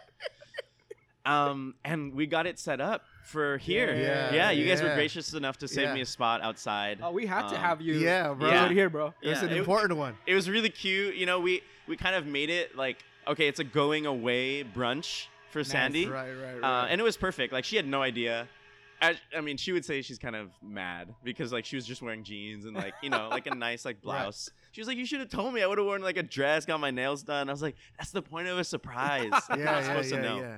Um, 1.25 1.75
and 1.85 2.13
we 2.13 2.25
got 2.27 2.45
it 2.47 2.59
set 2.59 2.81
up 2.81 3.03
for 3.23 3.57
here. 3.57 3.93
Yeah, 3.95 4.33
Yeah, 4.33 4.51
you 4.51 4.65
guys 4.67 4.81
were 4.81 4.93
gracious 4.93 5.33
enough 5.33 5.57
to 5.59 5.67
save 5.69 5.87
Yeah. 5.87 5.93
me 5.93 6.01
a 6.01 6.05
spot 6.05 6.41
outside. 6.41 6.99
Oh, 7.01 7.11
we 7.11 7.25
have 7.27 7.47
to 7.49 7.55
Um, 7.55 7.61
have 7.61 7.81
you. 7.81 7.93
Yeah, 7.93 8.33
bro. 8.33 8.49
Yeah. 8.49 8.63
Right 8.63 8.71
here, 8.71 8.89
bro. 8.89 9.13
That's 9.23 9.41
Yeah, 9.41 9.47
an 9.47 9.53
it- 9.53 9.59
important 9.59 9.97
one. 9.97 10.17
it 10.25 10.35
was 10.35 10.49
really 10.49 10.69
cute. 10.69 11.15
You 11.15 11.25
know, 11.25 11.39
we 11.39 11.61
we 11.87 11.95
kind 11.97 12.15
of 12.15 12.25
made 12.25 12.49
it 12.49 12.75
like 12.75 12.97
okay, 13.25 13.47
it's 13.47 13.59
a 13.59 13.63
going 13.63 14.05
away 14.05 14.63
brunch 14.65 15.27
for 15.49 15.63
Sandy, 15.63 16.07
Right, 16.07 16.31
right, 16.33 16.59
right. 16.59 16.83
uh, 16.83 16.87
and 16.87 16.99
it 16.99 17.03
was 17.05 17.15
perfect. 17.15 17.53
Like 17.53 17.63
she 17.63 17.77
had 17.77 17.87
no 17.87 18.01
idea. 18.01 18.47
I, 19.01 19.17
I 19.35 19.41
mean, 19.41 19.57
she 19.57 19.71
would 19.73 19.83
say 19.85 20.01
she's 20.01 20.17
kind 20.19 20.35
of 20.35 20.49
mad 20.61 21.13
because 21.23 21.51
like 21.53 21.63
she 21.65 21.75
was 21.77 21.85
just 21.85 22.01
wearing 22.01 22.23
jeans 22.23 22.65
and 22.65 22.75
like 22.75 22.93
you 23.01 23.09
know 23.09 23.29
like 23.29 23.47
a 23.47 23.55
nice 23.55 23.85
like 23.85 24.01
blouse. 24.01 24.49
She 24.73 24.81
was 24.81 24.87
like, 24.89 24.97
"You 24.97 25.05
should 25.05 25.19
have 25.21 25.29
told 25.29 25.53
me. 25.53 25.61
I 25.61 25.67
would 25.67 25.77
have 25.77 25.85
worn 25.87 26.01
like 26.01 26.17
a 26.17 26.23
dress, 26.23 26.65
got 26.65 26.79
my 26.81 26.91
nails 26.91 27.23
done." 27.23 27.47
I 27.47 27.51
was 27.53 27.61
like, 27.61 27.75
"That's 27.97 28.11
the 28.11 28.21
point 28.21 28.47
of 28.49 28.57
a 28.59 28.63
surprise. 28.65 29.31
yeah, 29.49 29.55
You're 29.55 29.65
not 29.65 29.71
yeah, 29.75 29.83
supposed 29.87 30.11
yeah, 30.11 30.17
to 30.17 30.23
know." 30.23 30.57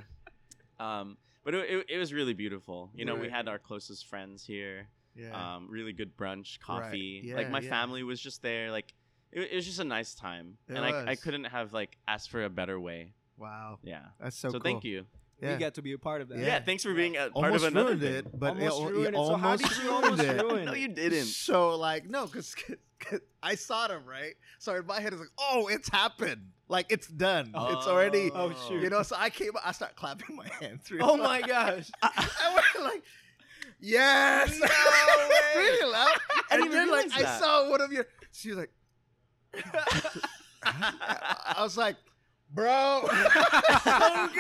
Um, 0.80 1.18
but 1.44 1.54
it, 1.54 1.70
it, 1.70 1.86
it 1.90 1.98
was 1.98 2.14
really 2.14 2.34
beautiful. 2.34 2.90
You 2.96 3.06
know, 3.06 3.16
we 3.16 3.30
had 3.30 3.48
our 3.48 3.60
closest 3.60 4.08
friends 4.08 4.46
here. 4.46 4.88
Yeah. 5.16 5.56
Um, 5.56 5.68
really 5.70 5.94
good 5.94 6.18
brunch, 6.18 6.60
coffee. 6.60 7.22
Yeah, 7.24 7.36
like 7.36 7.50
my 7.50 7.60
yeah. 7.62 7.70
family 7.70 8.04
was 8.04 8.20
just 8.20 8.42
there. 8.42 8.72
Like 8.72 8.94
it, 9.32 9.50
it 9.52 9.56
was 9.56 9.66
just 9.66 9.80
a 9.80 9.84
nice 9.86 10.14
time, 10.16 10.58
It 10.68 10.76
and 10.76 10.84
I, 10.86 11.12
I 11.12 11.16
couldn't 11.16 11.46
have 11.46 11.72
like 11.72 11.98
asked 12.08 12.30
for 12.32 12.44
a 12.44 12.50
better 12.50 12.80
way. 12.80 13.14
wow. 13.38 13.80
Yeah. 13.84 14.02
That's 14.20 14.38
so, 14.38 14.50
So, 14.50 14.54
cool. 14.54 14.62
thank 14.62 14.84
you. 14.84 15.06
Yeah. 15.46 15.54
We 15.54 15.60
get 15.60 15.76
to 15.76 15.82
be 15.82 15.94
a 15.94 15.98
part 15.98 16.22
of 16.22 16.30
that. 16.30 16.40
Yeah. 16.40 16.60
Thanks 16.60 16.84
for 16.84 16.94
being 16.94 17.16
a 17.16 17.30
part 17.30 17.32
almost 17.36 17.66
of 17.66 17.72
another 17.72 17.86
ruined 17.96 18.02
thing. 18.02 18.14
it, 18.16 18.40
but 18.40 18.50
Almost 18.50 18.82
it, 18.82 18.84
ruined 18.84 18.98
you 19.00 19.08
it. 19.08 19.14
So 19.14 19.36
how 19.36 19.46
almost 19.52 19.64
did 19.64 19.78
you 19.78 19.90
ruined 19.90 20.04
almost 20.06 20.24
it. 20.24 20.66
No, 20.66 20.74
you 20.74 20.88
didn't. 20.88 21.26
So 21.26 21.76
like 21.78 22.10
no, 22.10 22.26
because 22.26 22.56
I 23.44 23.56
saw 23.56 23.88
them 23.88 24.06
right. 24.06 24.34
So 24.60 24.76
in 24.76 24.86
my 24.86 25.00
head 25.00 25.14
it's 25.14 25.20
like, 25.22 25.30
oh, 25.38 25.68
it's 25.68 25.90
happened. 25.90 26.42
Like 26.68 26.88
it's 26.90 27.08
done. 27.08 27.48
It's 27.56 27.88
already. 27.88 28.32
Oh, 28.34 28.52
oh 28.52 28.68
shoot. 28.68 28.82
You 28.82 28.90
know, 28.90 29.04
so 29.04 29.16
I 29.20 29.30
came. 29.30 29.52
I 29.64 29.72
start 29.72 29.96
clapping 29.96 30.36
my 30.36 30.48
hands. 30.60 30.90
Real 30.90 31.06
Oh 31.06 31.14
loud. 31.14 31.20
my 31.20 31.42
gosh. 31.42 31.90
I 32.02 32.54
went 32.76 32.86
like, 32.94 33.04
yes. 33.80 34.60
No 34.60 34.66
really 35.62 35.92
loud. 35.92 36.08
I 36.50 36.56
And 36.56 36.64
then 36.74 36.90
like 36.90 37.06
realize 37.16 37.24
I 37.24 37.40
saw 37.40 37.70
one 37.70 37.82
of 37.82 37.92
your. 37.92 38.08
She 38.32 38.50
was 38.50 38.58
like, 38.58 38.72
I 40.64 41.56
was 41.60 41.78
like, 41.78 41.96
bro. 42.56 43.02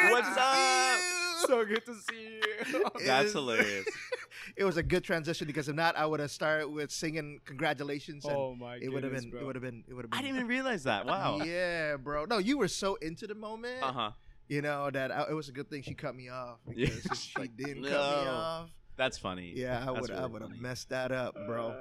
What's 0.09 0.37
up? 0.37 0.99
so 1.47 1.65
good 1.65 1.85
to 1.85 1.93
see 1.93 2.39
you. 2.73 2.85
That's 3.05 3.33
hilarious. 3.33 3.85
it 4.55 4.63
was 4.63 4.77
a 4.77 4.83
good 4.83 5.03
transition 5.03 5.47
because 5.47 5.67
if 5.67 5.75
not, 5.75 5.97
I 5.97 6.05
would 6.05 6.19
have 6.19 6.31
started 6.31 6.69
with 6.69 6.91
singing 6.91 7.39
congratulations. 7.45 8.25
And 8.25 8.35
oh 8.35 8.55
my 8.55 8.77
it 8.81 8.91
would 8.91 9.03
have 9.03 9.13
been. 9.13 9.31
It 9.33 9.45
would 9.45 9.55
have 9.55 9.63
been. 9.63 9.83
It 9.87 9.93
would 9.93 10.05
have 10.05 10.11
been. 10.11 10.17
I 10.17 10.21
didn't 10.21 10.37
even 10.37 10.47
realize 10.47 10.83
that. 10.83 11.05
Wow. 11.05 11.41
Yeah, 11.43 11.97
bro. 11.97 12.25
No, 12.25 12.37
you 12.37 12.57
were 12.57 12.67
so 12.67 12.95
into 12.95 13.27
the 13.27 13.35
moment. 13.35 13.83
Uh 13.83 13.91
huh. 13.91 14.11
You 14.47 14.61
know 14.61 14.89
that 14.91 15.11
I, 15.11 15.25
it 15.29 15.33
was 15.33 15.49
a 15.49 15.51
good 15.51 15.69
thing 15.69 15.81
she 15.81 15.95
cut 15.95 16.15
me 16.15 16.29
off 16.29 16.59
because 16.67 17.05
if 17.05 17.17
she 17.17 17.47
didn't 17.47 17.83
cut 17.83 18.23
me 18.23 18.29
off. 18.29 18.69
That's 18.97 19.17
funny. 19.17 19.51
Yeah, 19.55 19.81
I 19.81 19.93
That's 19.93 20.01
would. 20.01 20.11
I 20.11 20.25
would 20.25 20.41
have 20.41 20.51
funny. 20.51 20.61
messed 20.61 20.89
that 20.89 21.11
up, 21.11 21.35
bro. 21.47 21.75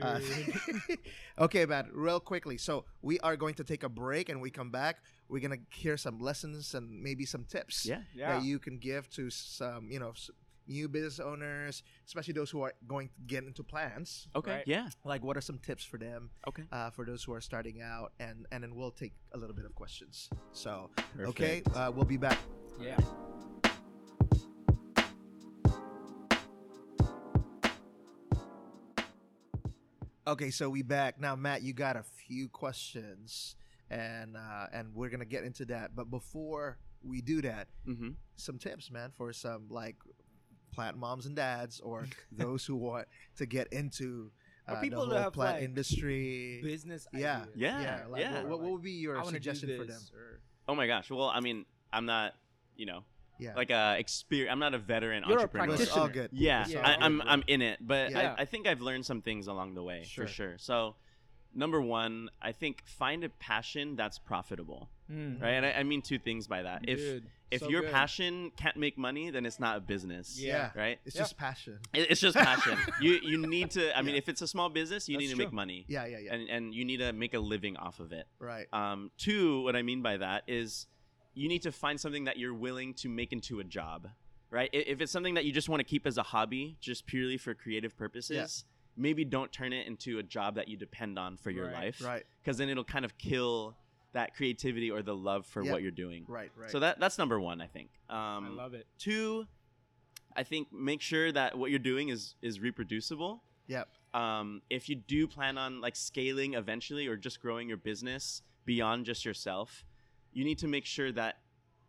Ah. 0.00 0.18
Uh, 0.18 0.20
okay, 1.44 1.66
man. 1.66 1.90
Real 1.92 2.20
quickly, 2.20 2.56
so 2.58 2.84
we 3.02 3.18
are 3.20 3.36
going 3.36 3.54
to 3.54 3.64
take 3.64 3.82
a 3.82 3.88
break, 3.88 4.28
and 4.28 4.40
we 4.40 4.50
come 4.50 4.70
back. 4.70 4.98
We're 5.28 5.40
gonna 5.40 5.58
hear 5.70 5.96
some 5.96 6.18
lessons 6.18 6.74
and 6.74 7.02
maybe 7.02 7.24
some 7.24 7.44
tips 7.44 7.86
Yeah. 7.86 8.02
yeah. 8.14 8.34
that 8.38 8.44
you 8.44 8.58
can 8.58 8.78
give 8.78 9.08
to 9.10 9.30
some, 9.30 9.90
you 9.90 9.98
know, 10.00 10.12
new 10.66 10.88
business 10.88 11.18
owners, 11.18 11.82
especially 12.06 12.34
those 12.34 12.50
who 12.50 12.62
are 12.62 12.72
going 12.86 13.08
to 13.08 13.14
get 13.26 13.42
into 13.44 13.62
plans. 13.64 14.28
Okay. 14.36 14.56
Right. 14.56 14.64
Yeah. 14.66 14.88
Like, 15.04 15.24
what 15.24 15.36
are 15.36 15.40
some 15.40 15.58
tips 15.58 15.84
for 15.84 15.98
them? 15.98 16.30
Okay. 16.46 16.62
Uh, 16.70 16.90
for 16.90 17.04
those 17.04 17.24
who 17.24 17.32
are 17.32 17.40
starting 17.40 17.80
out, 17.82 18.12
and 18.20 18.46
and 18.52 18.62
then 18.62 18.74
we'll 18.76 18.92
take 18.92 19.12
a 19.32 19.38
little 19.38 19.54
bit 19.54 19.64
of 19.64 19.74
questions. 19.74 20.28
So, 20.52 20.90
Perfect. 21.16 21.28
okay, 21.28 21.62
uh, 21.74 21.90
we'll 21.94 22.04
be 22.04 22.16
back. 22.16 22.38
yeah. 22.80 22.96
Okay, 30.30 30.50
so 30.50 30.70
we 30.70 30.82
back 30.82 31.20
now, 31.20 31.34
Matt. 31.34 31.62
You 31.62 31.72
got 31.72 31.96
a 31.96 32.04
few 32.04 32.48
questions, 32.48 33.56
and 33.90 34.36
uh, 34.36 34.66
and 34.72 34.94
we're 34.94 35.08
gonna 35.08 35.24
get 35.24 35.42
into 35.42 35.64
that. 35.66 35.96
But 35.96 36.08
before 36.08 36.78
we 37.02 37.20
do 37.20 37.42
that, 37.42 37.66
Mm-hmm. 37.88 38.10
some 38.36 38.56
tips, 38.58 38.90
man, 38.92 39.10
for 39.16 39.32
some 39.32 39.66
like 39.70 39.96
plant 40.72 40.96
moms 40.96 41.26
and 41.26 41.34
dads, 41.34 41.80
or 41.80 42.06
those 42.32 42.64
who 42.64 42.76
want 42.76 43.08
to 43.38 43.46
get 43.46 43.72
into 43.72 44.30
uh, 44.68 44.80
people 44.80 45.04
the 45.06 45.14
that 45.14 45.22
have, 45.24 45.32
plant 45.32 45.56
like, 45.56 45.64
industry. 45.64 46.60
Business. 46.62 47.08
Yeah. 47.12 47.38
ideas. 47.40 47.56
Yeah. 47.56 47.80
yeah, 47.82 48.00
like, 48.08 48.20
yeah. 48.20 48.34
What, 48.42 48.48
what, 48.50 48.60
what 48.60 48.70
would 48.72 48.82
be 48.82 48.92
your 48.92 49.16
I 49.18 49.22
wanna 49.24 49.32
do 49.40 49.50
suggestion 49.50 49.76
for 49.76 49.84
them? 49.84 50.00
or- 50.14 50.40
Oh 50.68 50.76
my 50.76 50.86
gosh. 50.86 51.10
Well, 51.10 51.24
I 51.28 51.40
mean, 51.40 51.64
I'm 51.92 52.06
not, 52.06 52.34
you 52.76 52.86
know, 52.86 53.02
Yeah, 53.40 53.54
like 53.54 53.70
a 53.70 53.96
experience. 53.98 54.52
I'm 54.52 54.58
not 54.58 54.74
a 54.74 54.78
veteran 54.78 55.24
You're 55.26 55.38
a 55.38 55.42
entrepreneur. 55.42 55.66
But 55.68 55.80
it's 55.80 55.90
all 55.92 56.04
practitioner. 56.04 56.28
good. 56.28 56.38
Yeah, 56.38 56.62
It's 56.64 56.74
all 56.74 56.82
I, 56.84 56.94
good, 56.96 57.02
I'm. 57.04 57.22
I'm 57.22 57.44
in 57.46 57.62
it, 57.62 57.78
but 57.80 58.10
Yeah. 58.10 58.34
I, 58.38 58.42
I 58.42 58.44
think 58.44 58.66
I've 58.66 58.80
learned 58.80 59.06
some 59.06 59.22
things 59.22 59.46
along 59.46 59.74
the 59.74 59.82
way 59.82 60.04
Sure. 60.04 60.26
for 60.26 60.32
sure. 60.32 60.54
So, 60.58 60.96
number 61.54 61.80
one, 61.80 62.30
I 62.40 62.52
think 62.52 62.82
find 62.86 63.24
a 63.24 63.28
passion 63.28 63.96
that's 63.96 64.18
profitable, 64.18 64.88
Mm. 65.10 65.42
right? 65.42 65.50
And 65.54 65.66
I, 65.66 65.72
I 65.72 65.82
mean 65.82 66.02
two 66.02 66.18
things 66.18 66.46
by 66.46 66.62
that. 66.62 66.84
If 66.88 66.98
Dude, 66.98 67.26
if 67.50 67.60
so 67.62 67.68
your 67.68 67.80
good. 67.82 67.90
passion 67.90 68.52
can't 68.56 68.76
make 68.76 68.96
money, 68.96 69.30
then 69.30 69.44
it's 69.44 69.58
not 69.58 69.76
a 69.76 69.80
business. 69.80 70.38
Yeah. 70.40 70.70
Right. 70.76 71.00
It's 71.04 71.16
Yeah. 71.16 71.22
just 71.22 71.36
passion. 71.36 71.80
It- 71.92 72.08
It's 72.12 72.20
just 72.20 72.36
passion. 72.36 72.78
you 73.00 73.18
you 73.24 73.44
need 73.44 73.72
to. 73.72 73.96
I 73.98 74.02
mean, 74.02 74.14
Yeah. 74.14 74.18
if 74.18 74.28
it's 74.28 74.40
a 74.42 74.46
small 74.46 74.68
business, 74.68 75.08
you 75.08 75.16
That's 75.16 75.22
need 75.24 75.28
to 75.30 75.34
true. 75.34 75.44
make 75.46 75.52
money, 75.52 75.84
Yeah, 75.88 76.06
yeah, 76.06 76.18
yeah. 76.18 76.34
and 76.34 76.48
and 76.48 76.74
you 76.74 76.84
need 76.84 76.98
to 76.98 77.12
make 77.12 77.34
a 77.34 77.40
living 77.40 77.76
off 77.76 77.98
of 77.98 78.12
it. 78.12 78.26
right. 78.38 78.68
Um, 78.72 79.10
two, 79.18 79.62
what 79.64 79.74
I 79.74 79.82
mean 79.82 80.00
by 80.02 80.16
that 80.18 80.44
is 80.46 80.86
you 81.40 81.48
need 81.48 81.62
to 81.62 81.72
find 81.72 81.98
something 81.98 82.24
that 82.24 82.36
you're 82.38 82.54
willing 82.54 82.92
to 82.94 83.08
make 83.08 83.32
into 83.32 83.60
a 83.60 83.64
job, 83.64 84.08
right? 84.50 84.68
If 84.72 85.00
it's 85.00 85.10
something 85.12 85.34
that 85.34 85.44
you 85.46 85.52
just 85.52 85.68
want 85.68 85.80
to 85.80 85.84
keep 85.84 86.06
as 86.06 86.18
a 86.18 86.22
hobby, 86.22 86.76
just 86.80 87.06
purely 87.06 87.36
for 87.38 87.54
creative 87.54 87.96
purposes, 87.96 88.64
maybe 88.96 89.24
don't 89.24 89.50
turn 89.50 89.72
it 89.72 89.86
into 89.86 90.18
a 90.18 90.22
job 90.22 90.56
that 90.56 90.68
you 90.68 90.76
depend 90.76 91.18
on 91.18 91.36
for 91.38 91.50
your 91.50 91.66
Right, 91.66 91.74
life, 91.84 92.02
Right. 92.04 92.24
Because 92.42 92.58
then 92.58 92.68
it'll 92.68 92.84
kind 92.84 93.04
of 93.04 93.16
kill 93.16 93.76
that 94.12 94.34
creativity 94.34 94.90
or 94.90 95.02
the 95.02 95.14
love 95.14 95.46
for 95.46 95.62
Yeah. 95.64 95.72
what 95.72 95.80
you're 95.82 95.92
doing. 95.92 96.24
Right. 96.28 96.50
Right. 96.56 96.70
So 96.70 96.80
that 96.80 97.00
that's 97.00 97.16
number 97.16 97.40
one, 97.40 97.60
I 97.62 97.66
think. 97.68 97.90
Um, 98.10 98.44
I 98.44 98.48
love 98.48 98.74
it. 98.74 98.86
two, 98.98 99.46
I 100.36 100.42
think 100.42 100.72
make 100.72 101.00
sure 101.00 101.32
that 101.32 101.56
what 101.56 101.70
you're 101.70 101.78
doing 101.78 102.08
is 102.10 102.34
is 102.42 102.60
reproducible 102.60 103.42
Yep. 103.68 103.88
um, 104.14 104.62
if 104.68 104.88
you 104.88 104.96
do 104.96 105.26
plan 105.28 105.56
on 105.56 105.80
like 105.80 105.94
scaling 105.96 106.54
eventually 106.54 107.06
or 107.06 107.16
just 107.16 107.40
growing 107.40 107.68
your 107.68 107.76
business 107.78 108.42
beyond 108.64 109.06
just 109.06 109.24
yourself, 109.24 109.84
you 110.32 110.44
need 110.44 110.58
to 110.58 110.68
make 110.68 110.86
sure 110.86 111.10
that 111.12 111.36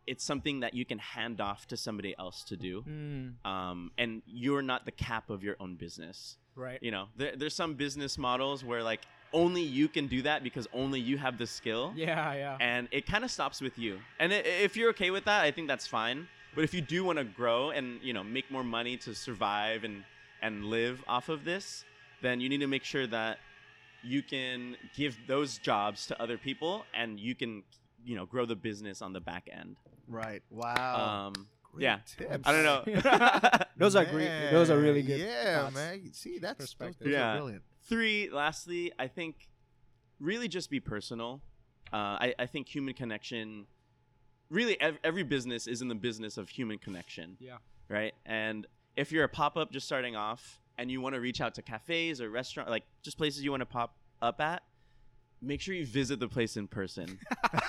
it's 0.06 0.24
something 0.24 0.60
that 0.60 0.74
you 0.74 0.84
can 0.84 0.98
hand 0.98 1.40
off 1.40 1.66
to 1.68 1.76
somebody 1.76 2.14
else 2.18 2.42
to 2.44 2.56
do. 2.56 2.82
Mm. 2.82 3.46
Um, 3.46 3.92
and 3.98 4.20
you're 4.26 4.62
not 4.62 4.84
the 4.84 4.90
cap 4.90 5.30
of 5.30 5.44
your 5.44 5.56
own 5.60 5.76
business. 5.76 6.38
Right. 6.56 6.78
You 6.82 6.90
know, 6.90 7.06
there, 7.16 7.36
there's 7.36 7.54
some 7.54 7.74
business 7.74 8.18
models 8.18 8.64
where 8.64 8.82
like 8.82 9.00
only 9.32 9.62
you 9.62 9.86
can 9.88 10.08
do 10.08 10.22
that 10.22 10.42
because 10.42 10.66
only 10.72 10.98
you 11.00 11.16
have 11.18 11.38
the 11.38 11.46
skill. 11.46 11.92
Yeah. 11.96 12.34
Yeah. 12.34 12.56
And 12.60 12.88
it 12.90 13.06
kind 13.06 13.24
of 13.24 13.30
stops 13.30 13.60
with 13.60 13.78
you. 13.78 14.00
And 14.18 14.32
i- 14.32 14.36
if 14.36 14.76
you're 14.76 14.90
okay 14.90 15.10
with 15.10 15.24
that, 15.26 15.42
I 15.44 15.50
think 15.52 15.68
that's 15.68 15.86
fine. 15.86 16.26
But 16.54 16.64
if 16.64 16.74
you 16.74 16.80
do 16.82 17.04
want 17.04 17.18
to 17.18 17.24
grow 17.24 17.70
and 17.70 18.02
you 18.02 18.12
know 18.12 18.22
make 18.24 18.50
more 18.50 18.64
money 18.64 18.96
to 18.98 19.14
survive 19.14 19.84
and 19.84 20.02
and 20.42 20.64
live 20.64 21.02
off 21.06 21.28
of 21.30 21.44
this, 21.44 21.84
then 22.20 22.40
you 22.40 22.48
need 22.48 22.60
to 22.60 22.66
make 22.66 22.84
sure 22.84 23.06
that 23.06 23.38
you 24.02 24.20
can 24.22 24.76
give 24.96 25.16
those 25.28 25.58
jobs 25.58 26.06
to 26.08 26.20
other 26.20 26.36
people 26.36 26.84
and 26.92 27.20
you 27.20 27.34
can 27.36 27.62
you 28.04 28.16
know 28.16 28.26
grow 28.26 28.46
the 28.46 28.56
business 28.56 29.02
on 29.02 29.12
the 29.12 29.20
back 29.20 29.48
end. 29.52 29.76
Right. 30.08 30.42
Wow. 30.50 31.30
Um, 31.36 31.46
Great 31.72 31.82
yeah. 31.84 31.98
tips. 32.06 32.46
I 32.46 32.52
don't 32.52 32.64
know. 32.64 33.60
Those 33.76 33.96
are 33.96 34.04
great. 34.04 34.50
Those 34.50 34.68
are 34.70 34.78
really 34.78 35.02
good. 35.02 35.20
Yeah, 35.20 35.62
thoughts. 35.62 35.74
man. 35.74 36.10
See, 36.12 36.38
that's 36.38 36.58
those, 36.58 36.74
Perspective. 36.74 37.04
those 37.06 37.12
Yeah. 37.12 37.32
are 37.32 37.36
brilliant. 37.36 37.62
Three, 37.84 38.28
lastly, 38.30 38.92
I 38.98 39.06
think 39.08 39.48
really 40.20 40.48
just 40.48 40.68
be 40.70 40.80
personal. 40.80 41.40
Uh, 41.92 41.96
I, 42.20 42.34
I 42.38 42.46
think 42.46 42.68
human 42.68 42.92
connection, 42.94 43.66
really, 44.50 44.78
ev- 44.80 44.98
every 45.02 45.22
business 45.22 45.66
is 45.66 45.80
in 45.82 45.88
the 45.88 45.94
business 45.94 46.36
of 46.36 46.48
human 46.50 46.78
connection. 46.78 47.36
Yeah. 47.40 47.56
right? 47.88 48.12
And 48.26 48.66
if 48.96 49.10
you're 49.12 49.24
a 49.24 49.28
pop 49.28 49.56
up 49.56 49.72
just 49.72 49.86
starting 49.86 50.14
off 50.14 50.60
and 50.78 50.90
you 50.90 51.00
want 51.00 51.14
to 51.14 51.20
reach 51.20 51.40
out 51.40 51.54
to 51.54 51.62
cafes 51.62 52.20
or 52.20 52.28
restaurant, 52.30 52.68
like 52.70 52.84
just 53.02 53.16
places 53.16 53.42
you 53.42 53.50
want 53.50 53.62
to 53.62 53.66
pop 53.66 53.96
up 54.20 54.40
at, 54.42 54.62
make 55.40 55.60
sure 55.60 55.74
you 55.74 55.84
visit 55.86 56.20
the 56.20 56.28
place 56.28 56.56
in 56.56 56.68
person. 56.68 57.18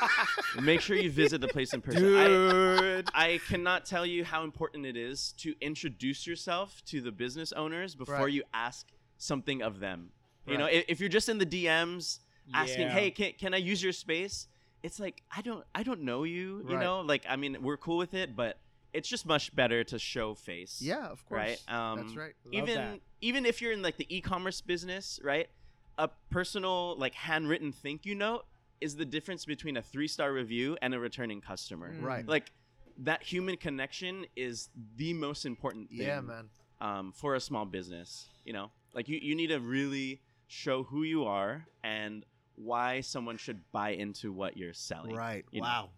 make 0.61 0.81
sure 0.81 0.95
you 0.95 1.09
visit 1.11 1.41
the 1.41 1.47
place 1.47 1.73
in 1.73 1.81
person. 1.81 2.15
I- 2.15 2.27
Dude. 2.27 3.09
I 3.13 3.39
cannot 3.47 3.85
tell 3.85 4.05
you 4.05 4.23
how 4.23 4.43
important 4.43 4.85
it 4.85 4.95
is 4.97 5.33
to 5.39 5.55
introduce 5.61 6.25
yourself 6.27 6.83
to 6.85 7.01
the 7.01 7.11
business 7.11 7.51
owners 7.51 7.95
before 7.95 8.15
Right. 8.25 8.33
you 8.33 8.43
ask 8.53 8.87
something 9.17 9.61
of 9.61 9.79
them. 9.79 10.11
You 10.45 10.57
know, 10.57 10.65
if, 10.65 10.85
if 10.89 10.99
you're 10.99 11.09
just 11.09 11.29
in 11.29 11.37
the 11.37 11.45
DMs 11.45 12.19
asking, 12.53 12.81
Yeah. 12.87 12.89
"Hey, 12.89 13.11
can, 13.11 13.31
can 13.39 13.53
I 13.53 13.57
use 13.57 13.81
your 13.81 13.93
space?" 13.93 14.47
It's 14.83 14.99
like 14.99 15.21
I 15.35 15.41
don't 15.41 15.63
I 15.73 15.83
don't 15.83 16.01
know 16.01 16.23
you. 16.25 16.57
You 16.67 16.75
Right. 16.75 16.83
know, 16.83 16.99
like 17.01 17.23
I 17.29 17.37
mean, 17.37 17.57
we're 17.61 17.77
cool 17.77 17.97
with 17.97 18.13
it, 18.13 18.35
but 18.35 18.57
it's 18.91 19.07
just 19.07 19.25
much 19.25 19.55
better 19.55 19.83
to 19.85 19.97
show 19.97 20.33
face. 20.35 20.81
Yeah, 20.81 21.07
of 21.07 21.25
course. 21.25 21.39
Right. 21.39 21.73
Um, 21.73 21.99
That's 21.99 22.15
right. 22.17 22.33
Love 22.45 22.53
even 22.53 22.75
that. 22.75 22.99
even 23.21 23.45
if 23.45 23.61
you're 23.61 23.71
in 23.71 23.81
like 23.81 23.95
the 23.95 24.05
e-commerce 24.13 24.59
business, 24.59 25.19
right? 25.23 25.49
A 25.97 26.09
personal 26.29 26.97
like 26.97 27.13
handwritten 27.13 27.71
thank 27.71 28.05
you 28.05 28.13
note 28.15 28.45
is 28.81 28.95
the 28.95 29.05
difference 29.05 29.45
between 29.45 29.77
a 29.77 29.81
three 29.81 30.07
star 30.07 30.31
review 30.31 30.77
and 30.81 30.93
a 30.93 30.99
returning 30.99 31.41
customer. 31.41 31.93
Right. 31.99 32.27
Like 32.27 32.51
that 32.99 33.23
human 33.23 33.57
connection 33.57 34.25
is 34.35 34.69
the 34.95 35.13
most 35.13 35.45
important 35.45 35.89
thing. 35.89 36.07
Yeah, 36.07 36.21
man. 36.21 36.49
Um, 36.81 37.13
for 37.15 37.35
a 37.35 37.39
small 37.39 37.65
business, 37.65 38.27
you 38.45 38.53
know, 38.53 38.71
like 38.93 39.07
you 39.07 39.17
you 39.21 39.35
need 39.35 39.47
to 39.47 39.59
really 39.59 40.21
show 40.47 40.83
who 40.83 41.03
you 41.03 41.25
are 41.25 41.65
and 41.83 42.25
why 42.55 43.01
someone 43.01 43.37
should 43.37 43.59
buy 43.71 43.91
into 43.91 44.31
what 44.31 44.57
you're 44.57 44.73
selling. 44.73 45.15
Right. 45.15 45.45
you 45.51 45.61
know. 45.61 45.67
Wow. 45.67 45.89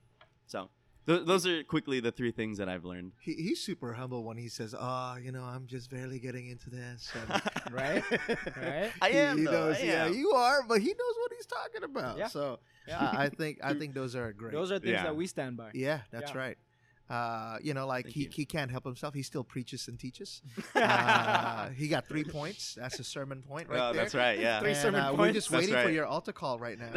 So 0.48 0.70
th- 1.08 1.26
those 1.26 1.46
are 1.48 1.64
quickly 1.64 2.00
the 2.00 2.12
three 2.12 2.32
things 2.32 2.58
that 2.58 2.68
I've 2.70 2.86
learned. 2.86 3.14
He, 3.20 3.34
he's 3.34 3.62
super 3.62 3.94
humble 3.94 4.24
when 4.24 4.38
he 4.38 4.48
says, 4.50 4.76
"Oh, 4.78 5.16
you 5.22 5.32
know, 5.32 5.44
I'm 5.44 5.66
just 5.68 5.90
barely 5.90 6.20
getting 6.20 6.48
into 6.50 6.70
this." 6.70 7.12
And 7.16 7.42
Right? 7.72 8.04
Right? 8.56 8.92
I 9.02 9.10
am. 9.10 9.38
He 9.40 9.46
though, 9.46 9.52
knows, 9.52 9.78
I 9.78 9.84
yeah, 9.84 10.06
am. 10.06 10.14
you 10.14 10.32
are, 10.32 10.64
but 10.68 10.80
he 10.82 10.88
knows 10.88 11.16
what 11.22 11.32
he's 11.36 11.46
talking 11.46 11.84
about. 11.84 12.18
Yeah. 12.18 12.28
So 12.28 12.60
Yeah. 12.88 13.00
uh, 13.00 13.12
I 13.18 13.30
think 13.30 13.60
I 13.64 13.74
think 13.74 13.94
those 13.94 14.16
are 14.16 14.32
great. 14.34 14.54
Those 14.54 14.72
are 14.72 14.80
things 14.80 14.92
Yeah. 14.94 15.04
that 15.04 15.16
we 15.16 15.28
stand 15.28 15.58
by. 15.58 15.72
yeah, 15.74 16.02
that's 16.12 16.32
Yeah. 16.32 16.38
right. 16.38 16.58
Uh, 17.08 17.60
you 17.62 17.76
know, 17.76 17.86
like 17.86 18.06
Thank 18.06 18.16
he, 18.16 18.22
you. 18.24 18.30
he 18.34 18.46
can't 18.46 18.72
help 18.72 18.84
himself. 18.84 19.14
He 19.14 19.22
still 19.22 19.44
preaches 19.44 19.88
and 19.88 20.00
teaches. 20.00 20.42
Uh, 20.76 21.70
he 21.70 21.88
got 21.88 22.08
three 22.08 22.24
points. 22.24 22.76
That's 22.76 23.00
a 23.00 23.04
sermon 23.04 23.42
point 23.44 23.70
right 23.70 23.80
oh, 23.80 23.94
there. 23.94 24.02
that's 24.04 24.16
right. 24.16 24.40
Yeah. 24.40 24.60
Three 24.60 24.72
And, 24.72 24.78
sermon 24.80 25.02
uh, 25.02 25.14
We're 25.14 25.32
just 25.32 25.50
That's 25.52 25.68
waiting 25.68 25.82
for 25.84 25.90
your 25.92 26.06
altar 26.08 26.32
call 26.34 26.58
right 26.60 26.78
now. 26.80 26.90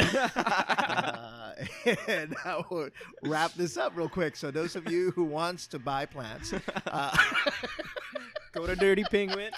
And 2.07 2.35
I 2.45 2.63
will 2.71 2.91
wrap 3.25 3.53
this 3.55 3.77
up 3.77 3.97
real 3.97 4.09
quick. 4.09 4.37
So 4.37 4.51
those 4.51 4.77
of 4.77 4.91
you 4.91 5.11
who 5.13 5.25
wants 5.25 5.67
to 5.69 5.79
buy 5.79 6.07
plants, 6.07 6.53
uh, 6.87 7.17
Go 8.53 8.67
to 8.67 8.75
Dirty 8.75 9.05
Penguin. 9.05 9.53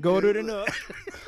Go 0.00 0.20
to 0.20 0.32
the 0.32 0.42
Nook. 0.42 0.68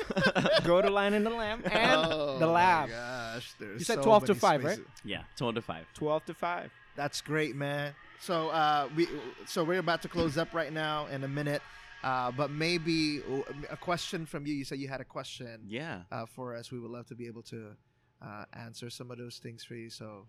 Go 0.63 0.81
to 0.81 0.89
Line 0.89 1.13
in 1.13 1.23
the 1.23 1.29
Lamb 1.31 1.63
and 1.65 2.01
Oh 2.05 2.37
the 2.39 2.45
my 2.45 2.51
Lab. 2.53 2.89
Gosh, 2.89 3.53
there's 3.59 3.79
You 3.79 3.85
said 3.85 3.95
so 3.95 4.03
12 4.03 4.25
to 4.25 4.31
many 4.33 4.39
5, 4.39 4.63
right? 4.63 4.79
Yeah. 5.03 5.23
Twelve 5.35 5.55
to 5.55 5.61
five. 5.61 5.85
12 5.95 6.25
to 6.25 6.33
5. 6.33 6.71
That's 6.95 7.21
great, 7.21 7.55
man. 7.55 7.93
So 8.21 8.49
uh, 8.49 8.87
we 8.95 9.07
so 9.45 9.63
we're 9.63 9.79
about 9.79 10.01
to 10.03 10.09
close 10.09 10.37
up 10.37 10.53
right 10.53 10.71
now 10.71 11.07
in 11.07 11.23
a 11.23 11.27
minute. 11.27 11.61
Uh, 12.03 12.31
but 12.31 12.49
maybe 12.49 13.21
a 13.69 13.75
question 13.75 14.25
from 14.25 14.45
you. 14.45 14.53
You 14.53 14.63
said 14.63 14.77
you 14.79 14.87
had 14.87 15.01
a 15.01 15.05
question 15.05 15.61
Yeah. 15.67 16.03
uh, 16.11 16.25
for 16.27 16.55
us. 16.55 16.71
We 16.71 16.79
would 16.79 16.91
love 16.91 17.07
to 17.07 17.15
be 17.15 17.27
able 17.27 17.41
to 17.43 17.75
uh, 18.21 18.45
answer 18.53 18.89
some 18.89 19.11
of 19.11 19.17
those 19.17 19.37
things 19.37 19.63
for 19.63 19.75
you. 19.75 19.89
So, 19.89 20.25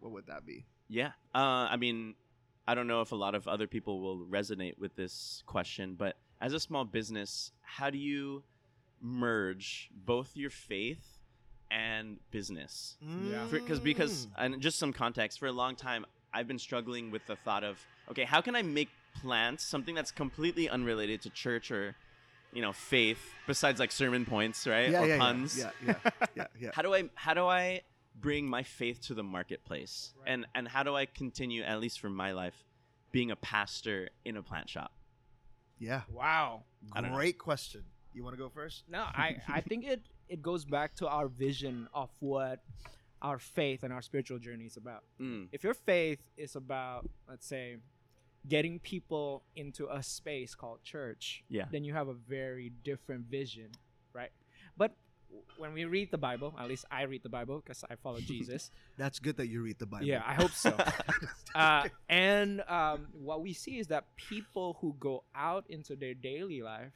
what 0.00 0.12
would 0.12 0.26
that 0.26 0.44
be? 0.46 0.64
Yeah. 0.88 1.08
Uh, 1.34 1.68
I 1.70 1.76
mean, 1.76 2.14
I 2.66 2.74
don't 2.74 2.86
know 2.86 3.00
if 3.00 3.12
a 3.12 3.16
lot 3.16 3.34
of 3.34 3.46
other 3.48 3.66
people 3.66 4.00
will 4.00 4.26
resonate 4.26 4.78
with 4.78 4.94
this 4.96 5.42
question, 5.46 5.94
but 5.98 6.16
as 6.40 6.52
a 6.52 6.60
small 6.60 6.84
business, 6.84 7.52
how 7.62 7.90
do 7.90 7.98
you 7.98 8.42
merge 9.00 9.90
both 9.92 10.36
your 10.36 10.50
faith 10.50 11.18
and 11.70 12.18
business? 12.30 12.96
Yeah. 13.22 13.46
Because 13.50 13.80
because 13.80 14.26
Mm. 14.26 14.30
and 14.38 14.60
just 14.62 14.78
some 14.78 14.92
context, 14.92 15.38
for 15.38 15.46
a 15.46 15.52
long 15.52 15.76
time, 15.76 16.04
I've 16.32 16.46
been 16.48 16.58
struggling 16.58 17.10
with 17.10 17.26
the 17.26 17.36
thought 17.36 17.64
of 17.64 17.84
okay, 18.10 18.24
how 18.24 18.40
can 18.40 18.54
I 18.56 18.62
make 18.62 18.88
plants 19.20 19.64
something 19.64 19.94
that's 19.94 20.10
completely 20.10 20.68
unrelated 20.68 21.22
to 21.22 21.30
church 21.30 21.70
or 21.70 21.94
you 22.52 22.62
know 22.62 22.72
faith, 22.72 23.20
besides 23.46 23.78
like 23.80 23.92
sermon 23.92 24.24
points, 24.24 24.66
right? 24.66 24.90
yeah, 24.90 25.02
or 25.02 25.06
yeah, 25.06 25.18
puns 25.18 25.58
yeah, 25.58 25.70
yeah, 25.86 25.94
yeah, 26.04 26.28
yeah, 26.34 26.46
yeah. 26.60 26.70
how 26.72 26.82
do 26.82 26.94
I 26.94 27.04
how 27.14 27.34
do 27.34 27.46
I 27.46 27.82
bring 28.20 28.48
my 28.48 28.62
faith 28.62 29.00
to 29.08 29.14
the 29.14 29.22
marketplace? 29.22 30.12
Right. 30.20 30.32
And 30.32 30.46
and 30.54 30.66
how 30.68 30.82
do 30.82 30.94
I 30.96 31.06
continue 31.06 31.62
at 31.62 31.80
least 31.80 32.00
for 32.00 32.10
my 32.10 32.32
life 32.32 32.64
being 33.12 33.30
a 33.30 33.36
pastor 33.36 34.08
in 34.24 34.36
a 34.36 34.42
plant 34.42 34.68
shop? 34.68 34.92
yeah. 35.78 36.02
Wow. 36.12 36.64
I 36.92 37.00
don't 37.00 37.10
know. 37.10 37.16
Great 37.16 37.38
question. 37.38 37.84
You 38.12 38.24
want 38.24 38.34
to 38.36 38.42
go 38.42 38.48
first? 38.48 38.82
No, 38.88 39.00
I, 39.00 39.36
I 39.48 39.60
think 39.60 39.84
it, 39.84 40.02
it 40.28 40.42
goes 40.42 40.64
back 40.64 40.94
to 40.96 41.06
our 41.08 41.28
vision 41.28 41.88
of 41.94 42.10
what 42.18 42.64
our 43.22 43.38
faith 43.38 43.84
and 43.84 43.92
our 43.92 44.02
spiritual 44.02 44.38
journey 44.40 44.64
is 44.64 44.76
about. 44.76 45.04
Mm, 45.20 45.48
If 45.52 45.62
your 45.62 45.74
faith 45.74 46.18
is 46.36 46.56
about, 46.56 47.08
let's 47.28 47.46
say, 47.46 47.76
getting 48.48 48.78
people 48.78 49.42
into 49.56 49.88
a 49.88 50.02
space 50.02 50.54
called 50.54 50.82
church, 50.82 51.44
Yeah. 51.48 51.66
then 51.70 51.84
you 51.84 51.92
have 51.92 52.08
a 52.08 52.14
very 52.14 52.70
different 52.82 53.26
vision, 53.26 53.70
right? 54.12 54.30
But 54.76 54.96
when 55.58 55.74
we 55.74 55.84
read 55.84 56.10
the 56.10 56.18
Bible, 56.18 56.54
at 56.58 56.68
least 56.68 56.84
I 56.90 57.02
read 57.02 57.22
the 57.22 57.28
Bible 57.28 57.60
because 57.60 57.84
I 57.90 57.96
follow 57.96 58.20
Jesus. 58.26 58.70
That's 58.96 59.18
good 59.18 59.36
that 59.36 59.48
you 59.48 59.62
read 59.62 59.78
the 59.78 59.86
Bible. 59.86 60.06
yeah, 60.06 60.22
I 60.24 60.34
hope 60.34 60.52
so. 60.52 60.76
uh, 61.54 61.88
and 62.08 62.62
um, 62.68 63.08
what 63.12 63.42
we 63.42 63.52
see 63.52 63.78
is 63.78 63.88
that 63.88 64.04
people 64.16 64.78
who 64.80 64.94
go 64.98 65.24
out 65.34 65.64
into 65.68 65.96
their 65.96 66.14
daily 66.14 66.62
life, 66.62 66.94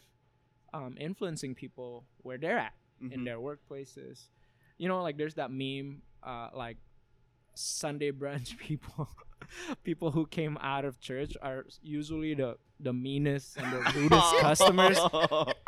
um, 0.73 0.97
influencing 0.99 1.55
people 1.55 2.05
where 2.19 2.38
they're 2.38 2.59
at 2.59 2.73
in 3.01 3.21
mhm. 3.21 3.25
their 3.25 3.38
workplaces. 3.38 4.29
You 4.79 4.88
know, 4.88 5.03
like 5.03 5.19
there's 5.19 5.35
that 5.35 5.51
meme, 5.51 6.03
uh, 6.23 6.49
like 6.55 6.79
Sunday 7.55 8.11
brunch 8.12 8.57
people, 8.67 9.09
people 9.85 10.11
who 10.11 10.27
came 10.27 10.57
out 10.61 10.85
of 10.85 11.01
church 11.01 11.37
are 11.43 11.65
usually 11.83 12.35
the 12.35 12.57
the 12.81 12.93
meanest 12.93 13.57
and 13.59 13.73
the 13.73 13.79
rudest 13.95 14.37
customers. 14.41 14.99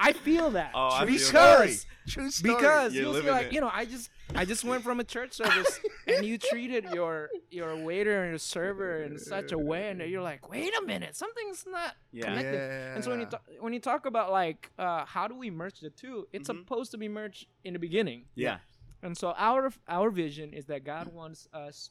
I 0.00 0.12
feel 0.12 0.50
that 0.50 0.72
Oh, 0.74 0.88
I 0.92 1.04
True 1.04 1.16
feel 1.16 1.26
story. 1.26 1.66
because 1.68 1.86
True 2.08 2.30
story. 2.30 2.54
because 2.56 2.94
You're 2.94 3.02
you'll 3.04 3.12
see 3.12 3.18
living 3.20 3.32
like 3.32 3.46
it. 3.46 3.52
you 3.52 3.60
know 3.60 3.70
I 3.72 3.84
just 3.84 4.10
I 4.34 4.44
just 4.44 4.64
went 4.64 4.82
from 4.82 4.98
a 4.98 5.04
church 5.04 5.32
service 5.34 5.78
and 6.08 6.26
you 6.26 6.38
treated 6.38 6.86
your 6.92 7.28
your 7.52 7.76
waiter 7.76 8.22
and 8.24 8.30
your 8.32 8.38
server 8.38 9.02
in 9.04 9.16
such 9.18 9.52
a 9.52 9.58
way 9.58 9.90
and 9.90 10.00
you're 10.00 10.22
like 10.22 10.48
wait 10.50 10.72
a 10.76 10.84
minute 10.84 11.14
something's 11.14 11.64
not 11.70 11.94
Yeah. 12.10 12.24
connected. 12.24 12.60
And 12.96 13.04
so 13.04 13.10
when 13.10 13.20
you 13.20 13.26
talk, 13.26 13.42
when 13.60 13.72
you 13.72 13.80
talk 13.80 14.06
about 14.06 14.32
like 14.32 14.72
uh, 14.76 15.04
how 15.04 15.28
do 15.28 15.36
we 15.36 15.50
merge 15.50 15.78
the 15.80 15.90
two, 15.90 16.26
it's 16.32 16.48
Mhm. 16.48 16.58
supposed 16.64 16.90
to 16.92 16.98
be 16.98 17.06
merged 17.08 17.46
in 17.62 17.74
the 17.74 17.78
beginning. 17.78 18.24
yeah. 18.34 18.58
And 19.04 19.16
so 19.16 19.34
our 19.36 19.70
our 19.86 20.10
vision 20.10 20.52
is 20.52 20.64
that 20.66 20.82
God 20.84 21.06
wants 21.12 21.46
us 21.52 21.90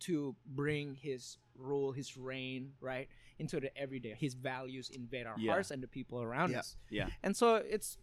to 0.00 0.34
bring 0.46 0.94
His 0.94 1.38
rule, 1.56 1.90
His 1.92 2.16
reign, 2.16 2.72
right, 2.80 3.08
into 3.38 3.58
the 3.60 3.76
everyday. 3.76 4.14
His 4.14 4.34
values 4.34 4.90
invade 4.90 5.26
our 5.26 5.36
Yeah. 5.38 5.52
hearts 5.52 5.70
and 5.72 5.82
the 5.82 5.88
people 5.88 6.22
around 6.22 6.52
Yeah. 6.52 6.60
us. 6.60 6.76
Yeah. 6.90 7.08
And 7.24 7.36
so 7.36 7.56
it's 7.56 7.98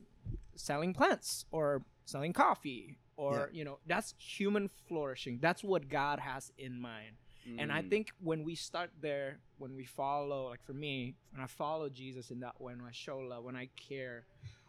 selling 0.56 0.93
plants 0.93 1.45
or 1.52 1.86
selling 2.06 2.34
coffee 2.34 2.98
or 3.17 3.50
you 3.54 3.63
know 3.63 3.80
that's 3.88 4.13
human 4.19 4.67
flourishing. 4.88 5.39
That's 5.39 5.63
what 5.63 5.88
God 5.88 6.19
has 6.19 6.52
in 6.58 6.80
mind. 6.80 7.15
And 7.58 7.71
I 7.71 7.82
Mm. 7.84 7.89
think 7.91 8.12
when 8.19 8.43
we 8.43 8.56
start 8.56 8.89
there, 9.00 9.39
when 9.60 9.76
we 9.76 9.86
follow, 9.86 10.50
like 10.50 10.63
for 10.63 10.74
me, 10.74 11.15
when 11.32 11.41
I 11.41 11.48
follow 11.48 11.89
Jesus 11.89 12.32
in 12.32 12.39
that 12.41 12.60
way, 12.60 12.74
when 12.76 12.86
I 12.86 12.91
show 12.91 13.19
love, 13.19 13.43
when 13.45 13.56
I 13.56 13.67
care, 13.89 14.26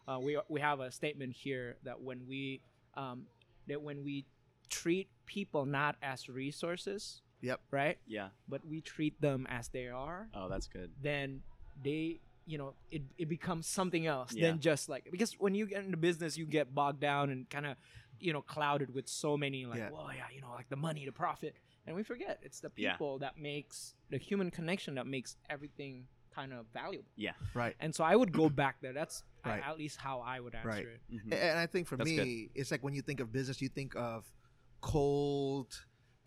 uh, 0.06 0.18
we 0.22 0.38
we 0.48 0.60
have 0.60 0.78
a 0.80 0.90
statement 0.92 1.32
here 1.32 1.78
that 1.82 2.00
when 2.00 2.26
we 2.28 2.60
um, 2.94 3.26
that 3.66 3.82
when 3.82 4.04
we 4.04 4.26
treat 4.68 5.08
people 5.26 5.64
not 5.66 5.96
as 6.02 6.28
resources, 6.28 7.22
Yep. 7.42 7.60
right, 7.70 7.98
Yeah. 8.06 8.30
but 8.48 8.64
we 8.64 8.80
treat 8.80 9.20
them 9.20 9.46
as 9.48 9.68
they 9.68 9.88
are, 9.88 10.28
Oh, 10.34 10.48
that's 10.48 10.66
good. 10.68 10.90
then 11.00 11.42
they 11.82 12.20
you 12.48 12.56
know 12.58 12.74
it, 12.92 13.02
it 13.18 13.28
becomes 13.28 13.66
something 13.66 14.06
else 14.06 14.32
Yeah. 14.32 14.46
than 14.50 14.60
just 14.60 14.88
like 14.88 15.08
because 15.10 15.32
when 15.34 15.56
you 15.56 15.66
get 15.66 15.84
into 15.84 15.96
business 15.96 16.38
you 16.38 16.46
get 16.46 16.72
bogged 16.72 17.00
down 17.00 17.28
and 17.30 17.50
kind 17.50 17.66
of 17.66 17.76
you 18.20 18.32
know 18.32 18.40
clouded 18.40 18.94
with 18.94 19.08
so 19.08 19.36
many 19.36 19.66
like 19.66 19.78
Yeah. 19.80 19.90
well 19.90 20.08
yeah 20.14 20.26
you 20.32 20.40
know 20.40 20.52
like 20.52 20.68
the 20.68 20.76
money 20.76 21.04
the 21.04 21.10
profit 21.10 21.56
and 21.88 21.96
we 21.96 22.04
forget 22.04 22.38
it's 22.42 22.60
the 22.60 22.70
Yeah. 22.76 22.92
people 22.92 23.18
that 23.18 23.36
makes 23.36 23.96
the 24.10 24.16
human 24.18 24.52
connection 24.52 24.94
that 24.94 25.08
makes 25.08 25.36
everything 25.50 26.06
kind 26.36 26.52
of 26.52 26.66
valuable 26.72 27.08
Yeah. 27.16 27.32
Right. 27.54 27.74
and 27.80 27.94
so 27.94 28.04
i 28.04 28.14
would 28.20 28.32
go 28.32 28.46
back 28.62 28.76
there 28.82 28.92
that's 28.92 29.22
Right. 29.46 29.62
at 29.64 29.78
least 29.78 29.96
how 30.06 30.20
i 30.20 30.38
would 30.38 30.54
answer 30.54 30.68
Right. 30.68 30.86
it 30.86 31.00
Mhm. 31.12 31.32
And 31.32 31.58
I 31.58 31.66
think 31.66 31.86
for 31.88 31.96
That's 31.96 32.10
me, 32.10 32.50
it's 32.54 32.70
like 32.72 32.82
when 32.86 32.94
you 32.94 33.02
think 33.08 33.20
of 33.20 33.32
business, 33.32 33.62
you 33.62 33.68
think 33.68 33.94
of 33.96 34.24
cold 34.80 35.68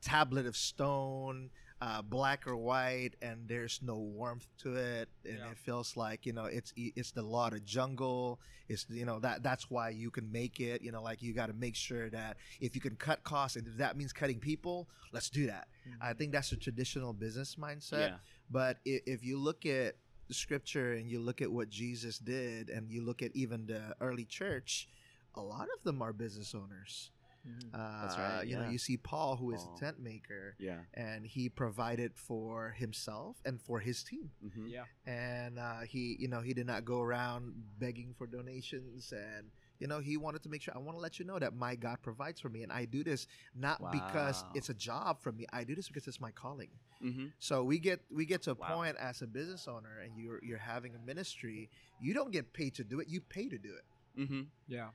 tablet 0.02 0.46
of 0.46 0.56
stone, 0.56 1.50
uh, 1.82 2.02
black 2.02 2.46
or 2.46 2.58
white, 2.58 3.12
and 3.22 3.48
there's 3.48 3.80
no 3.82 3.96
warmth 3.98 4.48
to 4.60 4.76
it, 4.76 5.08
and 5.26 5.38
Yeah. 5.38 5.52
it 5.52 5.58
feels 5.58 5.96
like 5.96 6.26
you 6.26 6.34
know 6.34 6.46
it's 6.46 6.74
it's 6.76 7.12
the 7.12 7.22
law 7.22 7.48
of 7.48 7.54
the 7.54 7.60
jungle. 7.62 8.40
It's 8.68 8.86
you 8.90 9.06
know 9.06 9.20
that 9.20 9.44
that's 9.44 9.70
why 9.70 9.90
you 9.90 10.12
can 10.12 10.30
make 10.32 10.60
it. 10.60 10.82
You 10.82 10.92
know, 10.92 11.02
like 11.02 11.22
you 11.22 11.34
got 11.34 11.48
to 11.48 11.54
make 11.54 11.76
sure 11.76 12.10
that 12.10 12.38
if 12.60 12.76
you 12.76 12.82
can 12.82 12.96
cut 12.98 13.24
costs, 13.24 13.56
and 13.56 13.66
if 13.68 13.78
that 13.78 13.96
means 13.98 14.12
cutting 14.12 14.40
people, 14.40 14.90
let's 15.14 15.30
do 15.30 15.48
that. 15.48 15.68
I 16.02 16.14
think 16.14 16.32
that's 16.34 16.52
a 16.52 16.58
traditional 16.58 17.14
business 17.14 17.56
mindset. 17.56 18.10
Yeah. 18.10 18.16
But 18.52 18.78
if, 18.86 19.02
if 19.06 19.24
you 19.24 19.38
look 19.40 19.66
at 19.66 19.96
the 20.28 20.34
scripture 20.34 20.94
and 20.94 21.10
you 21.10 21.20
look 21.20 21.42
at 21.42 21.52
what 21.52 21.70
Jesus 21.70 22.20
did, 22.20 22.70
and 22.70 22.92
you 22.92 23.02
look 23.04 23.22
at 23.22 23.34
even 23.36 23.66
the 23.68 23.96
early 24.02 24.26
church, 24.26 24.90
a 25.36 25.42
lot 25.42 25.68
of 25.76 25.84
them 25.84 26.02
are 26.02 26.12
business 26.14 26.54
owners. 26.54 27.10
Mhm. 27.48 27.74
Uh, 27.74 28.02
That's 28.02 28.18
right, 28.18 28.44
You 28.48 28.58
know, 28.58 28.70
you 28.70 28.78
see 28.78 28.98
Paul, 28.98 29.36
who 29.38 29.52
is 29.54 29.62
Paul. 29.64 29.76
a 29.76 29.80
tent 29.80 30.00
maker, 30.00 30.56
Yeah. 30.60 30.82
and 30.94 31.26
he 31.26 31.50
provided 31.50 32.16
for 32.16 32.72
himself 32.72 33.38
and 33.46 33.62
for 33.62 33.80
his 33.80 34.04
team. 34.04 34.32
Mm-hmm. 34.44 34.68
Yeah. 34.68 34.86
And 35.06 35.58
uh, 35.60 35.82
he, 35.82 36.16
you 36.20 36.28
know, 36.28 36.42
he 36.42 36.54
did 36.54 36.68
not 36.68 36.84
go 36.86 37.02
around 37.02 37.54
begging 37.80 38.14
for 38.18 38.28
donations 38.28 39.12
and. 39.12 39.52
You 39.82 39.88
know, 39.88 40.00
he 40.00 40.18
wanted 40.18 40.44
to 40.44 40.50
make 40.50 40.62
sure 40.62 40.74
I 40.76 40.80
want 40.80 40.98
to 40.98 41.02
let 41.02 41.20
you 41.20 41.26
know 41.26 41.40
that 41.40 41.56
my 41.56 41.74
God 41.76 42.02
provides 42.02 42.42
for 42.42 42.50
me, 42.50 42.64
and 42.64 42.70
I 42.72 42.84
do 42.84 43.02
this 43.02 43.28
not 43.56 43.80
because 43.94 44.44
it's 44.54 44.68
a 44.68 44.74
job 44.74 45.22
for 45.22 45.32
me. 45.32 45.46
I 45.54 45.64
do 45.64 45.74
this 45.74 45.88
because 45.88 46.06
it's 46.06 46.20
my 46.20 46.32
calling. 46.32 46.68
Mm-hmm. 47.02 47.28
So 47.40 47.64
we 47.64 47.80
get 47.80 48.02
we 48.12 48.26
get 48.26 48.42
to 48.42 48.52
a 48.52 48.56
Wow. 48.56 48.76
point 48.76 48.98
as 48.98 49.22
a 49.22 49.26
business 49.28 49.70
owner, 49.70 50.00
and 50.04 50.18
you're 50.18 50.44
you're 50.44 50.58
having 50.58 50.96
a 50.96 51.00
ministry. 51.00 51.70
You 52.02 52.14
don't 52.14 52.30
get 52.30 52.52
paid 52.52 52.76
to 52.76 52.84
do 52.84 53.00
it; 53.00 53.08
you 53.08 53.22
pay 53.22 53.48
to 53.48 53.58
do 53.58 53.70
it. 53.74 54.20
Mm-hmm. 54.20 54.42
Yeah. 54.68 54.90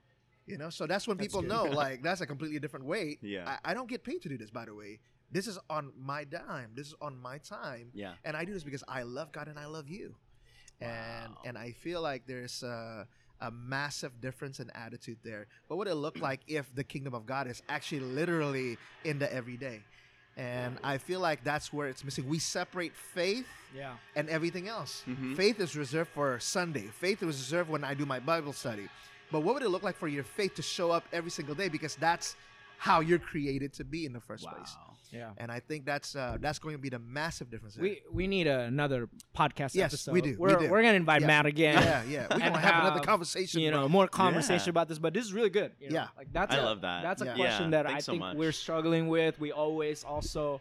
You 0.47 0.57
know, 0.57 0.69
so 0.69 0.85
that's 0.85 1.07
when 1.07 1.17
That's 1.17 1.27
people 1.27 1.41
good. 1.41 1.49
know 1.49 1.63
like 1.83 2.03
that's 2.03 2.21
a 2.21 2.27
completely 2.27 2.59
different 2.59 2.85
way. 2.85 3.17
Yeah. 3.21 3.57
I, 3.65 3.71
I 3.71 3.73
don't 3.73 3.89
get 3.89 4.03
paid 4.03 4.21
to 4.23 4.29
do 4.29 4.37
this, 4.37 4.49
by 4.51 4.65
the 4.65 4.75
way. 4.75 4.99
This 5.31 5.47
is 5.47 5.57
on 5.69 5.91
my 5.99 6.23
dime. 6.23 6.71
This 6.75 6.87
is 6.87 6.95
on 7.01 7.19
my 7.21 7.39
time, 7.39 7.89
Yeah. 7.93 8.13
and 8.23 8.37
I 8.37 8.45
do 8.45 8.53
this 8.53 8.63
because 8.63 8.83
I 8.87 9.01
love 9.03 9.31
God 9.31 9.47
and 9.47 9.57
I 9.57 9.65
love 9.65 9.89
you, 9.89 10.15
and 10.79 11.31
Wow. 11.33 11.41
and 11.45 11.57
I 11.57 11.71
feel 11.71 12.01
like 12.01 12.27
there's 12.27 12.61
a, 12.63 13.07
a 13.41 13.49
massive 13.51 14.21
difference 14.21 14.59
in 14.59 14.69
attitude 14.75 15.17
there. 15.23 15.47
What 15.67 15.77
would 15.77 15.87
it 15.87 15.95
look 15.95 16.19
like 16.19 16.41
if 16.47 16.73
the 16.75 16.83
kingdom 16.83 17.13
of 17.15 17.25
God 17.25 17.47
is 17.47 17.63
actually 17.69 18.01
literally 18.01 18.77
in 19.03 19.17
the 19.19 19.31
everyday? 19.33 19.81
And 20.37 20.77
I 20.83 20.97
feel 20.97 21.21
like 21.21 21.43
that's 21.45 21.71
where 21.71 21.87
it's 21.87 22.03
missing. 22.03 22.27
We 22.27 22.39
separate 22.39 22.93
faith 22.93 23.47
Yeah. 23.75 23.93
and 24.17 24.29
everything 24.29 24.67
else. 24.67 25.01
Mhm. 25.07 25.35
Faith 25.35 25.59
is 25.61 25.75
reserved 25.77 26.11
for 26.13 26.39
Sunday. 26.39 26.87
Faith 26.87 27.23
is 27.23 27.27
reserved 27.39 27.69
when 27.69 27.83
I 27.85 27.93
do 27.93 28.05
my 28.05 28.19
Bible 28.19 28.51
study. 28.53 28.89
But 29.31 29.41
what 29.41 29.55
would 29.55 29.63
it 29.63 29.69
look 29.69 29.83
like 29.83 29.95
for 29.97 30.07
your 30.07 30.23
faith 30.23 30.55
to 30.55 30.61
show 30.61 30.91
up 30.91 31.03
every 31.11 31.31
single 31.31 31.55
day? 31.55 31.67
Because 31.69 31.95
that's 31.95 32.35
how 32.77 32.99
you're 32.99 33.19
created 33.19 33.73
to 33.73 33.83
be 33.83 34.05
in 34.05 34.13
the 34.13 34.19
first 34.19 34.45
place. 34.45 34.75
Yeah. 35.11 35.31
And 35.37 35.49
I 35.51 35.59
think 35.61 35.85
that's 35.85 36.15
uh, 36.15 36.37
that's 36.41 36.59
going 36.59 36.75
to 36.75 36.81
be 36.81 36.89
the 36.89 36.99
massive 36.99 37.49
difference. 37.49 37.75
there. 37.75 37.83
We 37.83 38.01
we 38.11 38.27
need 38.27 38.47
a, 38.47 38.61
another 38.61 39.07
podcast 39.37 39.73
Yes, 39.73 39.93
episode. 39.93 40.11
we 40.13 40.21
do, 40.21 40.29
we 40.31 40.35
We're 40.37 40.55
do. 40.59 40.65
are 40.73 40.81
gonna 40.81 40.93
invite 40.93 41.21
Yeah. 41.21 41.27
Matt 41.27 41.45
again. 41.45 41.81
yeah, 41.81 42.03
yeah, 42.03 42.27
we're 42.29 42.33
And 42.43 42.53
gonna 42.53 42.57
have 42.59 42.83
another 42.85 42.99
conversation. 43.05 43.61
You 43.61 43.71
know, 43.71 43.81
bro. 43.81 43.89
more 43.89 44.07
conversation 44.07 44.65
Yeah. 44.67 44.69
about 44.71 44.89
this, 44.89 44.99
but 44.99 45.13
this 45.13 45.23
is 45.25 45.31
really 45.31 45.49
good. 45.51 45.71
you 45.79 45.89
know? 45.89 45.95
Yeah. 45.95 46.07
like 46.17 46.33
that's 46.33 46.53
I 46.53 46.57
a- 46.57 46.63
love 46.65 46.81
that. 46.81 47.01
That's 47.03 47.21
a 47.21 47.25
Yeah. 47.25 47.35
question 47.35 47.65
Yeah, 47.65 47.69
that 47.77 47.85
I 47.85 47.89
thanks 47.91 48.05
so 48.05 48.11
think 48.13 48.19
much. 48.21 48.35
we're 48.37 48.51
struggling 48.51 49.07
with. 49.07 49.39
We 49.39 49.51
always 49.53 50.03
also 50.03 50.59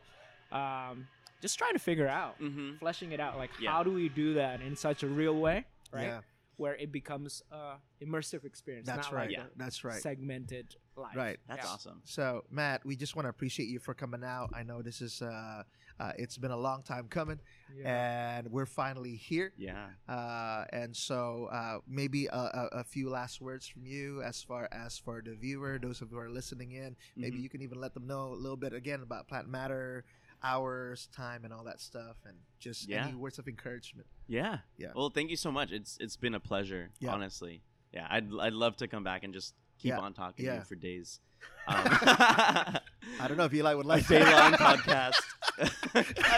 um, 0.53 1.09
just 1.41 1.59
trying 1.59 1.73
to 1.73 1.79
figure 1.81 2.07
out, 2.07 2.41
Mm-hmm. 2.41 2.77
fleshing 2.77 3.11
it 3.13 3.19
out. 3.21 3.37
Like, 3.37 3.51
Yeah. 3.61 3.73
how 3.73 3.83
do 3.83 3.91
we 3.91 4.09
do 4.09 4.35
that 4.35 4.61
in 4.61 4.77
such 4.77 5.03
a 5.03 5.09
real 5.09 5.35
way, 5.37 5.65
right? 5.93 6.21
Yeah, 6.57 6.63
Where 6.63 6.77
it 6.77 6.93
becomes 6.93 7.43
a 7.51 7.77
immersive 8.03 8.45
experience. 8.45 8.87
that's 8.87 9.07
not 9.11 9.15
right. 9.15 9.29
Like 9.29 9.37
Yeah. 9.37 9.45
That's 9.57 9.85
right. 9.85 10.01
Segmented 10.01 10.77
life. 10.97 11.17
Right. 11.17 11.39
That's 11.49 11.65
Yeah. 11.65 11.71
awesome. 11.73 12.01
So, 12.05 12.45
Matt, 12.51 12.85
we 12.85 12.97
just 12.97 13.17
want 13.17 13.25
to 13.27 13.31
appreciate 13.31 13.69
you 13.69 13.79
for 13.79 13.95
coming 13.95 14.23
out. 14.25 14.51
I 14.55 14.63
know 14.63 14.83
this 14.83 15.01
is 15.01 15.23
uh, 15.23 15.63
uh, 16.01 16.13
it's 16.19 16.37
been 16.39 16.51
a 16.51 16.57
long 16.57 16.83
time 16.83 17.07
coming, 17.09 17.41
Yeah. 17.77 18.37
and 18.39 18.51
we're 18.51 18.67
finally 18.67 19.15
here. 19.17 19.53
Yeah. 19.57 19.91
Uh, 20.09 20.65
and 20.73 20.95
so 20.95 21.47
uh, 21.53 21.79
maybe 21.87 22.27
a, 22.27 22.35
a, 22.35 22.69
a 22.81 22.85
few 22.85 23.09
last 23.09 23.41
words 23.41 23.67
from 23.67 23.87
you 23.87 24.21
as 24.23 24.43
far 24.43 24.69
as 24.73 24.99
for 24.99 25.23
the 25.25 25.35
viewer, 25.35 25.79
those 25.81 26.01
of 26.03 26.11
who 26.11 26.19
are 26.19 26.31
listening 26.31 26.73
in. 26.73 26.97
Maybe 27.17 27.39
Mhm. 27.39 27.43
you 27.43 27.49
can 27.49 27.63
even 27.63 27.81
let 27.81 27.95
them 27.95 28.07
know 28.07 28.33
a 28.33 28.35
little 28.35 28.57
bit 28.57 28.73
again 28.73 29.03
about 29.03 29.29
Plant 29.29 29.49
Matter, 29.49 30.05
hours, 30.45 31.09
time, 31.17 31.45
and 31.45 31.53
all 31.53 31.65
that 31.65 31.81
stuff, 31.81 32.17
and 32.27 32.37
just 32.61 32.89
Yeah. 32.89 33.07
any 33.07 33.17
words 33.17 33.39
of 33.39 33.49
encouragement. 33.49 34.07
Yeah. 34.29 34.59
Yeah. 34.77 34.93
Well, 34.95 35.11
thank 35.11 35.31
you 35.31 35.37
so 35.37 35.51
much. 35.51 35.73
It's 35.73 35.97
it's 36.01 36.17
been 36.17 36.35
a 36.35 36.41
pleasure, 36.41 36.91
Yeah. 37.01 37.13
honestly. 37.13 37.63
Yeah, 37.93 38.07
I'd 38.11 38.29
I'd 38.41 38.53
love 38.53 38.77
to 38.79 38.89
come 38.89 39.03
back 39.05 39.25
and 39.25 39.33
just 39.35 39.55
keep 39.79 39.91
Yeah. 39.91 39.99
on 40.01 40.13
talking 40.15 40.45
to 40.47 40.55
you 40.55 40.61
for 40.63 40.75
days. 40.77 41.21
Um, 41.67 41.77
I 41.87 42.81
don't 43.29 43.37
know 43.37 43.45
if 43.45 43.53
Eli 43.55 43.75
would 43.75 43.85
a 43.87 43.89
like 43.89 44.07
day 44.07 44.23
long 44.25 44.53
podcast. 44.53 45.21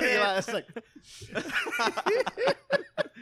Eli, 0.02 0.38
it's 0.38 0.52
like, 0.52 0.66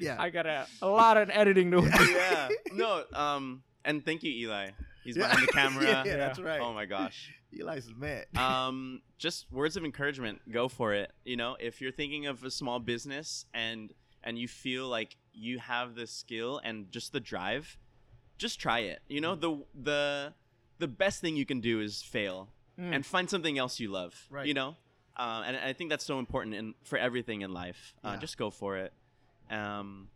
yeah, 0.01 0.17
I 0.19 0.31
got 0.31 0.47
a, 0.47 0.67
a 0.83 0.89
lot 0.89 1.17
of 1.17 1.31
editing 1.31 1.71
to 1.71 1.81
do. 1.83 1.87
yeah. 2.13 2.49
No. 2.73 3.05
Um. 3.13 3.63
And 3.85 4.05
thank 4.05 4.23
you, 4.23 4.33
Eli. 4.33 4.71
He's 5.05 5.17
Yeah. 5.17 5.29
behind 5.29 5.49
the 5.49 5.53
camera. 5.61 5.85
yeah, 5.85 6.05
yeah, 6.05 6.17
that's 6.17 6.39
right. 6.41 6.61
Oh 6.61 6.73
my 6.73 6.87
gosh. 6.87 7.33
Eli's 7.53 7.89
man. 7.95 8.25
um, 8.37 9.03
just 9.19 9.51
words 9.53 9.77
of 9.77 9.85
encouragement. 9.85 10.41
Go 10.51 10.69
for 10.69 10.93
it. 10.95 11.13
You 11.25 11.37
know, 11.37 11.57
if 11.61 11.81
you're 11.81 11.93
thinking 11.93 12.27
of 12.27 12.43
a 12.45 12.51
small 12.51 12.79
business 12.81 13.47
and 13.55 13.93
and 14.23 14.39
you 14.39 14.49
feel 14.49 14.89
like 14.89 15.17
you 15.33 15.59
have 15.59 15.95
the 15.95 16.07
skill 16.07 16.61
and 16.65 16.91
just 16.91 17.13
the 17.13 17.21
drive, 17.21 17.77
just 18.39 18.59
try 18.59 18.81
it. 18.81 19.01
You 19.09 19.21
know, 19.21 19.35
the 19.35 19.63
the 19.75 20.33
the 20.79 20.89
best 20.89 21.21
thing 21.21 21.37
you 21.37 21.47
can 21.47 21.61
do 21.61 21.81
is 21.81 22.03
fail 22.03 22.49
Mm. 22.77 22.93
and 22.93 23.07
find 23.07 23.31
something 23.31 23.57
else 23.57 23.79
you 23.79 23.89
love. 23.89 24.27
Right. 24.31 24.47
You 24.49 24.55
know, 24.55 24.75
uh, 25.17 25.45
and 25.47 25.57
I 25.57 25.73
think 25.75 25.91
that's 25.91 26.05
so 26.05 26.19
important 26.19 26.57
in 26.57 26.75
for 26.83 26.99
everything 26.99 27.43
in 27.43 27.53
life. 27.53 27.95
Uh, 28.03 28.15
Yeah. 28.15 28.17
Just 28.19 28.37
go 28.37 28.51
for 28.51 28.77
it. 28.79 28.93
Um, 29.49 30.09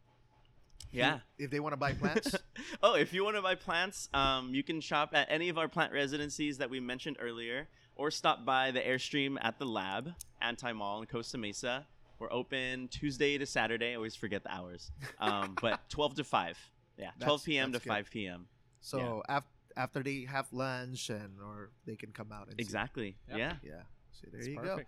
yeah. 0.92 1.20
If 1.38 1.50
they 1.50 1.60
want 1.60 1.72
to 1.72 1.76
buy 1.76 1.92
plants, 1.92 2.34
oh, 2.82 2.94
if 2.94 3.12
you 3.12 3.24
want 3.24 3.36
to 3.36 3.42
buy 3.42 3.54
plants, 3.54 4.08
um, 4.14 4.54
you 4.54 4.62
can 4.62 4.80
shop 4.80 5.10
at 5.14 5.28
any 5.30 5.48
of 5.48 5.58
our 5.58 5.68
plant 5.68 5.92
residencies 5.92 6.58
that 6.58 6.70
we 6.70 6.80
mentioned 6.80 7.16
earlier, 7.20 7.68
or 7.96 8.10
stop 8.10 8.44
by 8.44 8.70
the 8.70 8.80
Airstream 8.80 9.36
at 9.42 9.58
the 9.58 9.66
Lab, 9.66 10.14
Anti 10.40 10.72
Mall 10.72 11.00
in 11.00 11.06
Costa 11.06 11.38
Mesa. 11.38 11.86
We're 12.18 12.32
open 12.32 12.88
Tuesday 12.88 13.38
to 13.38 13.46
Saturday. 13.46 13.92
I 13.92 13.94
always 13.94 14.16
forget 14.16 14.42
the 14.42 14.52
hours, 14.52 14.90
um, 15.20 15.56
but 15.60 15.80
12 15.90 16.16
to 16.16 16.24
5. 16.24 16.58
Yeah, 16.98 17.10
12 17.20 17.20
That's- 17.20 17.44
p.m. 17.44 17.72
to 17.72 17.78
good. 17.78 17.88
5 17.88 18.10
p.m. 18.10 18.46
so 18.80 19.22
af- 19.28 19.44
after 19.76 20.02
they 20.02 20.26
have 20.28 20.46
lunch 20.52 21.10
and 21.10 21.38
or 21.40 21.70
they 21.86 21.94
can 21.94 22.10
come 22.10 22.32
out 22.32 22.48
and. 22.48 22.58
Exactly. 22.58 23.16
Yep. 23.28 23.38
Yeah. 23.38 23.52
Yeah. 23.62 23.72
So 24.12 24.26
there 24.32 24.40
It's 24.40 24.48
you 24.48 24.56
go. 24.56 24.80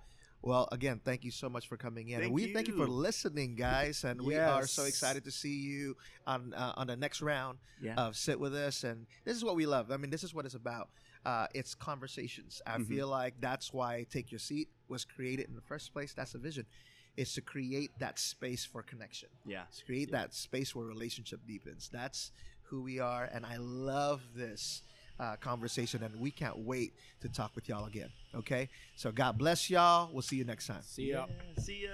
Well, 0.43 0.68
again, 0.72 1.01
thank 1.05 1.24
you 1.24 1.30
so 1.30 1.51
much 1.51 1.68
for 1.68 1.76
coming 1.76 2.09
in, 2.09 2.14
and 2.16 2.22
Thank 2.24 2.34
we 2.34 2.53
thank 2.55 2.66
you 2.66 2.74
for 2.76 2.86
listening, 2.88 3.57
guys. 3.57 4.05
And 4.05 4.22
we 4.22 4.36
are 4.36 4.66
so 4.66 4.84
excited 4.84 5.24
to 5.24 5.30
see 5.30 5.55
you 5.59 5.97
on 6.26 6.55
uh, 6.55 6.72
on 6.76 6.86
the 6.86 6.97
next 6.97 7.20
round 7.20 7.59
Yeah. 7.82 7.95
of 7.97 8.16
sit 8.16 8.41
with 8.41 8.55
us. 8.55 8.82
And 8.84 9.07
this 9.24 9.36
is 9.36 9.45
what 9.45 9.55
we 9.55 9.66
love. 9.66 9.91
I 9.91 9.99
mean, 9.99 10.11
this 10.11 10.24
is 10.24 10.32
what 10.32 10.47
it's 10.47 10.55
about. 10.55 10.88
Uh, 11.26 11.47
it's 11.55 11.74
conversations. 11.74 12.62
I 12.66 12.78
Mhm. 12.78 12.88
feel 12.88 13.09
like 13.09 13.34
that's 13.41 13.70
why 13.74 14.05
Take 14.11 14.32
Your 14.32 14.38
Seat 14.38 14.70
was 14.88 15.05
created 15.05 15.49
in 15.51 15.55
the 15.57 15.61
first 15.62 15.93
place. 15.93 16.14
That's 16.14 16.32
the 16.32 16.38
vision. 16.38 16.64
Is 17.16 17.34
to 17.34 17.43
create 17.43 17.91
that 17.99 18.18
space 18.18 18.64
for 18.64 18.82
connection. 18.82 19.28
yeah. 19.45 19.64
To 19.76 19.84
create 19.84 20.09
Yeah. 20.09 20.22
that 20.22 20.32
space 20.34 20.74
where 20.74 20.86
relationship 20.86 21.41
deepens. 21.47 21.91
That's 21.91 22.32
who 22.62 22.80
we 22.82 22.99
are, 22.99 23.24
and 23.24 23.45
I 23.45 23.57
love 23.59 24.22
this 24.34 24.82
uh, 25.20 25.36
conversation, 25.36 26.02
and 26.02 26.18
we 26.18 26.30
can't 26.30 26.58
wait 26.58 26.94
to 27.20 27.28
talk 27.28 27.52
with 27.54 27.68
y'all 27.68 27.86
again. 27.86 28.08
Okay, 28.34 28.68
so 28.96 29.12
God 29.12 29.36
bless 29.38 29.68
y'all. 29.68 30.10
We'll 30.12 30.22
see 30.22 30.36
you 30.36 30.44
next 30.44 30.66
time. 30.66 30.82
See 30.82 31.10
ya. 31.10 31.26
See 31.58 31.84
ya. 31.84 31.90